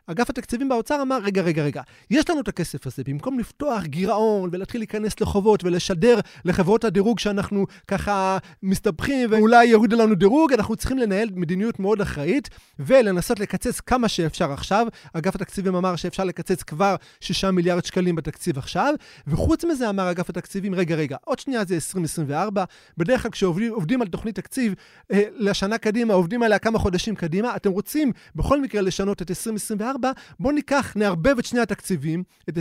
אגף 0.08 0.30
התקציבים 0.30 0.70
באוצר 0.70 1.02
אמר, 1.02 1.18
רגע, 1.24 1.42
רגע, 1.42 1.64
רגע, 1.64 1.82
יש 2.10 2.30
לנו 2.30 2.42
את 2.42 2.48
הכסף 2.48 2.88
הזה, 2.88 3.04
במקום 3.06 3.40
לפתוח 3.40 3.84
גירעון 3.84 4.50
ולהתחיל 4.54 4.82
להיכנס 4.82 5.22
לחובות 5.22 5.64
ולשדר 5.64 6.20
לחברות 6.46 6.84
הדירוג 6.84 7.20
שאנחנו 7.20 7.66
ככה 7.88 8.38
מסתבכים 8.64 9.30
ואולי 9.32 9.66
יורידו 9.66 9.98
לנו 9.98 10.16
דירוג, 10.16 10.54
אנחנו 10.54 10.76
צריכים 10.76 10.98
לנהל 10.98 11.30
מדיניות 11.36 11.80
מאוד 11.80 12.02
אחראית 12.02 12.50
ולנסות 12.80 13.40
לקצץ 13.40 13.80
כמה 13.80 14.08
שאפשר 14.08 14.52
עכשיו. 14.52 14.88
אגף 15.14 15.36
התקציבים 15.36 15.76
אמר 15.76 15.96
שאפשר 15.96 16.24
לקצץ 16.24 16.64
כבר 16.64 16.96
6 17.20 17.46
מיליארד 17.46 17.86
שקלים 17.86 18.16
בתקציב 18.16 18.58
עכשיו, 18.58 18.94
וחוץ 19.28 19.66
מזה 19.66 19.90
אמר 19.90 20.12
אגף 20.12 20.30
התקציבים, 20.30 20.76
רגע, 20.76 20.96
רגע, 20.96 21.18
עוד 21.26 21.40
שנייה 21.40 21.66
זה 21.66 21.76
2024, 21.76 22.64
בדרך 22.98 23.22
כלל 23.22 23.32
כשעובדים 23.32 24.02
על 24.02 24.08
תוכנית 24.08 24.36
תקציב 24.36 24.74
אה, 25.12 25.24
לשנה 25.36 25.78
קדימה, 25.78 26.14
עובדים 26.14 26.44
עליה 26.44 26.60
כמה 26.60 26.80
חודשים 26.80 27.16
קדימה, 27.16 27.56
אתם 27.56 27.72
רוצים 27.72 28.12
בכל 28.36 28.62
מקרה 28.62 28.82
לשנות 28.82 29.22
את 29.22 29.30
2024, 29.30 29.91
2024, 29.91 29.91
בואו 30.40 30.54
ניקח, 30.54 30.94
נערבב 30.96 31.38
את 31.40 31.46
שני 31.46 31.60
התקציבים, 31.60 32.24
את 32.50 32.58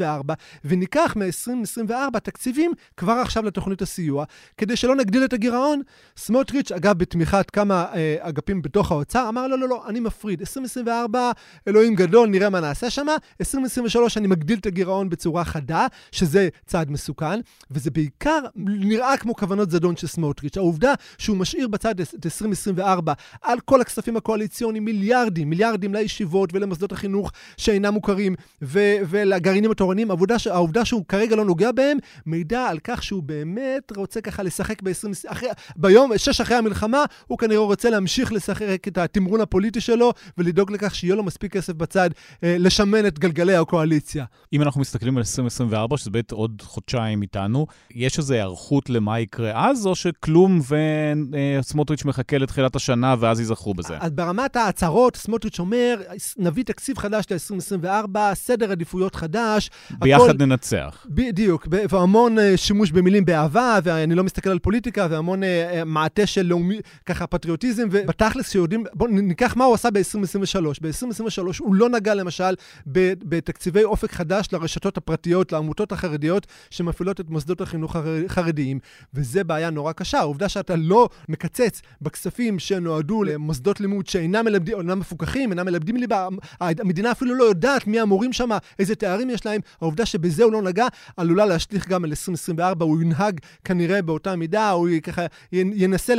23-24, 0.00 0.02
וניקח 0.64 1.16
מ-2024 1.16 2.18
תקציבים 2.18 2.72
כבר 2.96 3.12
עכשיו 3.12 3.44
לתוכנית 3.44 3.82
הסיוע, 3.82 4.24
כדי 4.56 4.76
שלא 4.76 4.96
נגדיל 4.96 5.24
את 5.24 5.32
הגירעון. 5.32 5.82
סמוטריץ', 6.16 6.72
אגב, 6.72 6.98
בתמיכת 6.98 7.50
כמה 7.50 7.86
אה, 7.94 8.16
אגפים 8.20 8.62
בתוך 8.62 8.92
האוצר, 8.92 9.28
אמר, 9.28 9.46
לא, 9.46 9.58
לא, 9.58 9.68
לא, 9.68 9.82
אני 9.88 10.00
מפריד. 10.00 10.40
2024, 10.40 11.32
אלוהים 11.68 11.94
גדול, 11.94 12.28
נראה 12.28 12.50
מה 12.50 12.60
נעשה 12.60 12.90
שם. 12.90 13.06
2023, 13.40 14.16
אני 14.18 14.26
מגדיל 14.26 14.58
את 14.58 14.66
הגירעון 14.66 15.08
בצורה 15.08 15.44
חדה, 15.44 15.86
שזה 16.12 16.48
צעד 16.66 16.90
מסוכן, 16.90 17.40
וזה 17.70 17.90
בעיקר 17.90 18.40
נראה 18.56 19.16
כמו 19.16 19.34
כוונות 19.34 19.70
זדון 19.70 19.96
של 19.96 20.06
סמוטריץ'. 20.06 20.56
העובדה 20.56 20.94
שהוא 21.18 21.36
משאיר 21.36 21.68
בצד 21.68 22.00
את 22.00 22.26
2024 22.26 23.12
על 23.42 23.60
כל 23.60 23.80
הכספים 23.80 24.16
הקואליציוניים, 24.16 24.84
מיליארדים, 24.84 25.50
מיליארדים 25.50 25.94
לישיבות 25.94 26.43
ולמוסדות 26.52 26.92
החינוך 26.92 27.32
שאינם 27.56 27.94
מוכרים 27.94 28.34
ו- 28.62 28.96
ולגרעינים 29.08 29.70
התורניים, 29.70 30.10
העובדה, 30.10 30.38
ש- 30.38 30.46
העובדה 30.46 30.84
שהוא 30.84 31.04
כרגע 31.08 31.36
לא 31.36 31.44
נוגע 31.44 31.72
בהם, 31.72 31.98
מעידה 32.26 32.68
על 32.68 32.78
כך 32.84 33.02
שהוא 33.02 33.22
באמת 33.22 33.92
רוצה 33.96 34.20
ככה 34.20 34.42
לשחק 34.42 34.82
ב-20... 34.82 35.08
אחרי, 35.26 35.48
ביום, 35.76 36.10
שש 36.16 36.40
אחרי 36.40 36.56
המלחמה, 36.56 37.04
הוא 37.26 37.38
כנראה 37.38 37.60
רוצה 37.60 37.90
להמשיך 37.90 38.32
לשחק 38.32 38.88
את 38.88 38.98
התמרון 38.98 39.40
הפוליטי 39.40 39.80
שלו 39.80 40.12
ולדאוג 40.38 40.72
לכך 40.72 40.94
שיהיה 40.94 41.14
לו 41.14 41.22
מספיק 41.22 41.52
כסף 41.52 41.72
בצד 41.72 42.10
אה, 42.44 42.56
לשמן 42.58 43.06
את 43.06 43.18
גלגלי 43.18 43.56
הקואליציה. 43.56 44.24
אם 44.52 44.62
אנחנו 44.62 44.80
מסתכלים 44.80 45.16
על 45.16 45.20
2024, 45.20 45.96
שזה 45.96 46.10
בעצם 46.10 46.36
עוד 46.36 46.62
חודשיים 46.64 47.22
איתנו, 47.22 47.66
יש 47.90 48.18
איזו 48.18 48.34
היערכות 48.34 48.90
למה 48.90 49.20
יקרה 49.20 49.70
אז, 49.70 49.86
או 49.86 49.94
שכלום 49.94 50.60
וסמוטריץ' 51.60 52.04
מחכה 52.04 52.38
לתחילת 52.38 52.76
השנה 52.76 53.14
ואז 53.18 53.40
ייזכרו 53.40 53.74
בזה? 53.74 53.96
אז 54.00 54.10
ברמת 54.10 54.56
ההצהרות, 54.56 55.16
סמוטריץ' 55.16 55.58
אומר, 55.58 55.96
נביא 56.38 56.64
תקציב 56.64 56.98
חדש 56.98 57.24
ל-2024, 57.30 58.18
סדר 58.34 58.70
עדיפויות 58.70 59.14
חדש. 59.14 59.70
ביחד 59.90 60.24
הכל... 60.28 60.46
ננצח. 60.46 61.06
בדיוק, 61.08 61.68
והמון 61.70 62.38
uh, 62.38 62.42
שימוש 62.56 62.90
במילים 62.90 63.24
באהבה, 63.24 63.78
ואני 63.84 64.14
לא 64.14 64.24
מסתכל 64.24 64.50
על 64.50 64.58
פוליטיקה, 64.58 65.06
והמון 65.10 65.42
uh, 65.42 65.46
מעטה 65.86 66.26
של 66.26 66.42
לאומי, 66.42 66.80
ככה 67.06 67.26
פטריוטיזם, 67.26 67.88
ובתכלס 67.90 68.50
שיודעים, 68.50 68.84
בואו 68.92 69.10
ניקח 69.10 69.56
מה 69.56 69.64
הוא 69.64 69.74
עשה 69.74 69.90
ב-2023. 69.90 70.66
ב-2023 70.82 71.40
הוא 71.58 71.74
לא 71.74 71.88
נגע 71.88 72.14
למשל 72.14 72.54
בתקציבי 72.86 73.84
אופק 73.84 74.12
חדש 74.12 74.48
לרשתות 74.52 74.96
הפרטיות, 74.96 75.52
לעמותות 75.52 75.92
החרדיות 75.92 76.46
שמפעילות 76.70 77.20
את 77.20 77.30
מוסדות 77.30 77.60
החינוך 77.60 77.96
החרדיים, 77.96 78.78
וזה 79.14 79.44
בעיה 79.44 79.70
נורא 79.70 79.92
קשה. 79.92 80.18
העובדה 80.18 80.48
שאתה 80.48 80.76
לא 80.76 81.08
מקצץ 81.28 81.82
בכספים 82.02 82.58
שנועדו 82.58 83.22
למוסדות 83.24 83.80
לימוד 83.80 84.06
שאינם 84.06 84.44
מלמדים, 84.44 84.78
אינם 84.78 84.98
מפוקחים, 84.98 85.50
אינם 85.50 85.66
מלמדים 85.66 85.96
ליבה, 85.96 86.23
המדינה 86.60 87.12
אפילו 87.12 87.34
לא 87.34 87.44
יודעת 87.44 87.86
מי 87.86 88.00
המורים 88.00 88.32
שם, 88.32 88.50
איזה 88.78 88.94
תארים 88.94 89.30
יש 89.30 89.46
להם. 89.46 89.60
העובדה 89.80 90.06
שבזה 90.06 90.44
הוא 90.44 90.52
לא 90.52 90.62
נגע, 90.62 90.86
עלולה 91.16 91.46
להשליך 91.46 91.88
גם 91.88 92.04
על 92.04 92.10
2024. 92.10 92.84
הוא 92.84 93.02
ינהג 93.02 93.40
כנראה 93.64 94.02
באותה 94.02 94.36
מידה, 94.36 94.70
הוא 94.70 94.88
ככה 95.02 95.26
ינסה 95.52 96.14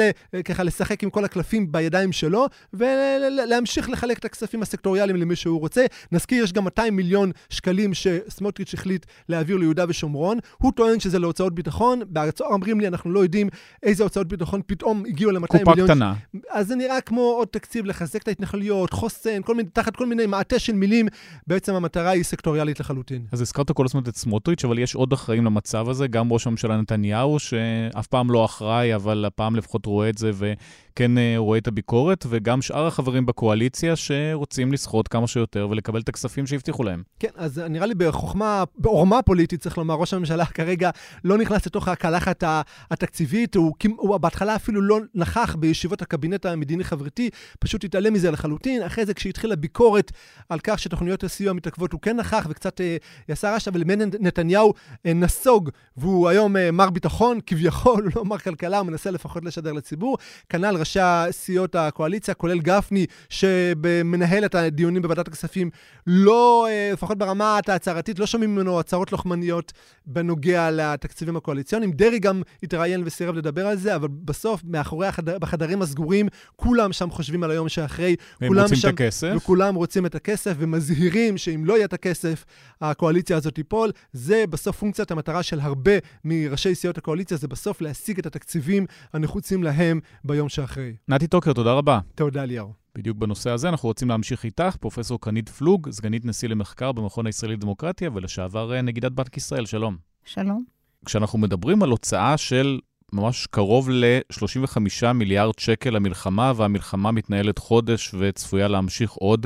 ככה 0.46 0.64
לשחק 0.64 1.04
עם 1.04 1.10
כל 1.10 1.26
הקלפים 1.26 1.72
בידיים 1.72 2.12
שלו, 2.12 2.48
ולהמשיך 2.74 3.90
לחלק 3.90 4.18
את 4.18 4.26
הכספים 4.26 4.62
הסקטוריאליים 4.62 5.16
למי 5.18 5.36
שהוא 5.36 5.60
רוצה. 5.60 5.86
נזכיר, 6.12 6.44
יש 6.44 6.54
גם 6.54 6.64
200 6.64 6.96
מיליון 6.96 7.32
שקלים 7.50 7.94
שסמוטריץ' 7.94 8.74
החליט 8.74 9.06
להעביר 9.30 9.58
ליהודה 9.58 9.86
ושומרון. 9.88 10.38
הוא 10.58 10.72
טוען 10.72 11.00
שזה 11.00 11.20
להוצאות 11.20 11.56
ביטחון. 11.56 12.02
בארצות 12.08 12.48
אומרים 12.48 12.80
לי, 12.80 12.88
אנחנו 12.88 13.12
לא 13.12 13.20
יודעים 13.20 13.50
איזה 13.84 14.04
הוצאות 14.04 14.28
ביטחון 14.28 14.62
פתאום 14.68 15.04
הגיעו 15.08 15.32
ל-200 15.32 15.40
מיליון. 15.54 15.76
קופה 15.76 15.94
קטנה. 15.94 16.14
אז 16.50 16.68
זה 16.68 16.76
נראה 16.76 17.02
כמו 17.02 17.22
עוד 17.22 17.48
תקציב 17.48 17.86
לחזק 17.86 18.22
את 18.22 18.28
ההתנחלויות, 18.28 18.94
חוסן, 18.94 19.42
כל 19.42 19.56
מיני, 19.56 19.70
תחת 19.70 19.95
כל 19.96 20.06
מיני 20.06 20.26
מעטה 20.26 20.60
של 20.60 20.74
מילים, 20.74 21.08
בעצם 21.48 21.74
המטרה 21.74 22.10
היא 22.10 22.24
סקטוריאלית 22.24 22.80
לחלוטין. 22.80 23.26
אז 23.32 23.42
הזכרת 23.42 23.72
כל 23.72 23.86
הזמן 23.86 24.02
את 24.08 24.16
סמוטריץ', 24.16 24.66
אבל 24.66 24.80
יש 24.80 24.96
עוד 24.96 25.14
אחראים 25.14 25.46
למצב 25.46 25.90
הזה, 25.90 26.08
גם 26.08 26.34
ראש 26.34 26.48
הממשלה 26.48 26.78
נתניהו, 26.78 27.40
שאף 27.40 28.08
פעם 28.08 28.32
לא 28.32 28.46
אחראי, 28.46 28.96
אבל 28.96 29.26
הפעם 29.26 29.56
לפחות 29.56 29.86
רואה 29.86 30.10
את 30.10 30.18
זה 30.18 30.32
וכן 30.34 31.18
אה, 31.18 31.34
רואה 31.38 31.58
את 31.58 31.68
הביקורת, 31.68 32.26
וגם 32.30 32.62
שאר 32.62 32.88
החברים 32.88 33.26
בקואליציה 33.26 33.96
שרוצים 33.96 34.74
לסחוט 34.74 35.08
כמה 35.12 35.28
שיותר 35.28 35.68
ולקבל 35.72 36.02
את 36.02 36.10
הכספים 36.10 36.48
שהבטיחו 36.48 36.84
להם. 36.84 37.04
כן, 37.20 37.30
אז 37.36 37.60
נראה 37.70 37.86
לי 37.86 37.96
בחוכמה, 37.96 38.64
בעורמה 38.78 39.22
פוליטית, 39.22 39.62
צריך 39.62 39.78
לומר, 39.78 39.96
ראש 39.96 40.14
הממשלה 40.14 40.46
כרגע 40.46 40.90
לא 41.24 41.38
נכנס 41.38 41.66
לתוך 41.66 41.88
הקלחת 41.88 42.44
התקציבית, 42.92 43.56
הוא, 43.56 43.74
הוא 43.98 44.18
בהתחלה 44.18 44.56
אפילו 44.56 44.82
לא 44.82 45.00
נכח 45.16 45.56
בישיבות 45.60 46.02
הקבינט 46.02 46.46
המדיני-חברתי, 46.46 47.30
פשוט 47.60 47.84
התעלם 47.84 48.14
מזה 48.14 48.32
לחלוטין. 48.32 48.84
אחרי 48.84 49.06
זה, 49.06 49.14
כשהתחילה 49.14 49.56
הביקורת 49.86 50.12
על 50.50 50.60
כך 50.64 50.80
שתוכניות 50.80 51.24
הסיוע 51.24 51.54
מתעכבות, 51.54 51.92
הוא 51.92 52.02
כן 52.02 52.18
נכח 52.18 52.48
וקצת 52.50 52.82
אה, 52.82 52.98
יעשה 53.30 53.52
רעש, 53.52 53.68
אבל 53.68 53.84
באמת 53.84 54.16
נתניהו 54.20 54.74
אה, 55.06 55.14
נסוג, 55.14 55.70
והוא 55.98 56.30
היום 56.30 56.58
אה, 56.58 56.72
מר 56.72 56.90
ביטחון, 56.90 57.40
כביכול, 57.46 58.04
הוא 58.04 58.12
לא 58.16 58.26
מר 58.26 58.38
כלכלה, 58.38 58.78
הוא 58.78 58.88
מנסה 58.88 59.12
לפחות 59.12 59.46
לשדר 59.46 59.74
לציבור. 59.74 60.18
כנ"ל 60.50 60.76
ראשי 60.76 61.00
סיעות 61.32 61.76
הקואליציה, 61.76 62.34
כולל 62.34 62.60
גפני, 62.60 63.06
שמנהל 63.30 64.46
את 64.46 64.56
הדיונים 64.56 65.02
בוועדת 65.02 65.28
הכספים, 65.28 65.70
לא, 66.08 66.68
אה, 66.70 66.90
לפחות 66.94 67.18
ברמה 67.18 67.60
ההצהרתית, 67.68 68.20
לא 68.20 68.26
שומעים 68.26 68.56
ממנו 68.56 68.80
הצהרות 68.80 69.12
לוחמניות 69.12 69.74
בנוגע 70.06 70.70
לתקציבים 70.72 71.36
הקואליציוניים. 71.36 71.92
דרעי 71.92 72.20
גם 72.20 72.42
התראיין 72.64 73.04
וסירב 73.06 73.36
לדבר 73.36 73.68
על 73.68 73.78
זה, 73.78 73.96
אבל 73.96 74.08
בסוף, 74.26 74.62
מאחורי 74.64 75.08
החדר, 75.08 75.38
בחדרים 75.40 75.82
הסגורים, 75.82 76.28
כולם 76.56 76.94
שם 76.94 77.10
חושבים 77.10 77.44
על 77.44 77.52
היום 77.52 77.70
שאחרי. 77.70 78.16
הם 78.42 78.60
רוצים 78.60 78.76
שם, 78.76 78.90
את 78.90 78.94
הכסף. 78.94 79.34
וכולם 79.36 79.75
רוצים 79.76 80.06
את 80.06 80.16
הכסף 80.16 80.54
ומזהירים 80.60 81.38
שאם 81.38 81.66
לא 81.66 81.74
יהיה 81.74 81.86
את 81.86 81.94
הכסף, 81.94 82.46
הקואליציה 82.82 83.38
הזאת 83.38 83.56
תיפול. 83.56 83.92
זה 84.14 84.44
בסוף 84.50 84.78
פונקציית 84.78 85.12
המטרה 85.12 85.44
של 85.44 85.60
הרבה 85.60 85.92
מראשי 86.26 86.76
סיעות 86.76 86.98
הקואליציה, 86.98 87.38
זה 87.38 87.48
בסוף 87.48 87.82
להשיג 87.82 88.20
את 88.20 88.26
התקציבים 88.26 88.86
הנחוצים 89.14 89.64
להם 89.64 90.00
ביום 90.24 90.50
שאחרי. 90.50 90.96
נתי 91.08 91.28
טוקר, 91.28 91.54
תודה 91.54 91.74
רבה. 91.74 92.00
תודה, 92.16 92.46
ליאור. 92.46 92.74
בדיוק 92.96 93.18
בנושא 93.18 93.50
הזה 93.50 93.70
אנחנו 93.70 93.90
רוצים 93.90 94.10
להמשיך 94.10 94.46
איתך, 94.46 94.76
פרופ' 94.80 95.00
קרנית 95.22 95.50
פלוג, 95.50 95.90
סגנית 95.92 96.26
נשיא 96.26 96.50
למחקר 96.50 96.92
במכון 96.92 97.26
הישראלי 97.26 97.56
לדמוקרטיה 97.56 98.10
ולשעבר 98.14 98.74
אה, 98.76 98.82
נגידת 98.82 99.12
בנק 99.12 99.38
ישראל. 99.38 99.66
שלום. 99.66 99.98
שלום. 100.26 100.64
כשאנחנו 101.06 101.40
מדברים 101.40 101.84
על 101.84 101.90
הוצאה 101.90 102.38
של 102.38 102.80
ממש 103.14 103.48
קרוב 103.48 103.90
ל-35 103.90 104.78
מיליארד 105.14 105.60
שקל 105.60 105.90
למלחמה, 105.90 106.54
והמלחמה 106.56 107.12
מתנהלת 107.12 107.58
חודש 107.58 108.12
וצפויה 108.20 108.68
להמשיך 108.68 109.12
עוד, 109.12 109.46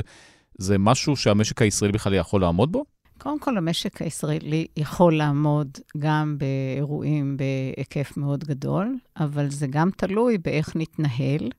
זה 0.58 0.78
משהו 0.78 1.16
שהמשק 1.16 1.62
הישראלי 1.62 1.92
בכלל 1.92 2.14
יכול 2.14 2.40
לעמוד 2.40 2.72
בו? 2.72 2.84
קודם 3.18 3.40
כל, 3.40 3.56
המשק 3.56 4.02
הישראלי 4.02 4.66
יכול 4.76 5.16
לעמוד 5.16 5.68
גם 5.98 6.36
באירועים 6.38 7.36
בהיקף 7.36 8.16
מאוד 8.16 8.44
גדול, 8.44 8.96
אבל 9.16 9.50
זה 9.50 9.66
גם 9.66 9.90
תלוי 9.96 10.38
באיך 10.38 10.76
נתנהל. 10.76 11.50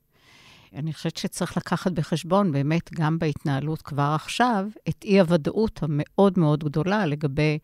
אני 0.74 0.92
חושבת 0.92 1.16
שצריך 1.16 1.56
לקחת 1.56 1.92
בחשבון 1.92 2.52
באמת 2.52 2.94
גם 2.94 3.18
בהתנהלות 3.18 3.82
כבר 3.82 4.12
עכשיו 4.14 4.66
את 4.88 5.04
אי-הוודאות 5.04 5.80
המאוד 5.82 6.38
מאוד 6.38 6.64
גדולה 6.64 7.06
לגבי 7.06 7.58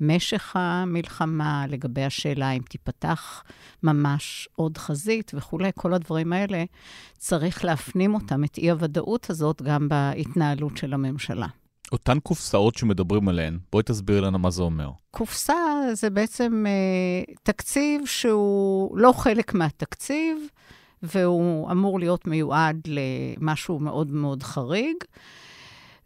משך 0.00 0.56
המלחמה, 0.56 1.64
לגבי 1.68 2.04
השאלה 2.04 2.50
אם 2.50 2.62
תיפתח 2.68 3.42
ממש 3.82 4.48
עוד 4.56 4.78
חזית 4.78 5.32
וכולי, 5.34 5.70
כל 5.74 5.94
הדברים 5.94 6.32
האלה, 6.32 6.64
צריך 7.18 7.64
להפנים 7.64 8.14
אותם, 8.14 8.44
את 8.44 8.58
אי-הוודאות 8.58 9.30
הזאת, 9.30 9.62
גם 9.62 9.88
בהתנהלות 9.88 10.76
של 10.76 10.94
הממשלה. 10.94 11.46
אותן 11.92 12.18
קופסאות 12.20 12.74
שמדברים 12.74 13.28
עליהן, 13.28 13.58
בואי 13.72 13.82
תסבירי 13.82 14.20
לנו 14.20 14.38
מה 14.38 14.50
זה 14.50 14.62
אומר. 14.62 14.90
קופסה 15.10 15.54
זה 15.92 16.10
בעצם 16.10 16.64
אה, 16.66 17.34
תקציב 17.42 18.06
שהוא 18.06 18.98
לא 18.98 19.12
חלק 19.12 19.54
מהתקציב, 19.54 20.36
והוא 21.02 21.70
אמור 21.70 21.98
להיות 22.00 22.26
מיועד 22.26 22.76
למשהו 22.86 23.78
מאוד 23.78 24.10
מאוד 24.10 24.42
חריג. 24.42 24.96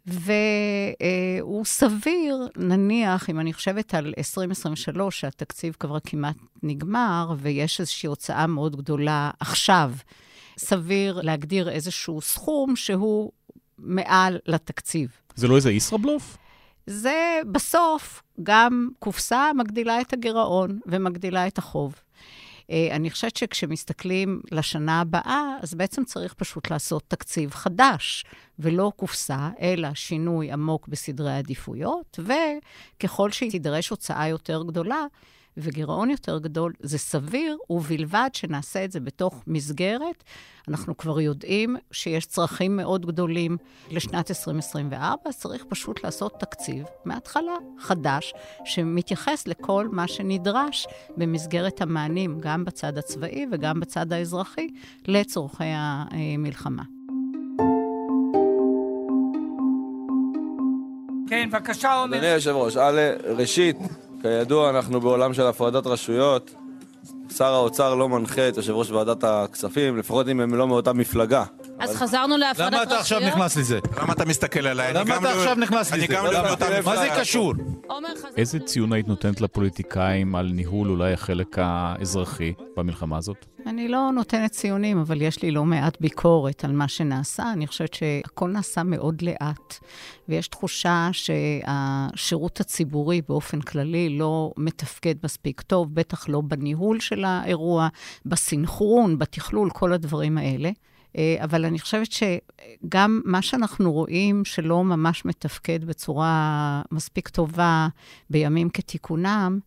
והוא 0.07 1.65
סביר, 1.65 2.47
נניח, 2.57 3.29
אם 3.29 3.39
אני 3.39 3.53
חושבת 3.53 3.93
על 3.93 4.13
2023, 4.17 5.19
שהתקציב 5.19 5.75
כבר 5.79 5.99
כמעט 5.99 6.35
נגמר, 6.63 7.33
ויש 7.37 7.79
איזושהי 7.79 8.07
הוצאה 8.07 8.47
מאוד 8.47 8.75
גדולה 8.75 9.31
עכשיו, 9.39 9.91
סביר 10.57 11.21
להגדיר 11.21 11.69
איזשהו 11.69 12.21
סכום 12.21 12.75
שהוא 12.75 13.31
מעל 13.77 14.37
לתקציב. 14.45 15.09
זה 15.35 15.47
לא 15.47 15.55
איזה 15.55 15.71
ישראבלוף? 15.71 16.37
זה 16.87 17.39
בסוף 17.51 18.23
גם 18.43 18.89
קופסה 18.99 19.51
מגדילה 19.55 20.01
את 20.01 20.13
הגירעון 20.13 20.79
ומגדילה 20.85 21.47
את 21.47 21.57
החוב. 21.57 21.95
אה, 22.71 22.95
אני 22.95 23.11
חושבת 23.11 23.35
שכשמסתכלים 23.35 24.41
לשנה 24.51 25.01
הבאה, 25.01 25.57
אז 25.61 25.73
בעצם 25.73 26.03
צריך 26.05 26.33
פשוט 26.33 26.71
לעשות 26.71 27.03
תקציב 27.07 27.51
חדש, 27.51 28.25
ולא 28.59 28.91
קופסה, 28.95 29.49
אלא 29.61 29.93
שינוי 29.93 30.51
עמוק 30.51 30.87
בסדרי 30.87 31.31
העדיפויות, 31.31 32.19
וככל 32.19 33.31
שתידרש 33.31 33.89
הוצאה 33.89 34.27
יותר 34.27 34.63
גדולה, 34.63 35.05
וגירעון 35.57 36.09
יותר 36.09 36.39
גדול, 36.39 36.73
זה 36.79 36.97
סביר, 36.97 37.57
ובלבד 37.69 38.29
שנעשה 38.33 38.85
את 38.85 38.91
זה 38.91 38.99
בתוך 38.99 39.43
מסגרת. 39.47 40.23
אנחנו 40.67 40.97
כבר 40.97 41.19
יודעים 41.19 41.77
שיש 41.91 42.25
צרכים 42.25 42.77
מאוד 42.77 43.05
גדולים 43.05 43.57
לשנת 43.91 44.29
2024, 44.31 45.15
אז 45.25 45.37
צריך 45.37 45.65
פשוט 45.69 46.03
לעשות 46.03 46.33
תקציב 46.39 46.85
מההתחלה 47.05 47.55
חדש, 47.79 48.33
שמתייחס 48.65 49.47
לכל 49.47 49.87
מה 49.91 50.07
שנדרש 50.07 50.87
במסגרת 51.17 51.81
המענים, 51.81 52.39
גם 52.39 52.65
בצד 52.65 52.97
הצבאי 52.97 53.45
וגם 53.51 53.79
בצד 53.79 54.13
האזרחי, 54.13 54.67
לצורכי 55.07 55.63
המלחמה. 55.63 56.83
כן, 61.29 61.49
בבקשה, 61.49 61.93
עומר. 61.93 62.17
אדוני 62.17 62.27
היושב-ראש, 62.31 62.77
ראשית, 63.37 63.77
כידוע, 64.25 64.69
אנחנו 64.69 65.01
בעולם 65.01 65.33
של 65.33 65.47
הפרדת 65.47 65.87
רשויות. 65.87 66.55
שר 67.37 67.53
האוצר 67.53 67.95
לא 67.95 68.09
מנחה 68.09 68.49
את 68.49 68.57
יושב 68.57 68.73
ראש 68.73 68.91
ועדת 68.91 69.23
הכספים, 69.23 69.97
לפחות 69.97 70.27
אם 70.29 70.39
הם 70.39 70.55
לא 70.55 70.67
מאותה 70.67 70.93
מפלגה. 70.93 71.43
אז. 71.79 71.95
חזרנו 71.95 72.37
להפרדת 72.37 72.73
רשויות? 72.73 72.73
למה 72.73 72.83
אתה 72.83 72.99
עכשיו 72.99 73.19
נכנס 73.19 73.57
לזה? 73.57 73.79
למה 74.01 74.13
אתה 74.13 74.25
מסתכל 74.25 74.67
עליי? 74.67 74.93
למה 74.93 75.17
אתה 75.17 75.23
לא... 75.23 75.29
עכשיו 75.29 75.55
נכנס 75.55 75.87
לזה? 75.87 75.95
אני 75.95 76.07
גם 76.07 76.25
לא 76.25 76.43
מאותה 76.43 76.65
מפלגה. 76.65 76.81
מה 76.85 76.97
זה 76.97 77.07
קשור? 77.19 77.53
איזה 78.37 78.59
ציון 78.59 78.93
היית 78.93 79.07
נותנת 79.07 79.41
לפוליטיקאים 79.41 80.35
על 80.35 80.51
ניהול 80.53 80.89
אולי 80.89 81.13
החלק 81.13 81.57
האזרחי 81.61 82.53
במלחמה 82.77 83.17
הזאת? 83.17 83.45
אני 83.65 83.87
לא 83.87 84.11
נותנת 84.13 84.51
ציונים, 84.51 84.97
אבל 84.97 85.21
יש 85.21 85.41
לי 85.41 85.51
לא 85.51 85.65
מעט 85.65 85.97
ביקורת 86.01 86.65
על 86.65 86.71
מה 86.71 86.87
שנעשה. 86.87 87.53
אני 87.53 87.67
חושבת 87.67 87.93
שהכל 87.93 88.49
נעשה 88.49 88.83
מאוד 88.83 89.21
לאט, 89.21 89.73
ויש 90.29 90.47
תחושה 90.47 91.09
שהשירות 91.11 92.59
הציבורי 92.59 93.21
באופן 93.29 93.61
כללי 93.61 94.17
לא 94.17 94.53
מתפקד 94.57 95.15
מספיק 95.23 95.61
טוב, 95.61 95.95
בטח 95.95 96.29
לא 96.29 96.41
בניהול 96.41 96.99
של 96.99 97.25
האירוע, 97.25 97.87
בסנכרון, 98.25 99.17
בתכלול, 99.17 99.69
כל 99.69 99.93
הדברים 99.93 100.37
האלה. 100.37 100.69
אה, 101.17 101.35
אבל 101.43 101.65
אני 101.65 101.79
חושבת 101.79 102.09
שגם 102.11 103.21
מה 103.25 103.41
שאנחנו 103.41 103.91
רואים 103.91 104.45
שלא 104.45 104.83
ממש 104.83 105.25
מתפקד 105.25 105.85
בצורה 105.85 106.81
מספיק 106.91 107.29
טובה 107.29 107.87
בימים 108.29 108.69
כתיקונם, 108.69 109.59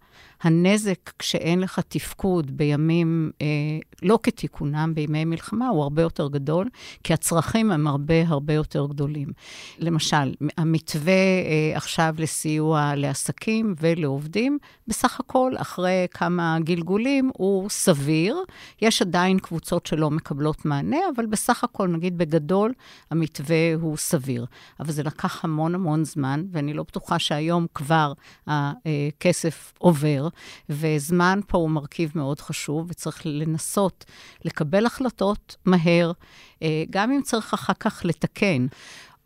הנזק 0.43 1.11
כשאין 1.19 1.61
לך 1.61 1.81
תפקוד 1.89 2.57
בימים 2.57 3.31
אה, 3.43 3.47
לא 4.03 4.19
כתיקונם, 4.23 4.93
בימי 4.95 5.25
מלחמה, 5.25 5.69
הוא 5.69 5.83
הרבה 5.83 6.03
יותר 6.03 6.29
גדול, 6.29 6.69
כי 7.05 7.13
הצרכים 7.13 7.71
הם 7.71 7.87
הרבה 7.87 8.15
הרבה 8.27 8.55
יותר 8.55 8.87
גדולים. 8.87 9.29
למשל, 9.79 10.35
המתווה 10.57 11.13
אה, 11.13 11.77
עכשיו 11.77 12.15
לסיוע 12.19 12.93
לעסקים 12.97 13.75
ולעובדים, 13.81 14.59
בסך 14.87 15.21
הכל, 15.21 15.53
אחרי 15.57 16.07
כמה 16.11 16.59
גלגולים, 16.61 17.31
הוא 17.37 17.69
סביר. 17.71 18.37
יש 18.83 19.03
עדיין 19.03 19.39
קבוצות 19.39 19.87
שלא 19.87 20.11
מקבלות 20.11 20.65
מענה, 20.65 20.99
אבל 21.17 21.27
בסך 21.27 21.65
הכל, 21.65 21.89
נגיד 21.89 22.19
בגדול, 22.19 22.73
המתווה 23.11 23.75
הוא 23.81 23.97
סביר. 23.97 24.47
אבל 24.81 24.93
זה 24.93 25.03
לקח 25.03 25.45
המון 25.45 25.75
המון 25.75 26.05
זמן, 26.05 26.45
ואני 26.53 26.75
לא 26.75 26.83
בטוחה 26.83 27.19
שהיום 27.19 27.67
כבר 27.75 28.13
הכסף 28.47 29.73
עובר. 29.79 30.28
וזמן 30.69 31.41
פה 31.47 31.59
הוא 31.59 31.71
מרכיב 31.71 32.13
מאוד 32.15 32.41
חשוב, 32.41 32.87
וצריך 32.91 33.23
לנסות 33.25 34.05
לקבל 34.45 34.87
החלטות 34.87 35.57
מהר, 35.65 36.13
אה, 36.63 36.85
גם 36.91 37.13
אם 37.13 37.23
צריך 37.23 37.55
אחר 37.55 37.73
כך 37.81 38.05
לתקן. 38.05 38.67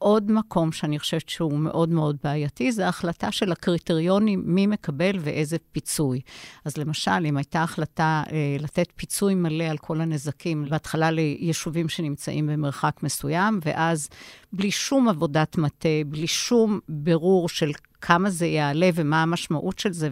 עוד 0.02 0.32
מקום 0.32 0.72
שאני 0.72 0.98
חושבת 0.98 1.28
שהוא 1.28 1.58
מאוד 1.58 1.88
מאוד 1.88 2.16
בעייתי, 2.24 2.72
זה 2.72 2.86
ההחלטה 2.86 3.32
של 3.32 3.52
הקריטריונים, 3.52 4.42
מי 4.46 4.66
מקבל 4.66 5.18
ואיזה 5.20 5.56
פיצוי. 5.72 6.20
אז 6.64 6.76
למשל, 6.76 7.26
אם 7.28 7.36
הייתה 7.36 7.62
החלטה 7.62 8.22
אה, 8.32 8.56
לתת 8.60 8.88
פיצוי 8.96 9.34
מלא 9.34 9.64
על 9.64 9.78
כל 9.78 10.00
הנזקים, 10.00 10.66
בהתחלה 10.70 11.10
ליישובים 11.10 11.88
שנמצאים 11.88 12.46
במרחק 12.46 13.02
מסוים, 13.02 13.60
ואז 13.64 14.08
בלי 14.52 14.70
שום 14.70 15.08
עבודת 15.08 15.58
מטה, 15.58 15.88
בלי 16.06 16.26
שום 16.26 16.80
בירור 16.88 17.48
של 17.48 17.72
כמה 18.02 18.30
זה 18.30 18.46
יעלה 18.46 18.90
ומה 18.94 19.22
המשמעות 19.22 19.78
של 19.78 19.92
זה, 19.92 20.08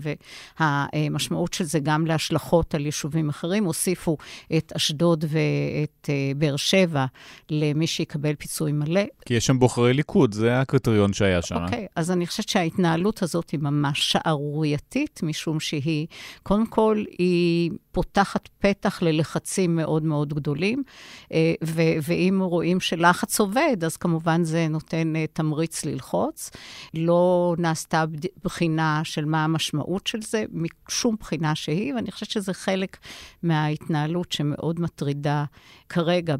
והמשמעות 0.60 1.54
של 1.54 1.64
זה 1.64 1.78
גם 1.78 2.06
להשלכות 2.06 2.74
על 2.74 2.86
יישובים 2.86 3.28
אחרים. 3.28 3.64
הוסיפו 3.64 4.16
את 4.56 4.72
אשדוד 4.76 5.24
ואת 5.28 6.08
uh, 6.08 6.38
באר 6.38 6.56
שבע 6.56 7.06
למי 7.50 7.86
שיקבל 7.86 8.34
פיצוי 8.34 8.72
מלא. 8.72 9.00
כי 9.26 9.34
יש 9.34 9.46
שם 9.46 9.58
בוחרי 9.58 9.94
ליכוד, 9.94 10.34
זה 10.34 10.60
הקריטריון 10.60 11.12
שהיה 11.12 11.42
שם. 11.42 11.64
אוקיי, 11.64 11.84
okay, 11.84 11.92
אז 11.96 12.10
אני 12.10 12.26
חושבת 12.26 12.48
שההתנהלות 12.48 13.22
הזאת 13.22 13.50
היא 13.50 13.60
ממש 13.60 14.12
שערורייתית, 14.12 15.20
משום 15.22 15.60
שהיא, 15.60 16.06
קודם 16.42 16.66
כל, 16.66 17.04
היא 17.18 17.70
פותחת 17.92 18.48
פתח 18.58 19.02
ללחצים 19.02 19.76
מאוד 19.76 20.02
מאוד 20.02 20.34
גדולים, 20.34 20.82
אה, 21.32 21.54
ואם 22.02 22.40
רואים 22.42 22.80
שלחץ 22.80 23.40
עובד, 23.40 23.84
אז 23.84 23.96
כמובן 23.96 24.29
זה 24.44 24.68
נותן 24.68 25.16
אה, 25.16 25.24
תמריץ 25.32 25.84
ללחוץ. 25.84 26.50
לא 26.94 27.54
נעשתה 27.58 28.04
בחינה 28.44 29.00
של 29.04 29.24
מה 29.24 29.44
המשמעות 29.44 30.06
של 30.06 30.22
זה, 30.22 30.44
משום 30.52 31.16
בחינה 31.20 31.54
שהיא, 31.54 31.94
ואני 31.94 32.10
חושבת 32.10 32.30
שזה 32.30 32.54
חלק 32.54 32.96
מההתנהלות 33.42 34.32
שמאוד 34.32 34.80
מטרידה 34.80 35.44
כרגע 35.88 36.36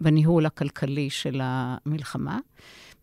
בניהול 0.00 0.46
הכלכלי 0.46 1.10
של 1.10 1.40
המלחמה. 1.42 2.38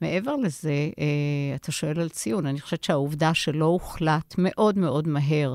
מעבר 0.02 0.36
לזה, 0.36 0.90
אה, 1.00 1.56
אתה 1.56 1.72
שואל 1.72 2.00
על 2.00 2.10
ציון, 2.10 2.46
אני 2.46 2.62
חושבת 2.62 2.84
שהעובדה 2.84 3.34
שלא 3.34 3.66
הוחלט 3.66 4.36
מאוד 4.38 4.78
מאוד 4.78 5.08
מהר 5.08 5.54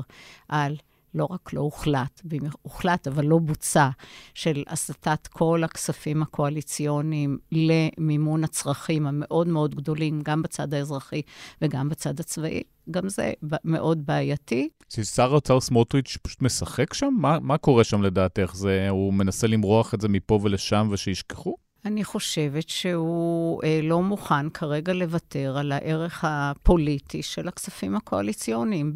על 0.49 0.75
לא 1.15 1.27
רק 1.31 1.53
לא 1.53 1.61
הוחלט, 1.61 2.21
הוחלט 2.61 3.07
אבל 3.07 3.25
לא 3.25 3.37
בוצע, 3.37 3.89
של 4.33 4.63
הסטת 4.67 5.27
כל 5.27 5.63
הכספים 5.63 6.21
הקואליציוניים 6.21 7.37
למימון 7.51 8.43
הצרכים 8.43 9.07
המאוד 9.07 9.47
מאוד 9.47 9.75
גדולים, 9.75 10.21
גם 10.21 10.41
בצד 10.41 10.73
האזרחי 10.73 11.21
וגם 11.61 11.89
בצד 11.89 12.19
הצבאי, 12.19 12.63
גם 12.91 13.09
זה 13.09 13.33
מאוד 13.63 14.05
בעייתי. 14.05 14.69
שר 14.89 15.31
האוצר 15.31 15.59
סמוטריץ' 15.59 16.17
פשוט 16.21 16.41
משחק 16.41 16.93
שם? 16.93 17.13
מה, 17.17 17.39
מה 17.39 17.57
קורה 17.57 17.83
שם 17.83 18.01
לדעתך? 18.01 18.51
זה, 18.55 18.89
הוא 18.89 19.13
מנסה 19.13 19.47
למרוח 19.47 19.93
את 19.93 20.01
זה 20.01 20.07
מפה 20.09 20.39
ולשם 20.43 20.87
ושישכחו? 20.91 21.55
אני 21.85 22.03
חושבת 22.03 22.69
שהוא 22.69 23.61
אה, 23.63 23.79
לא 23.83 24.01
מוכן 24.01 24.49
כרגע 24.49 24.93
לוותר 24.93 25.57
על 25.57 25.71
הערך 25.71 26.25
הפוליטי 26.27 27.23
של 27.23 27.47
הכספים 27.47 27.95
הקואליציוניים 27.95 28.93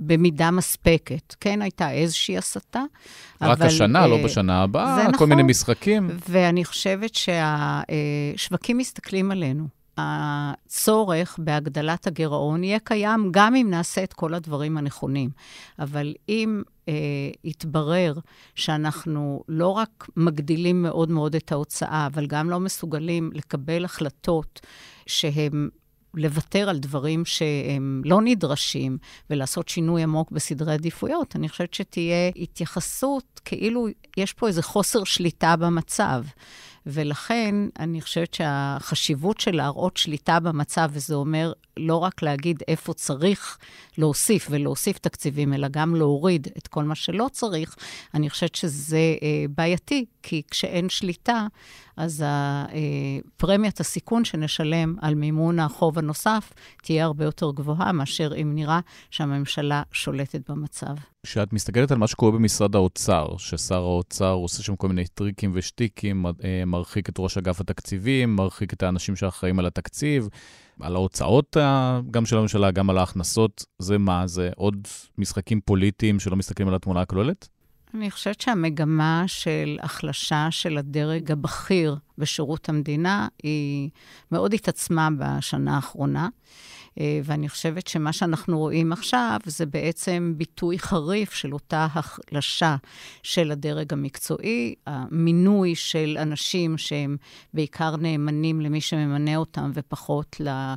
במידה 0.00 0.50
מספקת. 0.50 1.34
כן, 1.40 1.62
הייתה 1.62 1.90
איזושהי 1.90 2.38
הסתה, 2.38 2.82
רק 3.40 3.50
אבל... 3.50 3.50
רק 3.50 3.62
השנה, 3.62 4.06
לא 4.06 4.14
אה, 4.14 4.20
לא 4.20 4.24
בשנה 4.24 4.62
הבאה, 4.62 5.04
כל 5.06 5.12
נכון, 5.12 5.28
מיני 5.28 5.42
משחקים. 5.42 6.10
ואני 6.28 6.64
חושבת 6.64 7.14
שהשווקים 7.14 8.76
אה, 8.76 8.80
מסתכלים 8.80 9.30
עלינו. 9.30 9.68
הצורך 10.00 11.38
בהגדלת 11.38 12.06
הגירעון 12.06 12.64
יהיה 12.64 12.78
קיים 12.78 13.28
גם 13.30 13.54
אם 13.54 13.66
נעשה 13.70 14.04
את 14.04 14.12
כל 14.12 14.34
הדברים 14.34 14.78
הנכונים. 14.78 15.30
אבל 15.78 16.14
אם 16.28 16.62
אה, 16.88 16.92
יתברר 17.44 18.14
שאנחנו 18.54 19.42
לא 19.48 19.68
רק 19.68 20.08
מגדילים 20.16 20.82
מאוד 20.82 21.10
מאוד 21.10 21.34
את 21.34 21.52
ההוצאה, 21.52 22.06
אבל 22.06 22.26
גם 22.26 22.50
לא 22.50 22.60
מסוגלים 22.60 23.30
לקבל 23.34 23.84
החלטות 23.84 24.60
שהן 25.06 25.68
לוותר 26.14 26.68
על 26.68 26.78
דברים 26.78 27.24
שהם 27.24 28.02
לא 28.04 28.20
נדרשים 28.22 28.98
ולעשות 29.30 29.68
שינוי 29.68 30.02
עמוק 30.02 30.30
בסדרי 30.30 30.74
עדיפויות, 30.74 31.36
אני 31.36 31.48
חושבת 31.48 31.74
שתהיה 31.74 32.30
התייחסות 32.36 33.40
כאילו 33.44 33.86
יש 34.16 34.32
פה 34.32 34.46
איזה 34.48 34.62
חוסר 34.62 35.04
שליטה 35.04 35.56
במצב. 35.56 36.24
ולכן 36.90 37.54
אני 37.78 38.00
חושבת 38.00 38.34
שהחשיבות 38.34 39.40
של 39.40 39.56
להראות 39.56 39.96
שליטה 39.96 40.40
במצב, 40.40 40.90
וזה 40.92 41.14
אומר 41.14 41.52
לא 41.76 41.96
רק 41.96 42.22
להגיד 42.22 42.62
איפה 42.68 42.94
צריך 42.94 43.58
להוסיף 43.98 44.46
ולהוסיף 44.50 44.98
תקציבים, 44.98 45.54
אלא 45.54 45.68
גם 45.70 45.94
להוריד 45.94 46.48
את 46.58 46.66
כל 46.66 46.84
מה 46.84 46.94
שלא 46.94 47.26
צריך, 47.32 47.76
אני 48.14 48.30
חושבת 48.30 48.54
שזה 48.54 49.16
אה, 49.22 49.44
בעייתי, 49.56 50.04
כי 50.22 50.42
כשאין 50.50 50.88
שליטה, 50.88 51.46
אז 51.96 52.24
פרמיית 53.36 53.80
הסיכון 53.80 54.24
שנשלם 54.24 54.94
על 55.00 55.14
מימון 55.14 55.58
החוב 55.58 55.98
הנוסף 55.98 56.52
תהיה 56.82 57.04
הרבה 57.04 57.24
יותר 57.24 57.50
גבוהה 57.50 57.92
מאשר 57.92 58.32
אם 58.42 58.54
נראה 58.54 58.80
שהממשלה 59.10 59.82
שולטת 59.92 60.50
במצב. 60.50 60.94
כשאת 61.26 61.52
מסתכלת 61.52 61.90
על 61.90 61.98
מה 61.98 62.06
שקורה 62.06 62.32
במשרד 62.32 62.74
האוצר, 62.74 63.36
ששר 63.38 63.82
האוצר 63.82 64.32
עושה 64.32 64.62
שם 64.62 64.76
כל 64.76 64.88
מיני 64.88 65.06
טריקים 65.06 65.50
ושטיקים, 65.54 66.26
אה, 66.26 66.32
מרחיק 66.66 67.08
את 67.08 67.14
ראש 67.18 67.38
אגף 67.38 67.60
התקציבים, 67.60 68.36
מרחיק 68.36 68.72
את 68.72 68.82
האנשים 68.82 69.16
שאחראים 69.16 69.58
על 69.58 69.66
התקציב, 69.66 70.28
על 70.80 70.96
ההוצאות 70.96 71.56
גם 72.10 72.26
של 72.26 72.38
הממשלה, 72.38 72.70
גם 72.70 72.90
על 72.90 72.98
ההכנסות, 72.98 73.64
זה 73.78 73.98
מה? 73.98 74.26
זה 74.26 74.50
עוד 74.56 74.88
משחקים 75.18 75.60
פוליטיים 75.60 76.20
שלא 76.20 76.36
מסתכלים 76.36 76.68
על 76.68 76.74
התמונה 76.74 77.00
הכוללת? 77.00 77.48
אני 77.94 78.10
חושבת 78.10 78.40
שהמגמה 78.40 79.24
של 79.26 79.78
החלשה 79.82 80.46
של 80.50 80.78
הדרג 80.78 81.32
הבכיר 81.32 81.96
בשירות 82.18 82.68
המדינה 82.68 83.28
היא 83.42 83.90
מאוד 84.32 84.54
התעצמה 84.54 85.08
בשנה 85.18 85.76
האחרונה. 85.76 86.28
אה, 87.00 87.20
ואני 87.24 87.48
חושבת 87.48 87.86
שמה 87.86 88.12
שאנחנו 88.12 88.58
רואים 88.58 88.92
עכשיו 88.92 89.38
זה 89.44 89.66
בעצם 89.66 90.34
ביטוי 90.36 90.78
חריף 90.78 91.32
של 91.32 91.52
אותה 91.52 91.86
החלשה 91.94 92.76
של 93.22 93.50
הדרג 93.50 93.92
המקצועי, 93.92 94.74
המינוי 94.86 95.74
של 95.74 96.16
אנשים 96.20 96.78
שהם 96.78 97.16
בעיקר 97.54 97.96
נאמנים 97.96 98.60
למי 98.60 98.80
שממנה 98.80 99.36
אותם 99.36 99.70
ופחות 99.74 100.36
אה, 100.46 100.74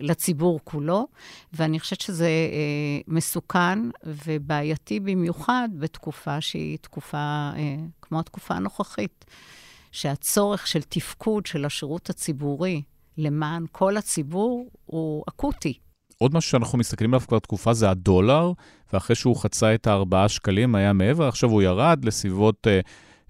לציבור 0.00 0.60
כולו. 0.64 1.06
ואני 1.52 1.80
חושבת 1.80 2.00
שזה 2.00 2.26
אה, 2.26 3.00
מסוכן 3.08 3.78
ובעייתי 4.04 5.00
במיוחד 5.00 5.68
בתקופה 5.78 6.40
שהיא 6.40 6.78
תקופה 6.80 7.50
כמו 8.02 8.20
התקופה 8.20 8.54
הנוכחית. 8.54 9.24
שהצורך 9.92 10.66
של 10.66 10.82
תפקוד 10.82 11.46
של 11.46 11.64
השירות 11.64 12.10
הציבורי 12.10 12.82
למען 13.18 13.64
כל 13.72 13.96
הציבור 13.96 14.68
הוא 14.84 15.24
אקוטי. 15.28 15.78
עוד 16.18 16.34
משהו 16.34 16.50
שאנחנו 16.50 16.78
מסתכלים 16.78 17.14
עליו 17.14 17.26
כבר 17.28 17.38
תקופה 17.38 17.72
זה 17.72 17.90
הדולר, 17.90 18.52
ואחרי 18.92 19.16
שהוא 19.16 19.36
חצה 19.36 19.74
את 19.74 19.86
הארבעה 19.86 20.28
שקלים 20.28 20.74
היה 20.74 20.92
מעבר, 20.92 21.28
עכשיו 21.28 21.50
הוא 21.50 21.62
ירד 21.62 22.04
לסביבות 22.04 22.66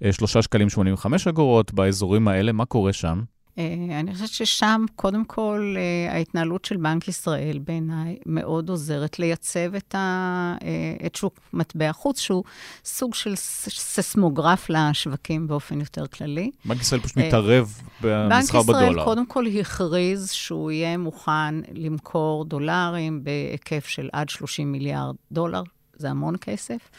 אה, 0.03 0.12
3 0.12 0.37
שקלים 0.37 0.70
85 0.70 1.26
אגורות 1.26 1.74
באזורים 1.74 2.28
האלה, 2.28 2.53
מה 2.53 2.64
קורה 2.64 2.93
שם? 2.93 3.22
אה, 3.59 4.00
אני 4.00 4.12
חושבת 4.12 4.28
ששם, 4.28 4.84
קודם 4.96 5.24
כל, 5.24 5.74
אה, 5.76 6.14
ההתנהלות 6.14 6.64
של 6.64 6.76
בנק 6.76 7.09
ישראל 7.09 7.59
בעיניי 7.64 8.16
מאוד 8.26 8.68
עוזרת 8.68 9.18
לייצב 9.18 9.74
את, 9.74 9.94
ה, 9.94 10.55
אה, 10.62 11.07
את 11.07 11.14
שוק 11.14 11.40
מטבע 11.52 11.92
חוץ, 11.92 12.20
שהוא 12.20 12.44
סוג 12.84 13.14
של 13.14 13.32
ססמוגרף 13.36 14.70
לשווקים 14.70 15.46
באופן 15.46 15.80
יותר 15.80 16.07
כללי. 16.07 16.50
בנק 16.64 16.80
ישראל 16.80 17.00
פשוט 17.00 17.16
מתערב 17.16 17.80
במסחר 18.00 18.62
בדולר. 18.62 18.78
בנק 18.78 18.94
ישראל 18.94 19.05
קודם 19.05 19.26
כל 19.26 19.46
הכריז 19.61 20.30
שהוא 20.30 20.70
יהיה 20.70 20.96
מוכן 20.96 21.55
למכור 21.74 22.44
דולרים 22.44 23.24
בהיקף 23.24 23.86
של 23.86 24.09
עד 24.12 24.28
30 24.28 24.72
מיליארד 24.72 25.14
דולר 25.32 25.62
זה 25.97 26.11
המון 26.11 26.34
כסף. 26.40 26.90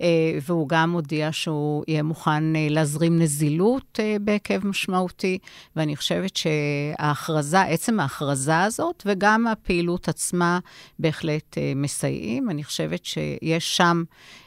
אה, 0.00 0.38
והוא 0.42 0.68
גם 0.68 0.92
הודיע 0.92 1.28
שהוא 1.32 1.84
יהיה 1.88 2.02
מוכן 2.02 2.56
אה, 2.56 2.66
להזרים 2.70 3.18
נזילות 3.18 4.00
אה, 4.02 4.16
בהיקף 4.20 4.64
משמעותי, 4.64 5.38
ואני 5.76 5.96
חושבת 5.96 6.36
שההכרזה, 6.36 7.62
עצם 7.62 8.00
ההכרזה 8.00 8.60
הזאת, 8.60 9.02
וגם 9.06 9.46
הפעילות 9.46 10.08
עצמה 10.08 10.58
בהחלט 10.98 11.58
מסייעים. 11.76 12.50
אני 12.50 12.64
חושבת 12.64 13.04
שיש 13.04 13.76
שם, 13.76 14.04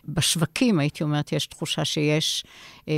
בשווקים, 0.08 0.80
הייתי 0.80 1.04
אומרת, 1.04 1.32
יש 1.32 1.48
תחושה 1.48 1.86
שיש 1.86 2.44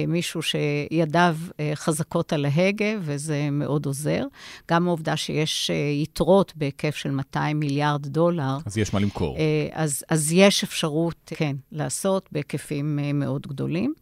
מישהו 0.07 0.41
שידיו 0.41 1.37
חזקות 1.75 2.33
על 2.33 2.45
ההגה, 2.45 2.93
וזה 3.01 3.49
מאוד 3.51 3.85
עוזר. 3.85 4.23
גם 4.71 4.87
העובדה 4.87 5.17
שיש 5.17 5.71
יתרות 6.03 6.53
בהיקף 6.55 6.95
של 6.95 7.11
200 7.11 7.59
מיליארד 7.59 8.07
דולר. 8.07 8.57
אז 8.65 8.77
יש 8.77 8.93
מה 8.93 8.99
למכור. 8.99 9.37
אז, 9.71 10.03
אז 10.09 10.31
יש 10.33 10.63
אפשרות, 10.63 11.31
כן, 11.35 11.55
לעשות 11.71 12.29
בהיקפים 12.31 12.99
אה, 12.99 13.13
מאוד 13.13 13.47
גדולים. 13.47 13.93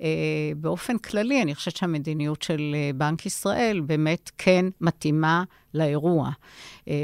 אה, 0.00 0.06
באופן 0.56 0.98
כללי, 0.98 1.42
אני 1.42 1.54
חושבת 1.54 1.76
שהמדיניות 1.76 2.42
של 2.42 2.74
אה, 2.74 2.90
בנק 2.94 3.26
ישראל 3.26 3.80
באמת 3.86 4.30
כן 4.38 4.66
מתאימה 4.80 5.44
לאירוע. 5.74 6.30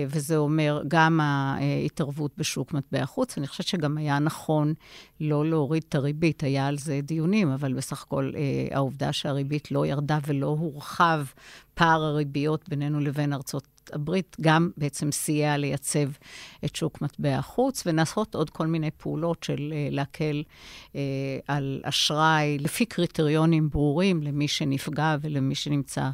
וזה 0.09 0.37
אומר 0.37 0.83
גם 0.89 1.21
ההתערבות 1.21 2.31
בשוק 2.39 2.73
מטבע 2.73 3.07
חוץ. 3.07 3.39
אני 3.39 3.47
חושבת 3.47 3.67
שגם 3.67 3.99
היה 3.99 4.19
נכון 4.19 4.75
לא 5.21 5.47
להוריד 5.51 5.85
את 5.89 5.95
הריבית, 5.95 6.43
היה 6.43 6.67
על 6.67 6.79
זה 6.79 7.01
דיונים, 7.03 7.51
אבל 7.51 7.75
בסך 7.75 8.03
הכל 8.03 8.31
העובדה 8.71 9.13
שהריבית 9.13 9.71
לא 9.71 9.87
ירדה 9.87 10.19
ולא 10.27 10.47
הורחב 10.47 11.27
פער 11.75 12.03
הריביות 12.03 12.69
בינינו 12.69 13.01
לבין 13.01 13.33
ארצות 13.33 13.76
הברית 13.93 14.37
גם 14.41 14.71
בעצם 14.77 15.13
סייע 15.13 15.57
לייצב 15.57 16.09
את 16.65 16.77
שוק 16.77 17.03
מטבע 17.03 17.39
החוץ, 17.39 17.83
ונעשות 17.87 18.35
עוד 18.35 18.51
כל 18.51 18.67
מיני 18.67 18.91
פעולות 18.91 19.43
של 19.43 19.73
uh, 19.73 19.95
להקל 19.95 20.43
uh, 20.93 20.97
על 21.49 21.81
אשראי 21.85 22.59
לפי 22.59 22.87
קריטריונים 22.87 23.71
ברורים 23.71 24.23
למי 24.23 24.49
שנפגע 24.49 25.17
ולמי 25.21 25.55
שנמצא 25.55 26.11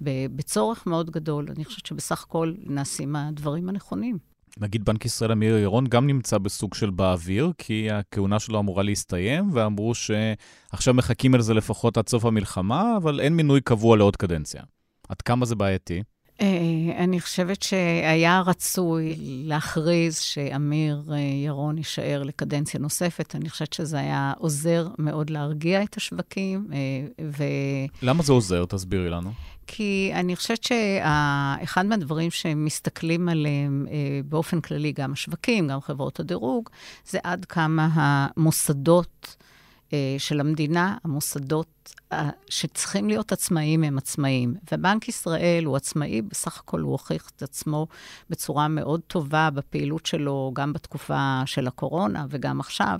בצורך 0.00 0.86
מאוד 0.86 1.10
גדול. 1.10 1.46
אני 1.56 1.64
חושבת 1.64 1.86
שבסך 1.86 2.22
הכל 2.22 2.54
נעשים 2.64 3.16
הדברים 3.16 3.68
הנכונים. 3.68 4.18
נגיד 4.60 4.84
בנק 4.84 5.04
ישראל 5.04 5.32
אמיר 5.32 5.56
ירון 5.56 5.86
גם 5.86 6.06
נמצא 6.06 6.38
בסוג 6.38 6.74
של 6.74 6.90
באוויר, 6.90 7.52
כי 7.58 7.90
הכהונה 7.90 8.40
שלו 8.40 8.58
אמורה 8.58 8.82
להסתיים, 8.82 9.50
ואמרו 9.52 9.94
שעכשיו 9.94 10.94
מחכים 10.94 11.34
על 11.34 11.40
זה 11.40 11.54
לפחות 11.54 11.96
עד 11.96 12.08
סוף 12.08 12.24
המלחמה, 12.24 12.96
אבל 12.96 13.20
אין 13.20 13.36
מינוי 13.36 13.60
קבוע 13.60 13.96
לעוד 13.96 14.16
קדנציה. 14.16 14.62
עד 15.08 15.22
כמה 15.22 15.46
זה 15.46 15.54
בעייתי? 15.54 16.02
אה, 16.40 17.04
אני 17.04 17.20
חושבת 17.20 17.62
שהיה 17.62 18.42
רצוי 18.46 19.16
להכריז 19.18 20.18
שאמיר 20.18 21.02
אה, 21.12 21.18
ירון 21.18 21.78
יישאר 21.78 22.22
לקדנציה 22.22 22.80
נוספת. 22.80 23.34
אני 23.34 23.50
חושבת 23.50 23.72
שזה 23.72 23.98
היה 23.98 24.32
עוזר 24.38 24.88
מאוד 24.98 25.30
להרגיע 25.30 25.82
את 25.82 25.96
השווקים. 25.96 26.66
אה, 26.72 26.78
ו... 27.24 27.44
למה 28.02 28.22
זה 28.22 28.32
עוזר? 28.32 28.64
תסבירי 28.64 29.10
לנו. 29.10 29.32
כי 29.66 30.10
אני 30.14 30.36
חושבת 30.36 30.64
שאחד 30.64 31.86
מהדברים 31.86 32.30
שמסתכלים 32.30 33.28
עליהם 33.28 33.86
באופן 34.24 34.60
כללי, 34.60 34.92
גם 34.92 35.12
השווקים, 35.12 35.68
גם 35.68 35.80
חברות 35.80 36.20
הדירוג, 36.20 36.68
זה 37.06 37.18
עד 37.22 37.44
כמה 37.44 37.88
המוסדות 37.92 39.36
של 40.18 40.40
המדינה, 40.40 40.96
המוסדות 41.04 41.75
שצריכים 42.50 43.08
להיות 43.08 43.32
עצמאיים 43.32 43.84
הם 43.84 43.98
עצמאיים. 43.98 44.54
ובנק 44.72 45.08
ישראל 45.08 45.64
הוא 45.64 45.76
עצמאי, 45.76 46.22
בסך 46.22 46.58
הכל 46.58 46.80
הוא 46.80 46.92
הוכיח 46.92 47.30
את 47.36 47.42
עצמו 47.42 47.86
בצורה 48.30 48.68
מאוד 48.68 49.00
טובה 49.06 49.50
בפעילות 49.50 50.06
שלו, 50.06 50.50
גם 50.54 50.72
בתקופה 50.72 51.42
של 51.46 51.66
הקורונה 51.66 52.26
וגם 52.30 52.60
עכשיו. 52.60 52.98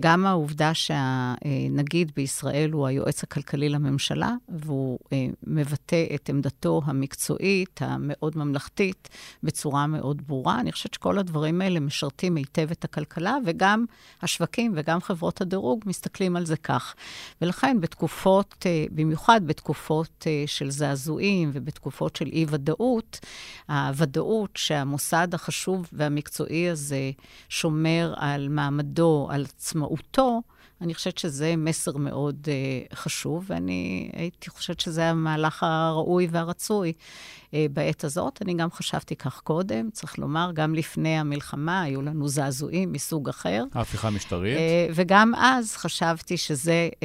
גם 0.00 0.26
העובדה 0.26 0.74
שהנגיד 0.74 2.12
בישראל 2.16 2.70
הוא 2.70 2.86
היועץ 2.86 3.22
הכלכלי 3.22 3.68
לממשלה, 3.68 4.34
והוא 4.48 4.98
אה, 5.12 5.26
מבטא 5.46 6.04
את 6.14 6.28
עמדתו 6.28 6.80
המקצועית, 6.84 7.80
המאוד 7.82 8.38
ממלכתית, 8.38 9.08
בצורה 9.42 9.86
מאוד 9.86 10.22
ברורה. 10.26 10.60
אני 10.60 10.72
חושבת 10.72 10.94
שכל 10.94 11.18
הדברים 11.18 11.60
האלה 11.60 11.80
משרתים 11.80 12.36
היטב 12.36 12.70
את 12.70 12.84
הכלכלה, 12.84 13.36
וגם 13.46 13.84
השווקים 14.22 14.72
וגם 14.76 15.00
חברות 15.00 15.40
הדירוג 15.40 15.80
מסתכלים 15.86 16.36
על 16.36 16.46
זה 16.46 16.56
כך. 16.56 16.94
ולכן, 17.42 17.80
בתקופה... 17.80 18.01
בתקופות, 18.02 18.66
אה, 18.66 18.84
במיוחד 18.90 19.40
בתקופות 19.46 20.24
אה, 20.26 20.44
של 20.46 20.70
זעזועים 20.70 21.50
ובתקופות 21.52 22.16
של 22.16 22.26
אי-ודאות, 22.32 23.20
הוודאות 23.68 24.50
שהמוסד 24.56 25.34
החשוב 25.34 25.86
והמקצועי 25.92 26.70
הזה 26.70 27.10
שומר 27.48 28.14
על 28.16 28.48
מעמדו, 28.48 29.28
על 29.30 29.44
עצמאותו, 29.44 30.40
אני 30.82 30.94
חושבת 30.94 31.18
שזה 31.18 31.54
מסר 31.56 31.96
מאוד 31.96 32.36
uh, 32.44 32.48
חשוב, 32.96 33.44
ואני 33.46 34.10
הייתי 34.12 34.50
חושבת 34.50 34.80
שזה 34.80 35.10
המהלך 35.10 35.62
הראוי 35.62 36.28
והרצוי 36.30 36.92
uh, 36.92 37.54
בעת 37.72 38.04
הזאת. 38.04 38.42
אני 38.42 38.54
גם 38.54 38.70
חשבתי 38.70 39.16
כך 39.16 39.40
קודם, 39.40 39.90
צריך 39.90 40.18
לומר, 40.18 40.50
גם 40.54 40.74
לפני 40.74 41.18
המלחמה 41.18 41.82
היו 41.82 42.02
לנו 42.02 42.28
זעזועים 42.28 42.92
מסוג 42.92 43.28
אחר. 43.28 43.64
ההפיכה 43.74 44.08
המשטרית. 44.08 44.56
Uh, 44.56 44.60
וגם 44.94 45.34
אז 45.34 45.76
חשבתי 45.76 46.36
שזה 46.36 46.88
uh, 46.90 46.94
uh, 46.96 46.98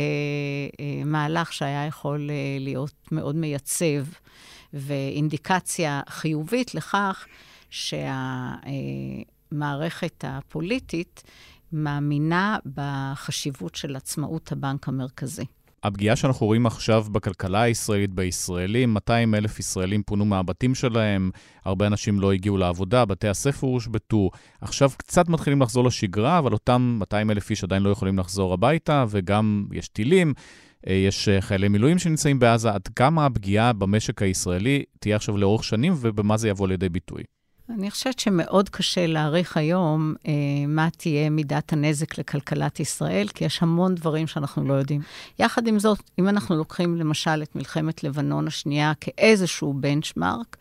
מהלך 1.06 1.54
שהיה 1.54 1.86
יכול 1.86 2.30
uh, 2.30 2.32
להיות 2.64 2.94
מאוד 3.12 3.36
מייצב, 3.36 3.86
ואינדיקציה 4.74 6.02
חיובית 6.10 6.76
לכך 6.76 7.26
שהמערכת 7.70 8.64
הפוליטית, 10.28 11.24
מאמינה 11.72 12.58
בחשיבות 12.76 13.76
של 13.76 13.96
עצמאות 13.96 14.52
הבנק 14.52 14.88
המרכזי. 14.88 15.46
הפגיעה 15.84 16.16
שאנחנו 16.16 16.46
רואים 16.46 16.66
עכשיו 16.66 17.06
בכלכלה 17.12 17.62
הישראלית, 17.62 18.14
בישראלים, 18.14 18.94
200 18.94 19.36
אלף 19.36 19.60
ישראלים 19.60 20.04
פונו 20.04 20.26
מהבתים 20.26 20.76
שלהם, 20.76 21.32
הרבה 21.66 21.88
אנשים 21.88 22.20
לא 22.20 22.34
הגיעו 22.34 22.58
לעבודה, 22.58 23.06
בתי 23.06 23.28
הספר 23.28 23.68
הושבתו. 23.68 24.30
עכשיו 24.62 24.92
קצת 24.98 25.30
מתחילים 25.30 25.62
לחזור 25.62 25.84
לשגרה, 25.84 26.40
אבל 26.40 26.54
אותם 26.54 26.98
200 27.00 27.32
אלף 27.32 27.50
איש 27.50 27.64
עדיין 27.64 27.84
לא 27.84 27.90
יכולים 27.90 28.20
לחזור 28.20 28.54
הביתה, 28.54 29.06
וגם 29.10 29.66
יש 29.72 29.88
טילים. 29.88 30.34
אה, 30.88 30.94
יש 30.94 31.30
אה, 31.30 31.42
חיילי 31.42 31.68
מילואים 31.68 32.00
שנמצאים 32.00 32.40
בעזה, 32.40 32.72
עד 32.72 32.88
כמה 32.96 33.26
הפגיעה 33.26 33.74
במשק 33.74 34.22
הישראלי 34.22 34.84
תהיה 35.00 35.16
עכשיו 35.16 35.38
לאורך 35.38 35.64
שנים 35.64 35.94
ובמה 36.02 36.38
זה 36.38 36.50
יבוא 36.50 36.68
לידי 36.68 36.90
ביטוי? 36.90 37.24
אני 37.70 37.92
חושבת 37.92 38.20
שמאוד 38.20 38.70
קשה 38.70 39.08
להעריך 39.08 39.58
היום 39.58 40.14
אה, 40.28 40.32
מה 40.68 40.90
תהיה 40.98 41.30
מידת 41.30 41.74
הנזק 41.74 42.18
לכלכלת 42.18 42.80
ישראל, 42.80 43.28
כי 43.28 43.46
יש 43.46 43.62
המון 43.64 43.96
דברים 43.96 44.28
שאנחנו 44.28 44.68
לא 44.68 44.74
יודעים. 44.74 45.02
יחד 45.40 45.68
עם 45.68 45.80
זאת, 45.80 46.00
אם 46.20 46.30
אנחנו 46.30 46.56
לוקחים 46.56 46.96
למשל 46.96 47.44
את 47.44 47.56
מלחמת 47.56 48.04
לבנון 48.04 48.48
השנייה 48.48 48.94
כאיזשהו 49.02 49.74
בנצ'מארק, 49.74 50.58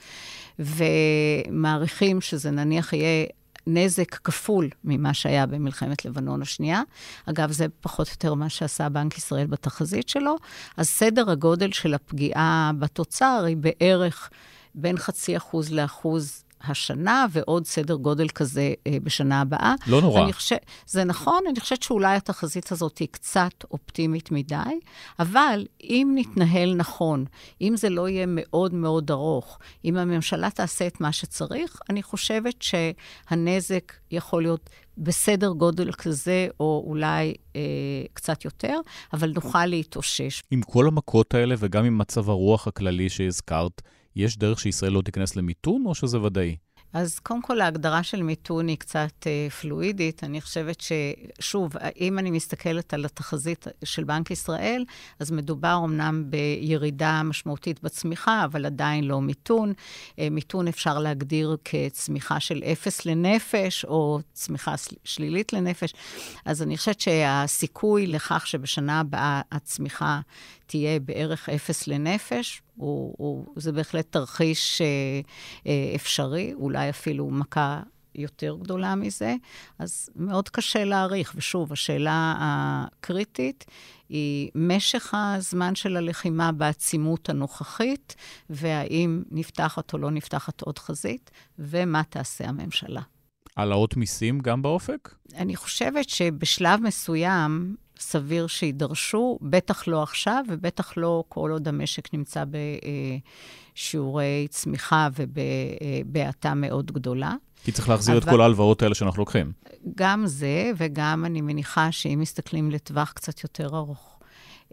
ומעריכים 0.58 2.20
שזה 2.20 2.50
נניח 2.50 2.92
יהיה 2.92 3.26
נזק 3.66 4.14
כפול 4.14 4.68
ממה 4.84 5.14
שהיה 5.14 5.46
במלחמת 5.46 6.04
לבנון 6.04 6.42
השנייה. 6.42 6.82
אגב, 7.26 7.52
זה 7.52 7.66
פחות 7.80 8.06
או 8.06 8.12
יותר 8.12 8.34
מה 8.34 8.48
שעשה 8.48 8.88
בנק 8.88 9.18
ישראל 9.18 9.46
בתחזית 9.46 10.08
שלו. 10.08 10.36
אז 10.76 10.88
סדר 10.88 11.30
הגודל 11.30 11.72
של 11.72 11.94
הפגיעה 11.94 12.70
בתוצר 12.78 13.44
היא 13.46 13.56
בערך 13.56 14.30
בין 14.74 14.96
חצי 14.96 15.36
אחוז 15.36 15.72
לאחוז 15.72 16.42
השנה, 16.62 17.26
ועוד 17.30 17.66
סדר 17.66 17.94
גודל 17.94 18.28
כזה 18.28 18.74
אה, 18.86 18.96
בשנה 19.02 19.40
הבאה. 19.40 19.74
לא 19.86 20.00
נורא. 20.00 20.32
חושב, 20.32 20.56
זה 20.86 21.04
נכון, 21.04 21.40
אני 21.50 21.60
חושבת 21.60 21.82
שאולי 21.82 22.16
התחזית 22.16 22.72
הזאת 22.72 22.98
היא 22.98 23.08
קצת 23.10 23.64
אופטימית 23.70 24.30
מדי, 24.30 24.54
אבל 25.18 25.66
אם 25.80 26.12
נתנהל 26.14 26.74
נכון, 26.74 27.24
אם 27.60 27.74
זה 27.76 27.88
לא 27.88 28.08
יהיה 28.08 28.24
מאוד 28.28 28.74
מאוד 28.74 29.10
ארוך, 29.10 29.58
אם 29.84 29.96
הממשלה 29.96 30.50
תעשה 30.50 30.86
את 30.86 31.00
מה 31.00 31.12
שצריך, 31.12 31.80
אני 31.90 32.02
חושבת 32.02 32.62
שהנזק 32.62 33.92
יכול 34.10 34.42
להיות 34.42 34.70
בסדר 34.98 35.48
גודל 35.48 35.92
כזה, 35.92 36.48
או 36.60 36.84
אולי 36.86 37.34
אה, 37.56 37.60
קצת 38.12 38.44
יותר, 38.44 38.80
אבל 39.12 39.32
נוכל 39.32 39.66
להתאושש. 39.66 40.42
עם 40.50 40.62
כל 40.62 40.86
המכות 40.86 41.34
האלה, 41.34 41.54
וגם 41.58 41.84
עם 41.84 41.98
מצב 41.98 42.30
הרוח 42.30 42.68
הכללי 42.68 43.08
שהזכרת, 43.08 43.82
יש 44.16 44.38
דרך 44.38 44.60
שישראל 44.60 44.92
לא 44.92 45.02
תיכנס 45.02 45.36
למיתון, 45.36 45.82
או 45.86 45.94
שזה 45.94 46.20
ודאי? 46.20 46.56
אז 46.92 47.18
קודם 47.18 47.42
כל, 47.42 47.60
ההגדרה 47.60 48.02
של 48.02 48.22
מיתון 48.22 48.68
היא 48.68 48.76
קצת 48.76 49.26
אה, 49.26 49.50
פלואידית. 49.50 50.24
אני 50.24 50.40
חושבת 50.40 50.80
ששוב, 50.80 51.72
אם 52.00 52.18
אני 52.18 52.30
מסתכלת 52.30 52.94
על 52.94 53.04
התחזית 53.04 53.66
של 53.84 54.04
בנק 54.04 54.30
ישראל, 54.30 54.84
אז 55.18 55.30
מדובר 55.30 55.80
אמנם 55.84 56.24
בירידה 56.26 57.22
משמעותית 57.22 57.82
בצמיחה, 57.82 58.44
אבל 58.44 58.66
עדיין 58.66 59.04
לא 59.04 59.20
מיתון. 59.20 59.72
אה, 60.18 60.28
מיתון 60.30 60.68
אפשר 60.68 60.98
להגדיר 60.98 61.56
כצמיחה 61.64 62.40
של 62.40 62.62
אפס 62.62 63.06
לנפש, 63.06 63.84
או 63.84 64.20
צמיחה 64.32 64.74
שלילית 65.04 65.52
לנפש. 65.52 65.94
אז 66.44 66.62
אני 66.62 66.76
חושבת 66.76 67.00
שהסיכוי 67.00 68.06
לכך 68.06 68.46
שבשנה 68.46 69.00
הבאה 69.00 69.40
הצמיחה 69.52 70.20
תהיה 70.66 71.00
בערך 71.00 71.48
אפס 71.48 71.86
לנפש, 71.86 72.62
הוא, 72.76 73.14
הוא, 73.18 73.46
זה 73.56 73.72
בהחלט 73.72 74.06
תרחיש 74.12 74.80
אה, 74.82 74.86
אה, 75.66 75.92
אפשרי, 75.94 76.54
אולי 76.54 76.90
אפילו 76.90 77.30
מכה 77.30 77.80
יותר 78.14 78.56
גדולה 78.62 78.94
מזה, 78.94 79.34
אז 79.78 80.08
מאוד 80.16 80.48
קשה 80.48 80.84
להעריך. 80.84 81.32
ושוב, 81.36 81.72
השאלה 81.72 82.34
הקריטית 82.38 83.64
היא 84.08 84.50
משך 84.54 85.14
הזמן 85.14 85.74
של 85.74 85.96
הלחימה 85.96 86.52
בעצימות 86.52 87.28
הנוכחית, 87.28 88.14
והאם 88.50 89.22
נפתחת 89.30 89.92
או 89.92 89.98
לא 89.98 90.10
נפתחת 90.10 90.60
עוד 90.60 90.78
חזית, 90.78 91.30
ומה 91.58 92.02
תעשה 92.02 92.48
הממשלה. 92.48 93.02
העלאות 93.56 93.96
מיסים 93.96 94.40
גם 94.40 94.62
באופק? 94.62 95.14
אני 95.34 95.56
חושבת 95.56 96.08
שבשלב 96.08 96.80
מסוים 96.80 97.76
סביר 97.98 98.46
שיידרשו, 98.46 99.38
בטח 99.42 99.88
לא 99.88 100.02
עכשיו, 100.02 100.44
ובטח 100.48 100.92
לא 100.96 101.24
כל 101.28 101.50
עוד 101.50 101.68
המשק 101.68 102.14
נמצא 102.14 102.44
בשיעורי 103.74 104.46
צמיחה 104.50 105.08
ובהאטה 105.16 106.54
מאוד 106.54 106.92
גדולה. 106.92 107.34
כי 107.64 107.72
צריך 107.72 107.88
להחזיר 107.88 108.18
אבל... 108.18 108.22
את 108.22 108.28
כל 108.28 108.40
ההלוואות 108.40 108.82
האלה 108.82 108.94
שאנחנו 108.94 109.20
לוקחים. 109.20 109.52
גם 109.94 110.26
זה, 110.26 110.70
וגם 110.76 111.24
אני 111.24 111.40
מניחה 111.40 111.92
שאם 111.92 112.18
מסתכלים 112.20 112.70
לטווח 112.70 113.12
קצת 113.12 113.42
יותר 113.42 113.76
ארוך, 113.76 114.18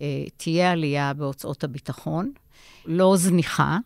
אה, 0.01 0.23
תהיה 0.37 0.71
עלייה 0.71 1.13
בהוצאות 1.13 1.63
הביטחון, 1.63 2.31
לא 2.85 3.13
זניחה, 3.17 3.77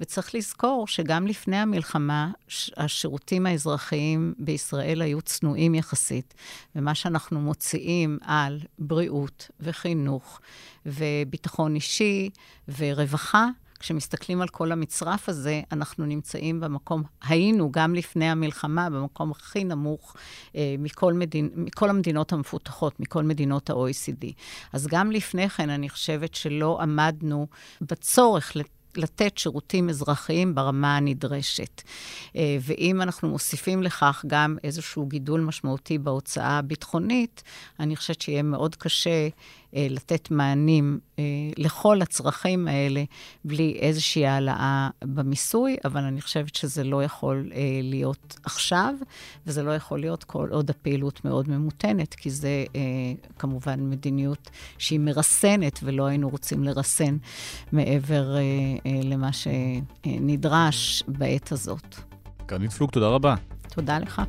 וצריך 0.00 0.34
לזכור 0.34 0.86
שגם 0.86 1.26
לפני 1.26 1.56
המלחמה, 1.56 2.30
השירותים 2.76 3.46
האזרחיים 3.46 4.34
בישראל 4.38 5.02
היו 5.02 5.22
צנועים 5.22 5.74
יחסית. 5.74 6.34
ומה 6.76 6.94
שאנחנו 6.94 7.40
מוציאים 7.40 8.18
על 8.22 8.60
בריאות 8.78 9.50
וחינוך 9.60 10.40
וביטחון 10.86 11.74
אישי 11.74 12.30
ורווחה, 12.78 13.48
כשמסתכלים 13.78 14.40
על 14.40 14.48
כל 14.48 14.72
המצרף 14.72 15.28
הזה, 15.28 15.62
אנחנו 15.72 16.06
נמצאים 16.06 16.60
במקום, 16.60 17.02
היינו 17.22 17.72
גם 17.72 17.94
לפני 17.94 18.30
המלחמה, 18.30 18.90
במקום 18.90 19.30
הכי 19.30 19.64
נמוך 19.64 20.16
אה, 20.56 20.74
מכל, 20.78 21.12
מדינ, 21.12 21.48
מכל 21.54 21.90
המדינות 21.90 22.32
המפותחות, 22.32 23.00
מכל 23.00 23.22
מדינות 23.22 23.70
ה-OECD. 23.70 24.32
אז 24.72 24.86
גם 24.86 25.10
לפני 25.10 25.48
כן, 25.48 25.70
אני 25.70 25.88
חושבת 25.88 26.34
שלא 26.34 26.78
עמדנו 26.80 27.46
בצורך 27.80 28.56
לתת 28.96 29.38
שירותים 29.38 29.88
אזרחיים 29.88 30.54
ברמה 30.54 30.96
הנדרשת. 30.96 31.82
אה, 32.36 32.56
ואם 32.60 33.02
אנחנו 33.02 33.28
מוסיפים 33.28 33.82
לכך 33.82 34.24
גם 34.26 34.56
איזשהו 34.64 35.06
גידול 35.06 35.40
משמעותי 35.40 35.98
בהוצאה 35.98 36.58
הביטחונית, 36.58 37.42
אני 37.80 37.96
חושבת 37.96 38.20
שיהיה 38.20 38.42
מאוד 38.42 38.76
קשה 38.76 39.28
לתת 39.72 40.30
מענים 40.30 40.98
אה, 41.18 41.24
לכל 41.56 42.02
הצרכים 42.02 42.68
האלה 42.68 43.04
בלי 43.44 43.78
איזושהי 43.80 44.26
העלאה 44.26 44.88
במיסוי, 45.04 45.76
אבל 45.84 46.04
אני 46.04 46.20
חושבת 46.20 46.54
שזה 46.54 46.84
לא 46.84 47.04
יכול 47.04 47.50
להיות 47.82 48.36
עכשיו, 48.44 48.94
וזה 49.46 49.62
לא 49.62 49.70
יכול 49.70 50.00
להיות 50.00 50.24
כל 50.24 50.48
עוד 50.50 50.70
הפעילות 50.70 51.24
מאוד 51.24 51.48
ממותנת, 51.48 52.14
כי 52.14 52.30
זה 52.30 52.64
כמובן 53.38 53.90
מדיניות 53.90 54.50
שהיא 54.78 55.00
מרסנת, 55.00 55.80
ולא 55.82 56.06
היינו 56.06 56.28
רוצים 56.28 56.64
לרסן 56.64 57.16
מעבר 57.72 58.36
למה 59.04 59.30
שנדרש 59.32 61.02
בעת 61.08 61.52
הזאת. 61.52 61.96
קרנית 62.46 62.72
פלוג, 62.72 62.90
תודה 62.90 63.08
רבה. 63.08 63.34
תודה 63.68 63.98
לך. 63.98 64.22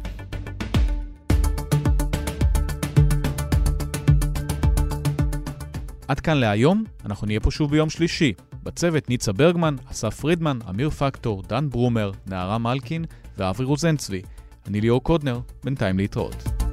עד 6.10 6.20
כאן 6.20 6.38
להיום, 6.38 6.84
אנחנו 7.05 7.28
נהיה 7.28 7.39
פה 7.39 7.51
שוב 7.51 7.72
ביום 7.72 7.89
שלישי. 7.89 8.34
בצוות 8.64 9.10
ניצה 9.10 9.32
ברגמן, 9.32 9.76
אסף 9.91 10.20
פרידמן, 10.20 10.60
אמיר 10.70 10.89
פקטור, 10.89 11.43
דן 11.47 11.70
ברומר, 11.70 12.12
נערה 12.28 12.57
מלקין 12.57 13.05
ואברי 13.38 13.66
רוזנצבי. 13.66 14.22
אני 14.68 14.82
ליאור 14.82 15.03
קודנר, 15.03 15.39
בינתיים 15.64 15.97
להתראות. 15.97 16.69